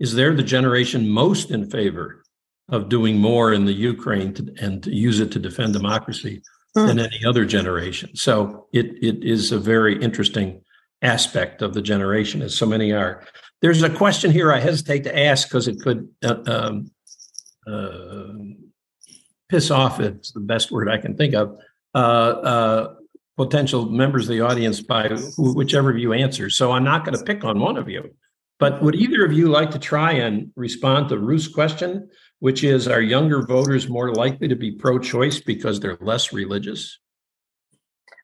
is 0.00 0.14
they're 0.14 0.34
the 0.34 0.42
generation 0.42 1.06
most 1.06 1.50
in 1.50 1.68
favor 1.68 2.22
of 2.68 2.88
doing 2.88 3.18
more 3.18 3.52
in 3.52 3.64
the 3.64 3.72
Ukraine 3.72 4.34
to, 4.34 4.54
and 4.60 4.82
to 4.82 4.94
use 4.94 5.20
it 5.20 5.32
to 5.32 5.38
defend 5.38 5.72
democracy 5.72 6.42
mm. 6.76 6.86
than 6.86 6.98
any 6.98 7.24
other 7.26 7.44
generation. 7.44 8.14
So 8.14 8.66
it 8.72 8.86
it 9.02 9.24
is 9.24 9.52
a 9.52 9.58
very 9.58 10.00
interesting 10.00 10.62
aspect 11.02 11.62
of 11.62 11.74
the 11.74 11.82
generation, 11.82 12.42
as 12.42 12.54
so 12.54 12.66
many 12.66 12.92
are. 12.92 13.24
There's 13.60 13.82
a 13.82 13.90
question 13.90 14.30
here 14.30 14.52
I 14.52 14.60
hesitate 14.60 15.04
to 15.04 15.18
ask 15.18 15.48
because 15.48 15.68
it 15.68 15.80
could 15.80 16.08
uh, 16.24 16.36
um, 16.46 16.90
uh, 17.66 18.34
piss 19.48 19.70
off. 19.70 20.00
It's 20.00 20.32
the 20.32 20.40
best 20.40 20.70
word 20.70 20.88
I 20.88 20.98
can 20.98 21.16
think 21.16 21.34
of. 21.34 21.58
Uh, 21.94 21.98
uh 21.98 22.94
potential 23.38 23.88
members 23.88 24.24
of 24.24 24.34
the 24.34 24.40
audience 24.40 24.80
by 24.82 25.08
whichever 25.38 25.90
of 25.90 25.96
you 25.96 26.12
answers. 26.12 26.56
So 26.56 26.72
I'm 26.72 26.82
not 26.82 27.04
going 27.04 27.16
to 27.16 27.24
pick 27.24 27.44
on 27.44 27.60
one 27.60 27.76
of 27.76 27.88
you. 27.88 28.10
But 28.58 28.82
would 28.82 28.96
either 28.96 29.24
of 29.24 29.32
you 29.32 29.48
like 29.48 29.70
to 29.70 29.78
try 29.78 30.12
and 30.12 30.50
respond 30.56 31.08
to 31.08 31.18
Ruth's 31.18 31.46
question, 31.46 32.08
which 32.40 32.64
is 32.64 32.88
Are 32.88 33.00
younger 33.00 33.42
voters 33.46 33.88
more 33.88 34.12
likely 34.12 34.48
to 34.48 34.56
be 34.56 34.72
pro 34.72 34.98
choice 34.98 35.40
because 35.40 35.78
they're 35.78 35.98
less 36.00 36.32
religious? 36.32 36.98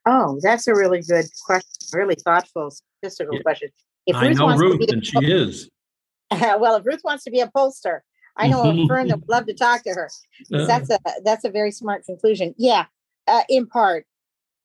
Oh, 0.06 0.38
that's 0.42 0.66
a 0.66 0.74
really 0.74 1.02
good 1.02 1.26
question. 1.46 1.70
Really 1.92 2.16
thoughtful, 2.16 2.70
statistical 2.70 3.36
yeah. 3.36 3.42
question. 3.42 3.68
If 4.06 4.16
Ruth 4.16 4.24
I 4.24 4.32
know 4.32 4.56
Ruth, 4.56 4.90
and 4.90 5.06
she 5.06 5.18
is. 5.22 5.70
well, 6.30 6.76
if 6.76 6.84
Ruth 6.84 7.00
wants 7.04 7.24
to 7.24 7.30
be 7.30 7.40
a 7.40 7.46
pollster, 7.48 8.00
I 8.36 8.48
know 8.48 8.62
a 8.62 8.86
friend 8.88 9.10
that 9.10 9.20
would 9.20 9.28
love 9.28 9.46
to 9.46 9.54
talk 9.54 9.84
to 9.84 9.90
her. 9.90 10.10
Uh, 10.52 10.66
that's 10.66 10.90
a 10.90 10.98
that's 11.24 11.44
a 11.44 11.50
very 11.50 11.70
smart 11.70 12.04
conclusion. 12.04 12.54
Yeah, 12.58 12.86
uh, 13.26 13.42
in 13.48 13.66
part, 13.66 14.04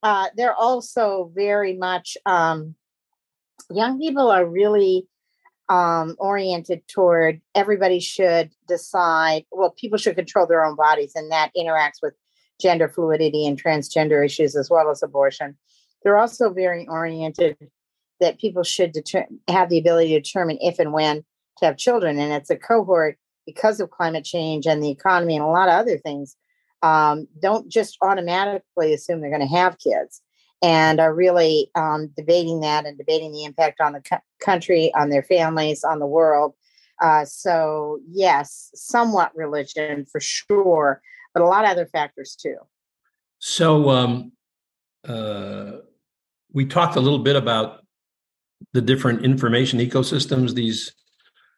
uh, 0.03 0.27
they're 0.35 0.55
also 0.55 1.31
very 1.33 1.73
much 1.73 2.17
um, 2.25 2.75
young 3.69 3.99
people 3.99 4.29
are 4.29 4.45
really 4.45 5.07
um, 5.69 6.15
oriented 6.17 6.87
toward 6.87 7.41
everybody 7.55 7.99
should 7.99 8.51
decide. 8.67 9.45
Well, 9.51 9.71
people 9.71 9.97
should 9.97 10.15
control 10.15 10.47
their 10.47 10.65
own 10.65 10.75
bodies, 10.75 11.13
and 11.15 11.31
that 11.31 11.51
interacts 11.55 12.01
with 12.01 12.13
gender 12.59 12.89
fluidity 12.89 13.45
and 13.45 13.61
transgender 13.61 14.25
issues 14.25 14.55
as 14.55 14.69
well 14.69 14.89
as 14.89 15.03
abortion. 15.03 15.57
They're 16.03 16.17
also 16.17 16.51
very 16.51 16.87
oriented 16.87 17.57
that 18.19 18.39
people 18.39 18.63
should 18.63 18.91
deter- 18.91 19.27
have 19.47 19.69
the 19.69 19.77
ability 19.77 20.09
to 20.09 20.21
determine 20.21 20.57
if 20.59 20.79
and 20.79 20.91
when 20.91 21.23
to 21.59 21.65
have 21.65 21.77
children, 21.77 22.19
and 22.19 22.33
it's 22.33 22.49
a 22.49 22.57
cohort 22.57 23.17
because 23.45 23.79
of 23.79 23.91
climate 23.91 24.25
change 24.25 24.65
and 24.65 24.83
the 24.83 24.91
economy 24.91 25.35
and 25.35 25.43
a 25.43 25.47
lot 25.47 25.69
of 25.69 25.73
other 25.73 25.97
things, 25.97 26.35
um, 26.81 27.27
don't 27.41 27.69
just 27.69 27.97
automatically 28.01 28.93
assume 28.93 29.21
they're 29.21 29.29
going 29.29 29.47
to 29.47 29.55
have 29.55 29.77
kids 29.79 30.21
and 30.61 30.99
are 30.99 31.13
really 31.13 31.71
um, 31.75 32.09
debating 32.17 32.59
that 32.61 32.85
and 32.85 32.97
debating 32.97 33.31
the 33.31 33.43
impact 33.43 33.79
on 33.79 33.93
the 33.93 34.01
co- 34.01 34.17
country, 34.41 34.91
on 34.95 35.09
their 35.09 35.23
families, 35.23 35.83
on 35.83 35.99
the 35.99 36.05
world. 36.05 36.53
Uh, 37.01 37.23
so, 37.23 37.99
yes, 38.09 38.71
somewhat 38.75 39.31
religion 39.35 40.05
for 40.11 40.19
sure, 40.19 41.01
but 41.33 41.41
a 41.41 41.45
lot 41.45 41.63
of 41.63 41.71
other 41.71 41.85
factors 41.85 42.35
too. 42.35 42.57
So, 43.39 43.89
um, 43.89 44.33
uh, 45.07 45.71
we 46.51 46.65
talked 46.65 46.97
a 46.97 47.01
little 47.01 47.19
bit 47.19 47.37
about 47.37 47.85
the 48.73 48.81
different 48.81 49.23
information 49.23 49.79
ecosystems 49.79 50.53
these 50.53 50.93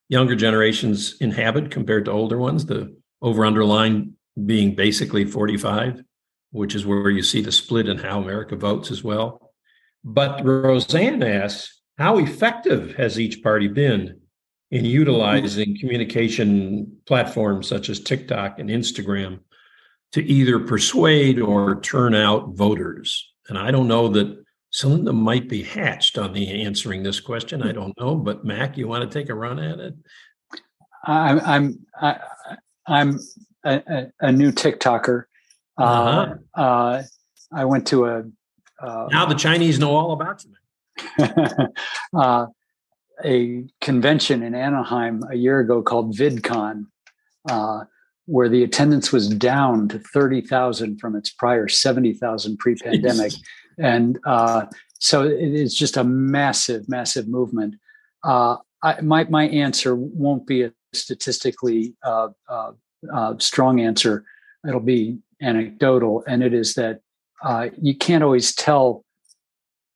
younger 0.09 0.35
generations 0.35 1.15
inhabit 1.21 1.71
compared 1.71 2.05
to 2.05 2.11
older 2.11 2.37
ones, 2.37 2.65
the 2.65 2.95
over 3.21 3.45
underlying 3.45 4.13
being 4.45 4.75
basically 4.75 5.25
45, 5.25 6.03
which 6.51 6.75
is 6.75 6.85
where 6.85 7.09
you 7.09 7.23
see 7.23 7.41
the 7.41 7.51
split 7.51 7.87
in 7.87 7.97
how 7.97 8.21
America 8.21 8.55
votes 8.55 8.91
as 8.91 9.03
well. 9.03 9.53
But 10.03 10.43
Roseanne 10.43 11.23
asks, 11.23 11.81
how 11.97 12.17
effective 12.17 12.95
has 12.95 13.19
each 13.19 13.43
party 13.43 13.67
been 13.67 14.19
in 14.71 14.85
utilizing 14.85 15.77
communication 15.79 16.97
platforms 17.05 17.67
such 17.67 17.89
as 17.89 17.99
TikTok 17.99 18.59
and 18.59 18.69
Instagram 18.69 19.39
to 20.13 20.23
either 20.23 20.59
persuade 20.59 21.39
or 21.39 21.79
turn 21.81 22.15
out 22.15 22.55
voters? 22.55 23.31
And 23.49 23.57
I 23.57 23.71
don't 23.71 23.87
know 23.87 24.07
that 24.09 24.43
Celinda 24.73 25.13
might 25.13 25.49
be 25.49 25.63
hatched 25.63 26.17
on 26.17 26.33
the 26.33 26.63
answering 26.63 27.03
this 27.03 27.19
question. 27.19 27.61
I 27.61 27.71
don't 27.71 27.97
know, 27.99 28.15
but 28.15 28.45
Mac, 28.45 28.77
you 28.77 28.87
want 28.87 29.09
to 29.09 29.19
take 29.19 29.29
a 29.29 29.35
run 29.35 29.59
at 29.59 29.79
it? 29.79 29.93
I'm 31.03 31.39
I'm 31.41 31.85
I, 31.99 32.19
I'm 32.87 33.19
a, 33.65 34.07
a, 34.19 34.31
new 34.31 34.51
TikToker. 34.51 35.25
Uh, 35.77 35.83
uh-huh. 35.83 36.61
Uh, 36.61 37.03
I 37.53 37.65
went 37.65 37.87
to 37.87 38.05
a 38.05 38.23
uh, 38.81 39.07
now 39.11 39.25
the 39.25 39.35
Chinese 39.35 39.79
know 39.79 39.95
all 39.95 40.11
about 40.11 40.43
you. 40.43 41.27
uh, 42.19 42.47
a 43.23 43.63
convention 43.79 44.41
in 44.41 44.55
Anaheim 44.55 45.23
a 45.29 45.35
year 45.35 45.59
ago 45.59 45.83
called 45.83 46.15
VidCon, 46.15 46.87
uh, 47.49 47.83
where 48.25 48.49
the 48.49 48.63
attendance 48.63 49.11
was 49.11 49.29
down 49.29 49.87
to 49.89 49.99
30,000 49.99 50.97
from 50.97 51.15
its 51.15 51.29
prior 51.29 51.67
70,000 51.67 52.57
pre 52.57 52.75
pandemic 52.75 53.33
and 53.77 54.19
uh, 54.25 54.65
so 54.99 55.23
it 55.23 55.53
is 55.53 55.75
just 55.75 55.97
a 55.97 56.03
massive, 56.03 56.87
massive 56.87 57.27
movement. 57.27 57.75
Uh, 58.23 58.57
I, 58.83 59.01
my 59.01 59.23
my 59.25 59.47
answer 59.47 59.95
won't 59.95 60.45
be 60.45 60.63
a 60.63 60.73
statistically 60.93 61.95
uh, 62.03 62.29
uh, 62.49 62.71
uh 63.11 63.35
strong 63.39 63.79
answer. 63.79 64.23
It'll 64.67 64.79
be 64.79 65.19
anecdotal, 65.41 66.23
and 66.27 66.43
it 66.43 66.53
is 66.53 66.75
that 66.75 67.01
uh, 67.43 67.69
you 67.81 67.95
can't 67.95 68.23
always 68.23 68.53
tell 68.53 69.03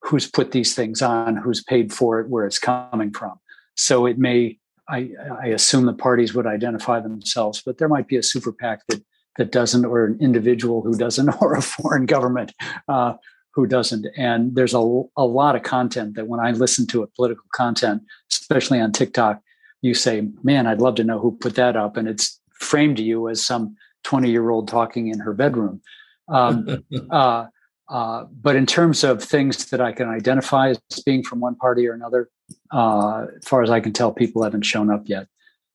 who's 0.01 0.29
put 0.29 0.51
these 0.51 0.75
things 0.75 1.01
on, 1.01 1.35
who's 1.37 1.63
paid 1.63 1.93
for 1.93 2.19
it, 2.19 2.29
where 2.29 2.45
it's 2.45 2.59
coming 2.59 3.11
from. 3.11 3.39
So 3.75 4.05
it 4.05 4.17
may. 4.17 4.57
I, 4.87 5.09
I 5.41 5.47
assume 5.47 5.87
the 5.87 5.93
parties 5.93 6.35
would 6.35 6.45
identify 6.45 6.99
themselves, 6.99 7.63
but 7.65 7.79
there 7.79 7.87
might 7.87 8.07
be 8.07 8.17
a 8.17 8.23
super 8.23 8.51
PAC 8.51 8.81
that 8.89 9.01
that 9.37 9.51
doesn't, 9.51 9.85
or 9.85 10.05
an 10.05 10.17
individual 10.21 10.81
who 10.81 10.95
doesn't, 10.95 11.29
or 11.41 11.55
a 11.55 11.61
foreign 11.61 12.05
government 12.05 12.53
uh, 12.87 13.13
who 13.53 13.65
doesn't. 13.65 14.05
And 14.17 14.55
there's 14.55 14.73
a, 14.73 15.01
a 15.17 15.25
lot 15.25 15.55
of 15.55 15.63
content 15.63 16.15
that 16.15 16.27
when 16.27 16.39
I 16.39 16.51
listen 16.51 16.85
to 16.87 17.03
it, 17.03 17.15
political 17.15 17.45
content, 17.53 18.03
especially 18.31 18.79
on 18.79 18.91
TikTok, 18.91 19.41
you 19.81 19.93
say, 19.93 20.27
man, 20.43 20.67
I'd 20.67 20.81
love 20.81 20.95
to 20.95 21.03
know 21.03 21.19
who 21.19 21.37
put 21.37 21.55
that 21.55 21.75
up. 21.75 21.95
And 21.97 22.07
it's 22.07 22.39
framed 22.59 22.97
to 22.97 23.03
you 23.03 23.29
as 23.29 23.45
some 23.45 23.75
20 24.05 24.29
year 24.29 24.49
old 24.49 24.67
talking 24.67 25.09
in 25.09 25.19
her 25.19 25.33
bedroom. 25.33 25.81
Um, 26.27 26.83
uh, 27.11 27.47
uh, 27.89 28.25
but 28.41 28.55
in 28.55 28.65
terms 28.65 29.03
of 29.03 29.21
things 29.21 29.65
that 29.65 29.81
I 29.81 29.91
can 29.91 30.09
identify 30.09 30.69
as 30.69 30.79
being 31.05 31.21
from 31.21 31.39
one 31.39 31.55
party 31.55 31.87
or 31.87 31.93
another, 31.93 32.29
uh, 32.71 33.25
as 33.35 33.47
far 33.47 33.61
as 33.61 33.69
I 33.69 33.79
can 33.79 33.93
tell, 33.93 34.11
people 34.11 34.43
haven't 34.43 34.63
shown 34.63 34.89
up 34.89 35.03
yet. 35.05 35.27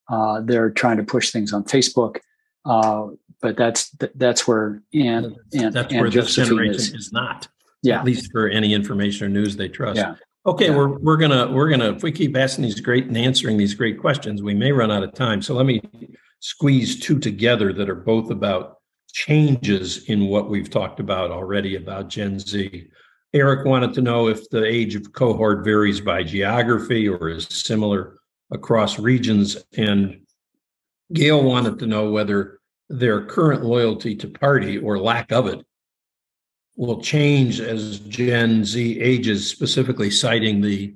Uh, 0.09 0.41
they're 0.41 0.71
trying 0.71 0.97
to 0.97 1.05
push 1.05 1.31
things 1.31 1.53
on 1.53 1.63
Facebook, 1.65 2.17
uh, 2.65 3.07
but 3.41 3.57
that's 3.57 3.91
that's 4.15 4.47
where 4.47 4.83
and 4.93 5.37
and 5.53 5.73
that's 5.73 5.93
where 5.93 6.11
this 6.11 6.35
generation 6.35 6.75
is. 6.75 6.95
is 6.95 7.13
not 7.13 7.49
yeah 7.83 7.99
at 7.99 8.05
least 8.05 8.31
for 8.33 8.49
any 8.49 8.75
information 8.75 9.27
or 9.27 9.31
news 9.31 9.57
they 9.57 9.69
trust 9.69 9.97
yeah 9.97 10.15
okay 10.47 10.69
yeah. 10.69 10.77
we're 10.77 10.99
we're 10.99 11.17
gonna 11.17 11.51
we're 11.51 11.69
gonna 11.69 11.93
if 11.93 12.03
we 12.03 12.13
keep 12.13 12.37
asking 12.37 12.63
these 12.63 12.81
great 12.81 13.07
and 13.07 13.17
answering 13.17 13.57
these 13.57 13.75
great 13.75 13.99
questions 13.99 14.43
we 14.43 14.55
may 14.55 14.73
run 14.73 14.91
out 14.91 15.03
of 15.03 15.13
time 15.15 15.41
so 15.41 15.55
let 15.55 15.67
me 15.67 15.81
squeeze 16.41 16.99
two 16.99 17.19
together 17.19 17.73
that 17.73 17.89
are 17.89 17.95
both 17.95 18.31
about 18.31 18.79
changes 19.13 20.05
in 20.05 20.27
what 20.27 20.49
we've 20.49 20.71
talked 20.71 21.01
about 21.01 21.31
already 21.31 21.77
about 21.77 22.09
gen 22.09 22.39
z. 22.39 22.89
Eric 23.33 23.65
wanted 23.65 23.95
to 23.95 24.03
know 24.03 24.29
if 24.29 24.49
the 24.51 24.65
age 24.65 24.95
of 24.95 25.13
cohort 25.13 25.65
varies 25.65 26.01
by 26.01 26.23
geography 26.23 27.09
or 27.09 27.29
is 27.29 27.47
similar 27.47 28.17
across 28.51 28.99
regions 28.99 29.57
and 29.77 30.21
Gail 31.13 31.43
wanted 31.43 31.79
to 31.81 31.87
know 31.87 32.11
whether 32.11 32.61
their 32.89 33.25
current 33.25 33.65
loyalty 33.65 34.15
to 34.17 34.29
party 34.29 34.79
or 34.79 34.99
lack 34.99 35.33
of 35.33 35.47
it 35.47 35.65
will 36.77 37.01
change 37.01 37.61
as 37.61 37.99
Gen 38.01 38.65
Z 38.65 39.01
ages, 39.01 39.49
specifically 39.49 40.11
citing 40.11 40.61
the 40.61 40.95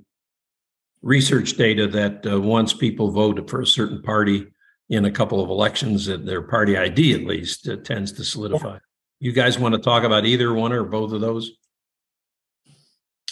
research 1.03 1.57
data 1.57 1.87
that 1.89 2.27
uh, 2.27 2.41
once 2.41 2.73
people 2.73 3.11
vote 3.11 3.51
for 3.51 3.61
a 3.61 3.67
certain 3.67 4.03
party 4.03 4.47
in 4.89 5.05
a 5.05 5.11
couple 5.11 5.43
of 5.43 5.49
elections, 5.49 6.07
that 6.07 6.27
their 6.27 6.43
party 6.43 6.77
ID 6.77 7.15
at 7.15 7.25
least 7.25 7.69
uh, 7.69 7.77
tends 7.77 8.13
to 8.13 8.25
solidify. 8.25 8.79
You 9.21 9.33
guys 9.33 9.59
want 9.59 9.75
to 9.75 9.81
talk 9.81 10.05
about 10.05 10.27
either 10.27 10.53
one 10.53 10.73
or 10.73 10.85
both 10.85 11.13
of 11.13 11.21
those? 11.21 11.53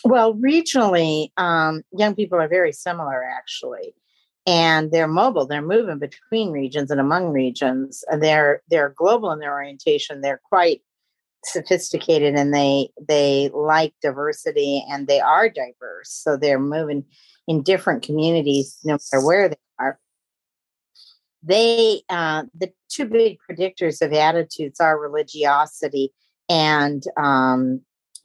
Well, 0.05 0.35
regionally, 0.35 1.29
um, 1.37 1.83
young 1.93 2.15
people 2.15 2.41
are 2.41 2.49
very 2.49 2.73
similar, 2.73 3.23
actually, 3.23 3.95
and 4.47 4.91
they're 4.91 5.07
mobile. 5.07 5.47
They're 5.47 5.63
moving 5.63 5.99
between 5.99 6.51
regions 6.51 6.91
and 6.91 7.01
among 7.01 7.29
regions. 7.29 8.05
They're 8.19 8.63
they're 8.69 8.95
global 8.97 9.31
in 9.31 9.39
their 9.39 9.53
orientation. 9.53 10.21
They're 10.21 10.41
quite 10.49 10.83
sophisticated, 11.45 12.35
and 12.35 12.53
they 12.53 12.89
they 13.07 13.51
like 13.55 13.95
diversity, 14.03 14.85
and 14.91 15.07
they 15.07 15.21
are 15.21 15.49
diverse. 15.49 16.11
So 16.11 16.37
they're 16.37 16.59
moving 16.59 17.05
in 17.47 17.63
different 17.63 18.03
communities, 18.03 18.79
no 18.85 18.95
matter 18.95 19.25
where 19.25 19.49
they. 19.51 19.57
They 21.43 22.03
uh, 22.09 22.45
the 22.55 22.73
two 22.89 23.07
big 23.07 23.39
predictors 23.49 24.01
of 24.01 24.13
attitudes 24.13 24.81
are 24.81 24.99
religiosity 24.99 26.13
and 26.49 27.03
um, 27.17 27.81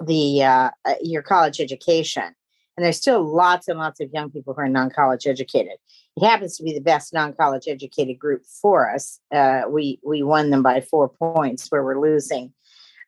the 0.05 0.43
uh, 0.43 0.69
uh, 0.85 0.93
your 1.01 1.21
college 1.21 1.59
education. 1.59 2.35
And 2.75 2.85
there's 2.85 2.97
still 2.97 3.23
lots 3.23 3.67
and 3.67 3.79
lots 3.79 3.99
of 3.99 4.11
young 4.13 4.29
people 4.29 4.53
who 4.53 4.61
are 4.61 4.69
non-college 4.69 5.25
educated. 5.25 5.79
It 6.15 6.23
happens 6.23 6.57
to 6.57 6.63
be 6.63 6.73
the 6.73 6.79
best 6.79 7.11
non-college 7.11 7.67
educated 7.67 8.19
group 8.19 8.43
for 8.45 8.93
us. 8.93 9.19
Uh, 9.33 9.63
we 9.67 9.99
we 10.05 10.21
won 10.21 10.51
them 10.51 10.61
by 10.61 10.81
four 10.81 11.09
points 11.09 11.67
where 11.69 11.83
we're 11.83 11.99
losing 11.99 12.53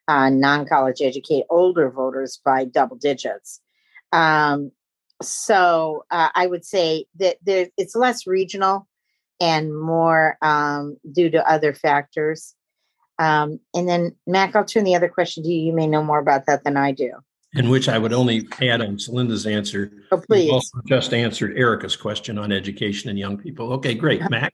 uh, 0.08 0.30
non-college 0.30 1.02
educated 1.02 1.46
older 1.52 1.92
voters 1.92 2.40
by 2.44 2.66
double 2.66 2.96
digits. 2.96 3.62
Um, 4.12 4.72
so 5.22 6.06
uh, 6.12 6.30
i 6.36 6.48
would 6.48 6.66
say 6.66 7.06
that 7.20 7.38
there, 7.44 7.68
it's 7.78 7.96
less 7.96 8.26
regional 8.26 8.88
and 9.40 9.78
more 9.78 10.38
um, 10.42 10.98
due 11.12 11.30
to 11.30 11.50
other 11.50 11.74
factors 11.74 12.56
um, 13.20 13.60
and 13.76 13.88
then, 13.88 14.16
Mac, 14.26 14.56
I'll 14.56 14.66
turn 14.66 14.86
the 14.86 14.96
other 14.96 15.10
question 15.10 15.44
to 15.44 15.50
you. 15.50 15.62
You 15.62 15.74
may 15.74 15.88
know 15.88 16.02
more 16.02 16.20
about 16.20 16.46
that 16.48 16.64
than 16.64 16.78
I 16.78 16.94
do. 16.94 17.12
In 17.54 17.70
which 17.70 17.90
I 17.90 17.98
would 17.98 18.14
only 18.14 18.48
add 18.62 18.82
on 18.82 18.98
Celinda's 18.98 19.46
answer. 19.46 19.92
Oh, 20.12 20.22
please. 20.22 20.46
You 20.46 20.54
also 20.54 20.80
just 20.88 21.14
answered 21.14 21.58
Erica's 21.58 21.98
question 21.98 22.38
on 22.38 22.52
education 22.52 23.10
and 23.10 23.20
young 23.20 23.38
people. 23.38 23.74
Okay, 23.74 23.94
great. 23.94 24.22
Mac? 24.30 24.54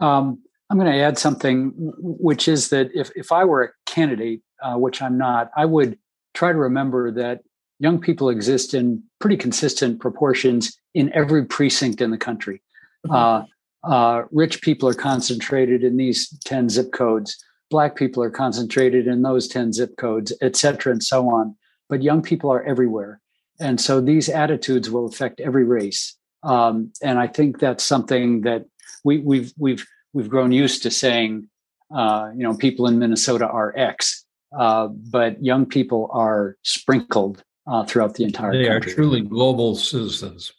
Um, 0.00 0.42
I'm 0.70 0.78
going 0.78 0.90
to 0.90 0.98
add 0.98 1.18
something, 1.18 1.72
which 1.76 2.48
is 2.48 2.70
that 2.70 2.90
if, 2.94 3.10
if 3.14 3.30
I 3.30 3.44
were 3.44 3.62
a 3.62 3.70
candidate, 3.86 4.40
uh, 4.60 4.74
which 4.74 5.00
I'm 5.00 5.16
not, 5.16 5.50
I 5.56 5.66
would 5.66 5.98
try 6.32 6.50
to 6.50 6.58
remember 6.58 7.12
that 7.12 7.42
young 7.78 8.00
people 8.00 8.30
exist 8.30 8.74
in 8.74 9.02
pretty 9.20 9.36
consistent 9.36 10.00
proportions 10.00 10.76
in 10.94 11.12
every 11.12 11.44
precinct 11.44 12.00
in 12.00 12.10
the 12.10 12.18
country. 12.18 12.62
Mm-hmm. 13.06 13.14
Uh, 13.14 13.46
uh, 13.86 14.22
rich 14.30 14.62
people 14.62 14.88
are 14.88 14.94
concentrated 14.94 15.84
in 15.84 15.96
these 15.96 16.36
10 16.44 16.68
zip 16.68 16.92
codes 16.92 17.44
black 17.74 17.96
people 17.96 18.22
are 18.22 18.30
concentrated 18.30 19.08
in 19.08 19.22
those 19.22 19.48
10 19.48 19.72
zip 19.72 19.96
codes, 19.96 20.32
et 20.40 20.54
cetera, 20.54 20.92
and 20.92 21.02
so 21.02 21.28
on. 21.28 21.56
But 21.88 22.04
young 22.04 22.22
people 22.22 22.48
are 22.52 22.62
everywhere. 22.62 23.20
And 23.58 23.80
so 23.80 24.00
these 24.00 24.28
attitudes 24.28 24.90
will 24.90 25.06
affect 25.06 25.40
every 25.40 25.64
race. 25.64 26.16
Um, 26.44 26.92
and 27.02 27.18
I 27.18 27.26
think 27.26 27.58
that's 27.58 27.82
something 27.82 28.42
that 28.42 28.66
we, 29.02 29.18
we've, 29.18 29.52
we've, 29.58 29.84
we've 30.12 30.28
grown 30.28 30.52
used 30.52 30.84
to 30.84 30.90
saying, 30.90 31.48
uh, 31.92 32.30
you 32.36 32.44
know, 32.44 32.54
people 32.54 32.86
in 32.86 33.00
Minnesota 33.00 33.48
are 33.48 33.76
X, 33.76 34.24
uh, 34.56 34.86
but 34.86 35.42
young 35.42 35.66
people 35.66 36.08
are 36.12 36.56
sprinkled 36.62 37.42
uh, 37.66 37.84
throughout 37.84 38.14
the 38.14 38.22
entire 38.22 38.52
they 38.52 38.68
country. 38.68 38.92
are 38.92 38.94
truly 38.94 39.20
global 39.20 39.74
citizens. 39.74 40.52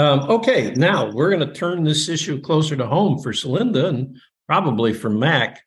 Um, 0.00 0.20
okay, 0.30 0.72
now 0.76 1.10
we're 1.10 1.28
going 1.28 1.46
to 1.46 1.54
turn 1.54 1.84
this 1.84 2.08
issue 2.08 2.40
closer 2.40 2.74
to 2.74 2.86
home 2.86 3.18
for 3.18 3.32
Celinda 3.32 3.84
and 3.84 4.16
probably 4.46 4.94
for 4.94 5.10
Mac. 5.10 5.60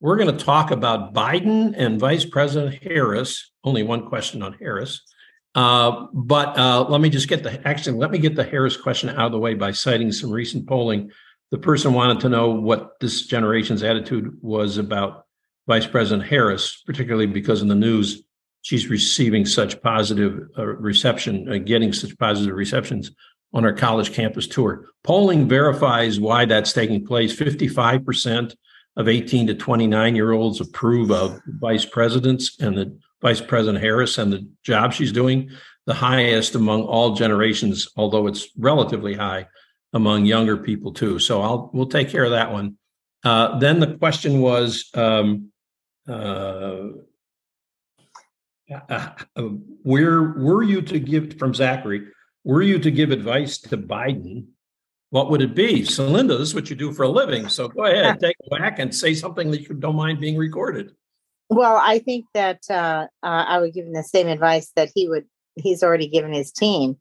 We're 0.00 0.18
going 0.18 0.36
to 0.36 0.44
talk 0.44 0.70
about 0.70 1.14
Biden 1.14 1.72
and 1.74 1.98
Vice 1.98 2.26
President 2.26 2.82
Harris. 2.82 3.50
Only 3.64 3.82
one 3.82 4.06
question 4.06 4.42
on 4.42 4.52
Harris. 4.52 5.00
Uh, 5.54 6.06
but 6.12 6.58
uh, 6.58 6.84
let 6.86 7.00
me 7.00 7.08
just 7.08 7.28
get 7.28 7.42
the 7.42 7.66
actually 7.66 7.96
let 7.96 8.10
me 8.10 8.18
get 8.18 8.36
the 8.36 8.44
Harris 8.44 8.76
question 8.76 9.08
out 9.08 9.24
of 9.24 9.32
the 9.32 9.38
way 9.38 9.54
by 9.54 9.70
citing 9.70 10.12
some 10.12 10.30
recent 10.30 10.68
polling. 10.68 11.10
The 11.50 11.56
person 11.56 11.94
wanted 11.94 12.20
to 12.20 12.28
know 12.28 12.50
what 12.50 13.00
this 13.00 13.26
generation's 13.26 13.82
attitude 13.82 14.36
was 14.42 14.76
about 14.76 15.24
Vice 15.66 15.86
President 15.86 16.28
Harris, 16.28 16.82
particularly 16.84 17.24
because 17.24 17.62
in 17.62 17.68
the 17.68 17.74
news 17.74 18.22
she's 18.60 18.88
receiving 18.88 19.46
such 19.46 19.80
positive 19.80 20.46
uh, 20.58 20.66
reception, 20.66 21.50
uh, 21.50 21.56
getting 21.56 21.94
such 21.94 22.18
positive 22.18 22.54
receptions 22.54 23.12
on 23.52 23.64
our 23.64 23.72
college 23.72 24.12
campus 24.12 24.46
tour. 24.46 24.86
Polling 25.04 25.48
verifies 25.48 26.20
why 26.20 26.44
that's 26.44 26.72
taking 26.72 27.04
place. 27.04 27.32
Fifty-five 27.32 28.04
percent 28.04 28.54
of 28.98 29.08
18 29.08 29.46
to 29.46 29.54
29 29.54 30.16
year 30.16 30.32
olds 30.32 30.60
approve 30.60 31.12
of 31.12 31.40
vice 31.46 31.84
presidents 31.84 32.56
and 32.60 32.76
the 32.76 32.98
vice 33.22 33.40
president 33.40 33.82
Harris 33.82 34.18
and 34.18 34.32
the 34.32 34.46
job 34.64 34.92
she's 34.92 35.12
doing, 35.12 35.50
the 35.86 35.94
highest 35.94 36.56
among 36.56 36.82
all 36.82 37.14
generations, 37.14 37.88
although 37.96 38.26
it's 38.26 38.48
relatively 38.58 39.14
high 39.14 39.46
among 39.92 40.26
younger 40.26 40.56
people 40.56 40.92
too. 40.92 41.18
So 41.18 41.40
I'll 41.40 41.70
we'll 41.72 41.86
take 41.86 42.10
care 42.10 42.24
of 42.24 42.32
that 42.32 42.52
one. 42.52 42.76
Uh, 43.24 43.58
then 43.58 43.80
the 43.80 43.96
question 43.96 44.40
was, 44.40 44.90
um, 44.94 45.50
uh, 46.08 46.88
uh, 48.88 49.42
where 49.82 50.22
were 50.22 50.62
you 50.62 50.82
to 50.82 50.98
give 50.98 51.38
from 51.38 51.54
Zachary? 51.54 52.08
Were 52.48 52.62
you 52.62 52.80
to 52.80 52.90
give 52.90 53.12
advice 53.12 53.58
to 53.58 53.78
Biden 53.78 54.46
what 55.10 55.30
would 55.30 55.40
it 55.40 55.54
be? 55.54 55.82
Celinda, 55.82 56.38
this 56.38 56.48
is 56.48 56.54
what 56.54 56.68
you 56.68 56.76
do 56.76 56.92
for 56.92 57.04
a 57.04 57.08
living. 57.08 57.48
So 57.48 57.68
go 57.68 57.84
ahead, 57.84 58.20
take 58.22 58.36
a 58.44 58.48
whack 58.50 58.78
and 58.78 58.94
say 58.94 59.14
something 59.14 59.50
that 59.50 59.68
you 59.68 59.74
don't 59.74 59.96
mind 59.96 60.20
being 60.20 60.36
recorded. 60.36 60.92
Well, 61.50 61.80
I 61.82 61.98
think 61.98 62.26
that 62.34 62.62
uh, 62.68 63.06
uh, 63.22 63.44
I 63.48 63.58
would 63.58 63.72
give 63.72 63.86
him 63.86 63.94
the 63.94 64.02
same 64.02 64.28
advice 64.28 64.70
that 64.76 64.90
he 64.94 65.08
would. 65.08 65.24
He's 65.56 65.82
already 65.82 66.08
given 66.08 66.32
his 66.32 66.52
team. 66.52 66.98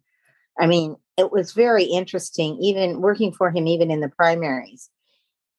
I 0.58 0.68
mean, 0.68 0.95
it 1.18 1.32
was 1.32 1.52
very 1.52 1.84
interesting, 1.84 2.58
even 2.62 3.02
working 3.02 3.34
for 3.34 3.52
him, 3.52 3.68
even 3.68 3.91
in 3.91 4.00
the 4.00 4.10
primaries. 4.10 4.89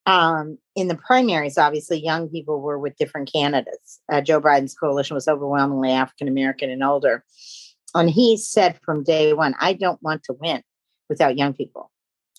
Um, 0.06 0.56
in 0.74 0.88
the 0.88 0.96
primaries, 0.96 1.58
obviously, 1.58 2.02
young 2.02 2.30
people 2.30 2.62
were 2.62 2.78
with 2.78 2.96
different 2.96 3.30
candidates. 3.30 4.00
Uh, 4.10 4.22
Joe 4.22 4.40
Biden's 4.40 4.74
coalition 4.74 5.14
was 5.14 5.28
overwhelmingly 5.28 5.92
African 5.92 6.28
American 6.28 6.70
and 6.70 6.82
older. 6.82 7.24
And 7.98 8.10
he 8.10 8.36
said 8.36 8.78
from 8.84 9.04
day 9.04 9.32
one, 9.32 9.54
I 9.60 9.72
don't 9.72 10.02
want 10.02 10.22
to 10.24 10.32
win 10.32 10.62
without 11.08 11.36
young 11.36 11.54
people. 11.54 11.90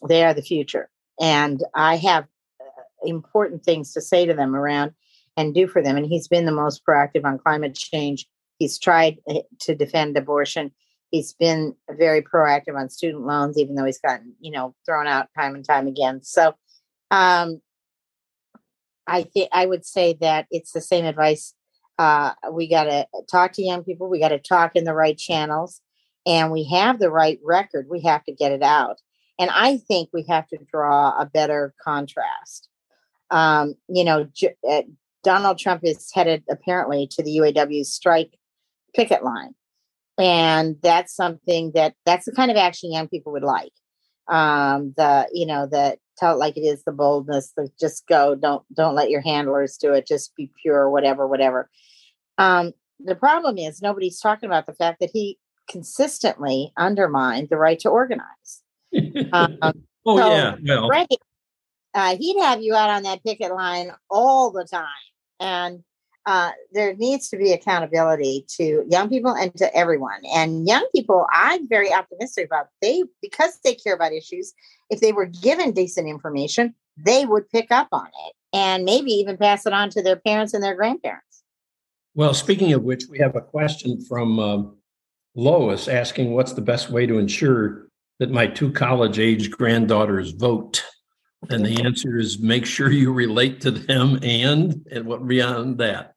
They 0.07 0.23
are 0.23 0.33
the 0.33 0.41
future. 0.41 0.89
And 1.19 1.63
I 1.75 1.97
have 1.97 2.25
uh, 2.61 2.81
important 3.03 3.63
things 3.63 3.93
to 3.93 4.01
say 4.01 4.25
to 4.25 4.33
them 4.33 4.55
around 4.55 4.93
and 5.35 5.53
do 5.53 5.67
for 5.67 5.81
them. 5.81 5.97
And 5.97 6.05
he's 6.05 6.27
been 6.27 6.45
the 6.45 6.51
most 6.51 6.85
proactive 6.85 7.25
on 7.25 7.39
climate 7.39 7.75
change. 7.75 8.25
He's 8.57 8.79
tried 8.79 9.17
uh, 9.29 9.39
to 9.61 9.75
defend 9.75 10.17
abortion. 10.17 10.71
He's 11.11 11.33
been 11.33 11.75
very 11.89 12.21
proactive 12.21 12.77
on 12.77 12.89
student 12.89 13.25
loans, 13.25 13.57
even 13.57 13.75
though 13.75 13.85
he's 13.85 13.99
gotten, 13.99 14.33
you 14.39 14.51
know, 14.51 14.75
thrown 14.85 15.07
out 15.07 15.27
time 15.35 15.55
and 15.55 15.65
time 15.65 15.87
again. 15.87 16.21
So 16.23 16.53
um, 17.11 17.61
I 19.07 19.23
think 19.23 19.49
I 19.51 19.65
would 19.65 19.85
say 19.85 20.17
that 20.21 20.45
it's 20.51 20.71
the 20.71 20.81
same 20.81 21.05
advice. 21.05 21.53
Uh, 21.99 22.31
we 22.53 22.69
got 22.69 22.85
to 22.85 23.05
talk 23.29 23.51
to 23.51 23.61
young 23.61 23.83
people. 23.83 24.09
We 24.09 24.19
got 24.19 24.29
to 24.29 24.39
talk 24.39 24.71
in 24.75 24.85
the 24.85 24.93
right 24.93 25.17
channels, 25.17 25.81
and 26.25 26.49
we 26.49 26.63
have 26.69 26.97
the 26.97 27.11
right 27.11 27.37
record. 27.43 27.87
We 27.89 28.01
have 28.03 28.23
to 28.23 28.31
get 28.31 28.53
it 28.53 28.63
out. 28.63 29.01
And 29.37 29.51
I 29.53 29.77
think 29.77 30.09
we 30.13 30.25
have 30.29 30.47
to 30.47 30.57
draw 30.71 31.09
a 31.19 31.25
better 31.25 31.73
contrast. 31.83 32.69
Um, 33.31 33.75
you 33.89 34.05
know, 34.05 34.29
J- 34.33 34.55
uh, 34.67 34.83
Donald 35.23 35.59
Trump 35.59 35.81
is 35.83 36.09
headed 36.13 36.43
apparently 36.49 37.07
to 37.11 37.21
the 37.21 37.37
UAW 37.37 37.85
strike 37.85 38.37
picket 38.95 39.23
line. 39.23 39.53
And 40.17 40.77
that's 40.81 41.13
something 41.13 41.71
that 41.75 41.95
that's 42.05 42.25
the 42.25 42.31
kind 42.31 42.49
of 42.49 42.57
action 42.57 42.91
young 42.91 43.09
people 43.09 43.33
would 43.33 43.43
like. 43.43 43.73
Um, 44.27 44.93
the, 44.95 45.27
you 45.33 45.45
know, 45.45 45.67
the 45.67 45.97
tell 46.19 46.35
it 46.35 46.39
like 46.39 46.57
it 46.57 46.61
is, 46.61 46.83
the 46.83 46.91
boldness, 46.91 47.53
the 47.55 47.69
just 47.79 48.05
go, 48.07 48.35
don't, 48.35 48.63
don't 48.73 48.95
let 48.95 49.09
your 49.09 49.21
handlers 49.21 49.77
do 49.77 49.93
it, 49.93 50.07
just 50.07 50.35
be 50.35 50.51
pure, 50.61 50.89
whatever, 50.89 51.27
whatever. 51.27 51.69
Um, 52.37 52.73
the 52.99 53.15
problem 53.15 53.57
is 53.57 53.81
nobody's 53.81 54.19
talking 54.19 54.47
about 54.47 54.65
the 54.65 54.73
fact 54.73 54.99
that 54.99 55.11
he 55.13 55.37
consistently 55.69 56.73
undermined 56.77 57.47
the 57.49 57.57
right 57.57 57.79
to 57.79 57.89
organize. 57.89 58.63
Um, 59.31 59.57
oh 60.05 60.17
so, 60.17 60.31
yeah, 60.31 60.55
well. 60.63 60.89
Right, 60.89 61.07
uh, 61.93 62.17
he'd 62.17 62.41
have 62.41 62.61
you 62.61 62.75
out 62.75 62.89
on 62.89 63.03
that 63.03 63.23
picket 63.23 63.53
line 63.53 63.91
all 64.09 64.51
the 64.51 64.65
time, 64.65 64.87
and 65.39 65.83
uh, 66.25 66.51
there 66.73 66.95
needs 66.95 67.29
to 67.29 67.37
be 67.37 67.51
accountability 67.51 68.45
to 68.57 68.85
young 68.89 69.09
people 69.09 69.33
and 69.33 69.55
to 69.57 69.73
everyone. 69.75 70.21
And 70.33 70.67
young 70.67 70.87
people, 70.93 71.25
I'm 71.31 71.67
very 71.67 71.91
optimistic 71.93 72.45
about. 72.45 72.67
They 72.81 73.03
because 73.21 73.59
they 73.63 73.75
care 73.75 73.95
about 73.95 74.13
issues. 74.13 74.53
If 74.89 74.99
they 74.99 75.11
were 75.11 75.25
given 75.25 75.71
decent 75.71 76.07
information, 76.07 76.75
they 76.97 77.25
would 77.25 77.49
pick 77.49 77.71
up 77.71 77.87
on 77.91 78.07
it 78.07 78.33
and 78.53 78.83
maybe 78.83 79.11
even 79.11 79.37
pass 79.37 79.65
it 79.65 79.73
on 79.73 79.89
to 79.91 80.01
their 80.01 80.17
parents 80.17 80.53
and 80.53 80.63
their 80.63 80.75
grandparents. 80.75 81.43
Well, 82.15 82.33
speaking 82.33 82.73
of 82.73 82.83
which, 82.83 83.05
we 83.09 83.19
have 83.19 83.35
a 83.35 83.41
question 83.41 84.01
from 84.01 84.39
uh, 84.39 84.63
Lois 85.35 85.87
asking 85.87 86.33
what's 86.33 86.53
the 86.53 86.61
best 86.61 86.89
way 86.89 87.05
to 87.05 87.17
ensure 87.17 87.87
that 88.19 88.31
my 88.31 88.47
two 88.47 88.71
college 88.71 89.19
age 89.19 89.51
granddaughters 89.51 90.31
vote? 90.31 90.83
And 91.49 91.65
the 91.65 91.83
answer 91.83 92.17
is 92.17 92.39
make 92.39 92.65
sure 92.65 92.91
you 92.91 93.13
relate 93.13 93.61
to 93.61 93.71
them 93.71 94.19
and 94.21 94.85
and 94.91 95.05
what 95.05 95.25
beyond 95.25 95.77
that. 95.77 96.15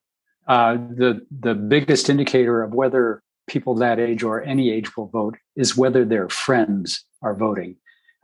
Uh, 0.49 0.75
the 0.75 1.25
the 1.41 1.55
biggest 1.55 2.11
indicator 2.11 2.63
of 2.63 2.75
whether 2.75 3.23
people 3.47 3.75
that 3.77 4.01
age 4.01 4.23
or 4.23 4.43
any 4.43 4.71
age 4.71 4.97
will 4.97 5.07
vote 5.07 5.37
is 5.55 5.77
whether 5.77 6.05
their 6.05 6.29
friends 6.29 7.05
are 7.23 7.35
voting. 7.35 7.77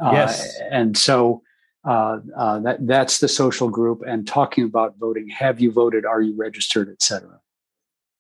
Uh, 0.05 0.11
yes, 0.13 0.59
and 0.71 0.97
so 0.97 1.43
uh, 1.85 2.19
uh, 2.37 2.59
that 2.61 2.85
that's 2.87 3.21
the 3.21 3.29
social 3.29 3.69
group. 3.69 4.03
And 4.07 4.27
talking 4.27 4.65
about 4.65 4.97
voting, 4.99 5.29
have 5.29 5.61
you 5.61 5.71
voted? 5.71 6.05
Are 6.05 6.21
you 6.21 6.35
registered, 6.37 6.89
etc. 6.89 7.41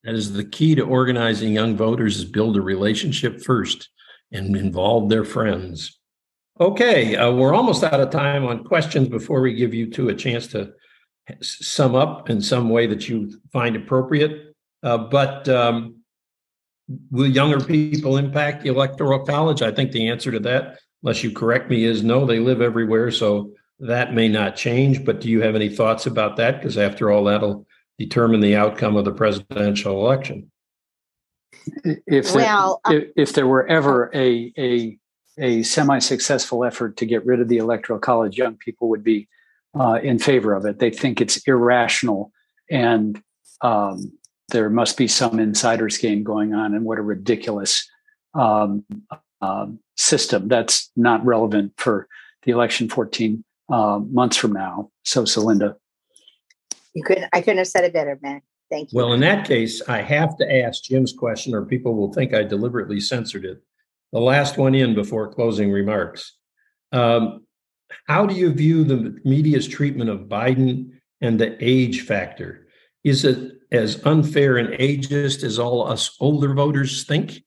That 0.04 0.14
is 0.14 0.32
the 0.32 0.44
key 0.44 0.76
to 0.76 0.82
organizing 0.82 1.52
young 1.52 1.76
voters: 1.76 2.18
is 2.18 2.24
build 2.24 2.56
a 2.56 2.62
relationship 2.62 3.42
first 3.42 3.88
and 4.30 4.54
involve 4.56 5.08
their 5.08 5.24
friends. 5.24 5.97
Okay, 6.60 7.14
uh, 7.14 7.30
we're 7.30 7.54
almost 7.54 7.84
out 7.84 8.00
of 8.00 8.10
time 8.10 8.44
on 8.44 8.64
questions 8.64 9.08
before 9.08 9.40
we 9.40 9.54
give 9.54 9.74
you 9.74 9.88
two 9.90 10.08
a 10.08 10.14
chance 10.14 10.48
to 10.48 10.72
sum 11.40 11.94
up 11.94 12.30
in 12.30 12.40
some 12.40 12.68
way 12.68 12.86
that 12.86 13.08
you 13.08 13.40
find 13.52 13.76
appropriate. 13.76 14.56
Uh, 14.82 14.98
but 14.98 15.48
um, 15.48 15.98
will 17.10 17.28
younger 17.28 17.60
people 17.60 18.16
impact 18.16 18.62
the 18.62 18.70
electoral 18.70 19.24
college? 19.24 19.62
I 19.62 19.70
think 19.70 19.92
the 19.92 20.08
answer 20.08 20.32
to 20.32 20.40
that, 20.40 20.78
unless 21.02 21.22
you 21.22 21.30
correct 21.30 21.70
me, 21.70 21.84
is 21.84 22.02
no. 22.02 22.26
They 22.26 22.40
live 22.40 22.60
everywhere, 22.60 23.12
so 23.12 23.52
that 23.78 24.12
may 24.12 24.28
not 24.28 24.56
change. 24.56 25.04
But 25.04 25.20
do 25.20 25.28
you 25.28 25.40
have 25.42 25.54
any 25.54 25.68
thoughts 25.68 26.06
about 26.06 26.36
that? 26.36 26.58
Because 26.58 26.76
after 26.76 27.12
all, 27.12 27.24
that'll 27.24 27.66
determine 27.98 28.40
the 28.40 28.56
outcome 28.56 28.96
of 28.96 29.04
the 29.04 29.12
presidential 29.12 30.00
election. 30.04 30.50
If 31.84 32.32
there, 32.32 32.42
well, 32.42 32.80
uh, 32.84 32.94
if, 32.94 33.04
if 33.16 33.32
there 33.34 33.46
were 33.46 33.66
ever 33.68 34.10
a 34.12 34.52
a 34.58 34.98
a 35.40 35.62
semi-successful 35.62 36.64
effort 36.64 36.96
to 36.96 37.06
get 37.06 37.24
rid 37.24 37.40
of 37.40 37.48
the 37.48 37.58
electoral 37.58 37.98
college, 37.98 38.36
young 38.36 38.56
people 38.56 38.88
would 38.88 39.04
be 39.04 39.28
uh, 39.78 39.98
in 40.02 40.18
favor 40.18 40.54
of 40.54 40.64
it. 40.64 40.78
They 40.78 40.90
think 40.90 41.20
it's 41.20 41.36
irrational 41.46 42.32
and 42.70 43.22
um, 43.60 44.12
there 44.50 44.70
must 44.70 44.96
be 44.96 45.08
some 45.08 45.38
insider's 45.38 45.98
game 45.98 46.22
going 46.22 46.54
on 46.54 46.74
and 46.74 46.84
what 46.84 46.98
a 46.98 47.02
ridiculous 47.02 47.88
um, 48.34 48.84
uh, 49.40 49.66
system 49.96 50.48
that's 50.48 50.90
not 50.96 51.24
relevant 51.24 51.72
for 51.76 52.08
the 52.44 52.52
election 52.52 52.88
14 52.88 53.44
uh, 53.70 53.98
months 54.10 54.36
from 54.36 54.52
now. 54.52 54.90
So, 55.04 55.24
Celinda. 55.24 55.74
You 56.94 57.04
could 57.04 57.28
I 57.32 57.40
couldn't 57.40 57.58
have 57.58 57.68
said 57.68 57.84
it 57.84 57.92
better, 57.92 58.18
man. 58.22 58.40
Thank 58.70 58.92
you. 58.92 58.96
Well, 58.96 59.12
in 59.12 59.20
that 59.20 59.46
case, 59.46 59.82
I 59.88 60.02
have 60.02 60.36
to 60.38 60.62
ask 60.62 60.84
Jim's 60.84 61.12
question, 61.12 61.54
or 61.54 61.64
people 61.64 61.94
will 61.94 62.12
think 62.12 62.34
I 62.34 62.42
deliberately 62.42 63.00
censored 63.00 63.44
it. 63.44 63.62
The 64.12 64.20
last 64.20 64.56
one 64.56 64.74
in 64.74 64.94
before 64.94 65.32
closing 65.32 65.70
remarks. 65.70 66.34
Um, 66.92 67.46
how 68.06 68.26
do 68.26 68.34
you 68.34 68.52
view 68.52 68.84
the 68.84 69.18
media's 69.24 69.68
treatment 69.68 70.10
of 70.10 70.28
Biden 70.28 70.92
and 71.20 71.38
the 71.38 71.56
age 71.60 72.02
factor? 72.02 72.66
Is 73.04 73.24
it 73.24 73.54
as 73.70 74.04
unfair 74.06 74.56
and 74.56 74.68
ageist 74.78 75.42
as 75.42 75.58
all 75.58 75.86
us 75.86 76.16
older 76.20 76.54
voters 76.54 77.04
think? 77.04 77.42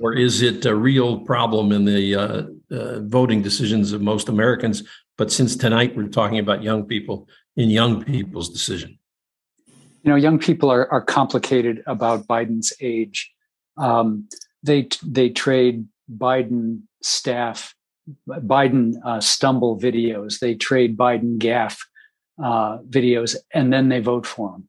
Or 0.00 0.12
is 0.12 0.42
it 0.42 0.64
a 0.66 0.74
real 0.74 1.20
problem 1.20 1.72
in 1.72 1.84
the 1.84 2.14
uh, 2.14 2.42
uh, 2.70 3.00
voting 3.00 3.42
decisions 3.42 3.92
of 3.92 4.00
most 4.00 4.28
Americans? 4.28 4.82
But 5.16 5.30
since 5.30 5.56
tonight 5.56 5.96
we're 5.96 6.08
talking 6.08 6.38
about 6.38 6.62
young 6.62 6.84
people 6.84 7.28
in 7.56 7.70
young 7.70 8.04
people's 8.04 8.48
decision. 8.48 8.98
You 10.02 10.10
know, 10.10 10.16
young 10.16 10.38
people 10.38 10.70
are, 10.70 10.90
are 10.92 11.00
complicated 11.00 11.82
about 11.86 12.26
Biden's 12.26 12.72
age. 12.80 13.32
Um, 13.76 14.28
they 14.62 14.88
they 15.02 15.30
trade 15.30 15.86
Biden 16.10 16.82
staff, 17.02 17.74
Biden 18.28 18.94
uh, 19.04 19.20
stumble 19.20 19.78
videos. 19.78 20.38
They 20.38 20.54
trade 20.54 20.96
Biden 20.96 21.38
gaffe 21.38 21.78
uh, 22.42 22.78
videos, 22.88 23.36
and 23.52 23.72
then 23.72 23.88
they 23.88 24.00
vote 24.00 24.26
for 24.26 24.56
him. 24.56 24.68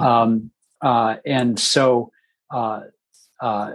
Um, 0.00 0.50
uh, 0.82 1.16
and 1.24 1.58
so, 1.58 2.10
uh, 2.50 2.82
uh, 3.40 3.72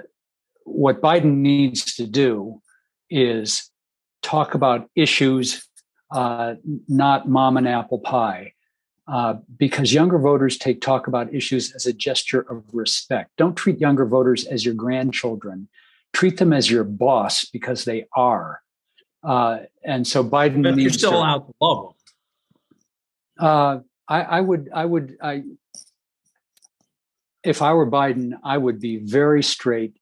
what 0.65 1.01
Biden 1.01 1.37
needs 1.37 1.95
to 1.95 2.05
do 2.05 2.61
is 3.09 3.71
talk 4.21 4.53
about 4.53 4.89
issues, 4.95 5.67
uh, 6.11 6.55
not 6.87 7.27
mom 7.27 7.57
and 7.57 7.67
apple 7.67 7.99
pie. 7.99 8.53
Uh, 9.07 9.33
because 9.57 9.91
younger 9.91 10.19
voters 10.19 10.55
take 10.55 10.81
talk 10.81 11.07
about 11.07 11.33
issues 11.33 11.73
as 11.73 11.87
a 11.87 11.93
gesture 11.93 12.41
of 12.41 12.63
respect. 12.71 13.31
Don't 13.37 13.55
treat 13.55 13.79
younger 13.79 14.05
voters 14.05 14.45
as 14.45 14.63
your 14.63 14.75
grandchildren. 14.75 15.67
Treat 16.13 16.37
them 16.37 16.53
as 16.53 16.69
your 16.69 16.83
boss 16.83 17.45
because 17.45 17.85
they 17.85 18.05
are. 18.15 18.61
Uh, 19.23 19.59
and 19.83 20.07
so 20.07 20.23
Biden 20.23 20.63
but 20.63 20.75
needs 20.75 20.81
you're 20.81 20.91
still 20.91 21.11
to, 21.11 21.17
allowed 21.17 21.39
to 21.39 21.53
love 21.61 21.93
them. 23.39 23.85
I, 24.09 24.21
I 24.21 24.41
would, 24.41 24.69
I 24.73 24.85
would, 24.85 25.17
I, 25.21 25.43
if 27.43 27.61
I 27.61 27.73
were 27.73 27.89
Biden, 27.89 28.33
I 28.43 28.57
would 28.57 28.81
be 28.81 28.97
very 28.97 29.43
straight. 29.43 29.93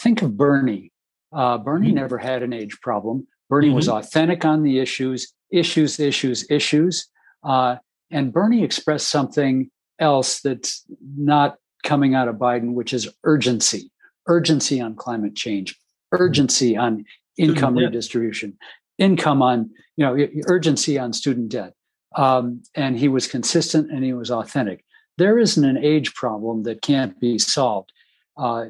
Think 0.00 0.20
of 0.22 0.36
Bernie. 0.36 0.90
Uh, 1.32 1.58
Bernie 1.58 1.88
mm-hmm. 1.88 1.96
never 1.96 2.18
had 2.18 2.42
an 2.42 2.52
age 2.52 2.80
problem. 2.80 3.26
Bernie 3.48 3.68
mm-hmm. 3.68 3.76
was 3.76 3.88
authentic 3.88 4.44
on 4.44 4.64
the 4.64 4.80
issues, 4.80 5.32
issues, 5.50 6.00
issues, 6.00 6.44
issues. 6.50 7.08
Uh, 7.44 7.76
and 8.10 8.32
Bernie 8.32 8.64
expressed 8.64 9.08
something 9.08 9.70
else 10.00 10.40
that's 10.40 10.84
not 11.16 11.56
coming 11.84 12.14
out 12.14 12.28
of 12.28 12.36
Biden, 12.36 12.74
which 12.74 12.92
is 12.92 13.08
urgency 13.24 13.91
urgency 14.26 14.80
on 14.80 14.94
climate 14.94 15.34
change, 15.34 15.78
urgency 16.12 16.76
on 16.76 17.04
income 17.36 17.76
redistribution, 17.76 18.56
income 18.98 19.42
on, 19.42 19.70
you 19.96 20.04
know, 20.04 20.26
urgency 20.46 20.98
on 20.98 21.12
student 21.12 21.50
debt. 21.50 21.74
Um, 22.14 22.62
and 22.74 22.98
he 22.98 23.08
was 23.08 23.26
consistent 23.26 23.90
and 23.90 24.04
he 24.04 24.12
was 24.12 24.30
authentic 24.30 24.84
there 25.18 25.38
isn't 25.38 25.64
an 25.64 25.78
age 25.78 26.14
problem 26.14 26.62
that 26.64 26.82
can't 26.82 27.18
be 27.20 27.38
solved. 27.38 27.92
Uh, 28.36 28.66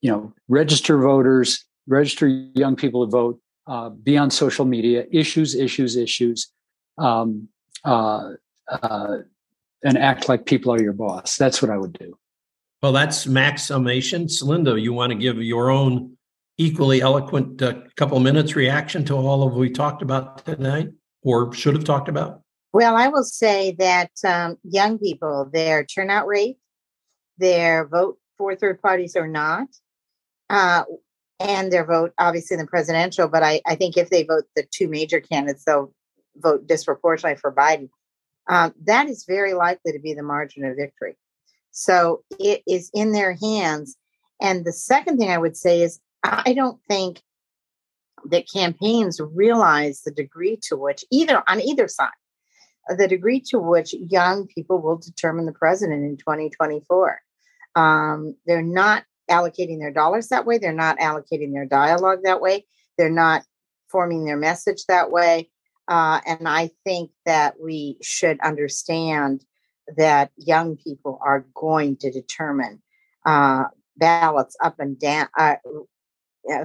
you 0.00 0.10
know, 0.10 0.32
register 0.48 0.98
voters, 0.98 1.64
register 1.86 2.28
young 2.54 2.76
people 2.76 3.04
to 3.04 3.10
vote, 3.10 3.40
uh, 3.66 3.88
be 3.88 4.16
on 4.16 4.30
social 4.30 4.64
media, 4.64 5.06
issues, 5.10 5.54
issues, 5.54 5.96
issues, 5.96 6.52
um, 6.98 7.48
uh, 7.84 8.32
uh, 8.68 9.18
and 9.84 9.98
act 9.98 10.28
like 10.28 10.46
people 10.46 10.72
are 10.72 10.80
your 10.80 10.92
boss. 10.92 11.36
That's 11.36 11.60
what 11.60 11.70
I 11.70 11.76
would 11.76 11.94
do. 11.94 12.16
Well, 12.82 12.92
that's 12.92 13.26
Mac's 13.26 13.62
summation. 13.62 14.26
Celinda, 14.26 14.80
you 14.80 14.92
want 14.92 15.12
to 15.12 15.18
give 15.18 15.40
your 15.40 15.70
own 15.70 16.16
equally 16.58 17.00
eloquent 17.00 17.62
uh, 17.62 17.74
couple 17.96 18.18
minutes 18.20 18.56
reaction 18.56 19.04
to 19.04 19.14
all 19.14 19.42
of 19.42 19.52
what 19.52 19.60
we 19.60 19.70
talked 19.70 20.02
about 20.02 20.44
tonight 20.44 20.90
or 21.22 21.52
should 21.54 21.74
have 21.74 21.84
talked 21.84 22.08
about? 22.08 22.42
Well, 22.72 22.96
I 22.96 23.08
will 23.08 23.24
say 23.24 23.76
that 23.78 24.10
um, 24.26 24.56
young 24.64 24.98
people, 24.98 25.48
their 25.52 25.84
turnout 25.84 26.26
rate, 26.26 26.56
their 27.38 27.86
vote 27.86 28.18
for 28.38 28.56
third 28.56 28.80
parties 28.80 29.14
or 29.14 29.28
not, 29.28 29.68
uh, 30.50 30.84
and 31.38 31.72
their 31.72 31.84
vote, 31.84 32.12
obviously, 32.18 32.54
in 32.54 32.60
the 32.60 32.66
presidential. 32.66 33.28
But 33.28 33.42
I, 33.42 33.60
I 33.66 33.74
think 33.74 33.96
if 33.96 34.10
they 34.10 34.22
vote 34.22 34.44
the 34.56 34.64
two 34.72 34.88
major 34.88 35.20
candidates, 35.20 35.64
they'll 35.64 35.92
vote 36.36 36.66
disproportionately 36.66 37.38
for 37.40 37.52
Biden. 37.52 37.90
Um, 38.48 38.72
that 38.84 39.08
is 39.08 39.24
very 39.26 39.54
likely 39.54 39.92
to 39.92 39.98
be 39.98 40.14
the 40.14 40.22
margin 40.22 40.64
of 40.64 40.76
victory. 40.76 41.16
So 41.72 42.22
it 42.38 42.62
is 42.66 42.90
in 42.94 43.12
their 43.12 43.34
hands. 43.34 43.96
And 44.40 44.64
the 44.64 44.72
second 44.72 45.18
thing 45.18 45.30
I 45.30 45.38
would 45.38 45.56
say 45.56 45.82
is 45.82 46.00
I 46.22 46.52
don't 46.52 46.80
think 46.88 47.20
that 48.30 48.50
campaigns 48.52 49.20
realize 49.20 50.02
the 50.02 50.12
degree 50.12 50.58
to 50.68 50.76
which 50.76 51.04
either 51.10 51.42
on 51.48 51.60
either 51.60 51.88
side 51.88 52.10
the 52.88 53.08
degree 53.08 53.40
to 53.40 53.58
which 53.58 53.94
young 53.94 54.46
people 54.46 54.80
will 54.80 54.96
determine 54.96 55.46
the 55.46 55.52
president 55.52 56.04
in 56.04 56.16
2024. 56.16 57.20
Um, 57.74 58.36
they're 58.46 58.62
not 58.62 59.04
allocating 59.30 59.78
their 59.78 59.92
dollars 59.92 60.28
that 60.28 60.46
way. 60.46 60.58
They're 60.58 60.72
not 60.72 60.98
allocating 60.98 61.52
their 61.52 61.66
dialogue 61.66 62.20
that 62.24 62.40
way. 62.40 62.66
They're 62.98 63.08
not 63.08 63.44
forming 63.88 64.24
their 64.24 64.36
message 64.36 64.84
that 64.86 65.10
way. 65.10 65.50
Uh, 65.88 66.20
and 66.26 66.48
I 66.48 66.70
think 66.84 67.10
that 67.24 67.54
we 67.60 67.98
should 68.02 68.40
understand 68.40 69.44
that 69.96 70.30
young 70.36 70.76
people 70.76 71.18
are 71.24 71.46
going 71.54 71.96
to 71.98 72.10
determine 72.10 72.82
uh, 73.26 73.64
ballots 73.96 74.56
up 74.62 74.80
and 74.80 74.98
down, 74.98 75.28
uh, 75.38 75.56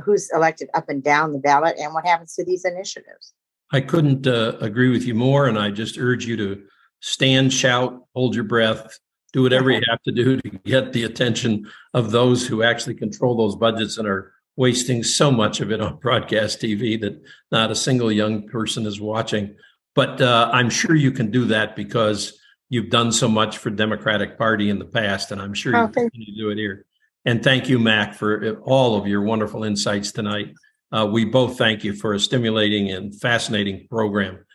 who's 0.04 0.30
elected 0.34 0.70
up 0.74 0.90
and 0.90 1.04
down 1.04 1.34
the 1.34 1.40
ballot, 1.40 1.78
and 1.78 1.94
what 1.94 2.06
happens 2.06 2.36
to 2.36 2.44
these 2.44 2.66
initiatives. 2.66 3.34
I 3.72 3.82
couldn't 3.82 4.26
uh, 4.26 4.58
agree 4.62 4.90
with 4.90 5.04
you 5.04 5.14
more, 5.14 5.48
and 5.48 5.60
I 5.60 5.72
just 5.72 5.98
urge 5.98 6.26
you 6.26 6.38
to 6.38 6.64
stand, 7.02 7.54
shout, 7.54 8.02
hold 8.16 8.34
your 8.34 8.46
breath, 8.46 8.98
do 9.34 9.44
whatever 9.44 9.70
you 9.70 9.82
have 9.90 10.02
to 10.04 10.12
do 10.12 10.40
to 10.42 10.50
get 10.66 10.94
the 10.94 11.04
attention 11.04 11.70
of 11.94 12.12
those 12.12 12.48
who 12.48 12.64
actually 12.64 12.96
control 12.96 13.36
those 13.36 13.56
budgets 13.56 13.98
and 13.98 14.08
are 14.08 14.34
wasting 14.56 15.04
so 15.04 15.30
much 15.30 15.60
of 15.60 15.72
it 15.72 15.82
on 15.82 15.98
broadcast 15.98 16.60
TV 16.62 17.00
that 17.00 17.22
not 17.52 17.70
a 17.70 17.76
single 17.76 18.12
young 18.12 18.48
person 18.48 18.86
is 18.86 19.00
watching. 19.00 19.56
but 19.94 20.22
uh, 20.22 20.50
I'm 20.54 20.70
sure 20.70 20.96
you 20.96 21.12
can 21.12 21.32
do 21.32 21.46
that 21.46 21.76
because 21.76 22.40
you've 22.70 22.90
done 22.90 23.12
so 23.12 23.28
much 23.28 23.58
for 23.58 23.70
Democratic 23.70 24.38
Party 24.38 24.70
in 24.70 24.80
the 24.80 24.86
past, 24.86 25.32
and 25.32 25.42
I'm 25.42 25.54
sure 25.54 25.76
Oh, 25.76 25.84
you 25.84 25.94
thank 25.94 26.14
to 26.14 26.36
do 26.38 26.50
it 26.50 26.58
here. 26.58 26.86
And 27.26 27.44
thank 27.44 27.68
you, 27.68 27.80
Mac, 27.80 28.14
for 28.14 28.60
all 28.62 28.96
of 28.96 29.08
your 29.08 29.22
wonderful 29.22 29.64
insights 29.64 30.12
tonight. 30.12 30.54
Uh, 30.92 31.08
we 31.12 31.26
both 31.26 31.58
thank 31.58 31.84
you 31.84 31.94
for 31.94 32.14
a 32.14 32.20
stimulating 32.20 32.92
and 32.92 33.14
fascinating 33.20 33.88
program. 33.90 34.46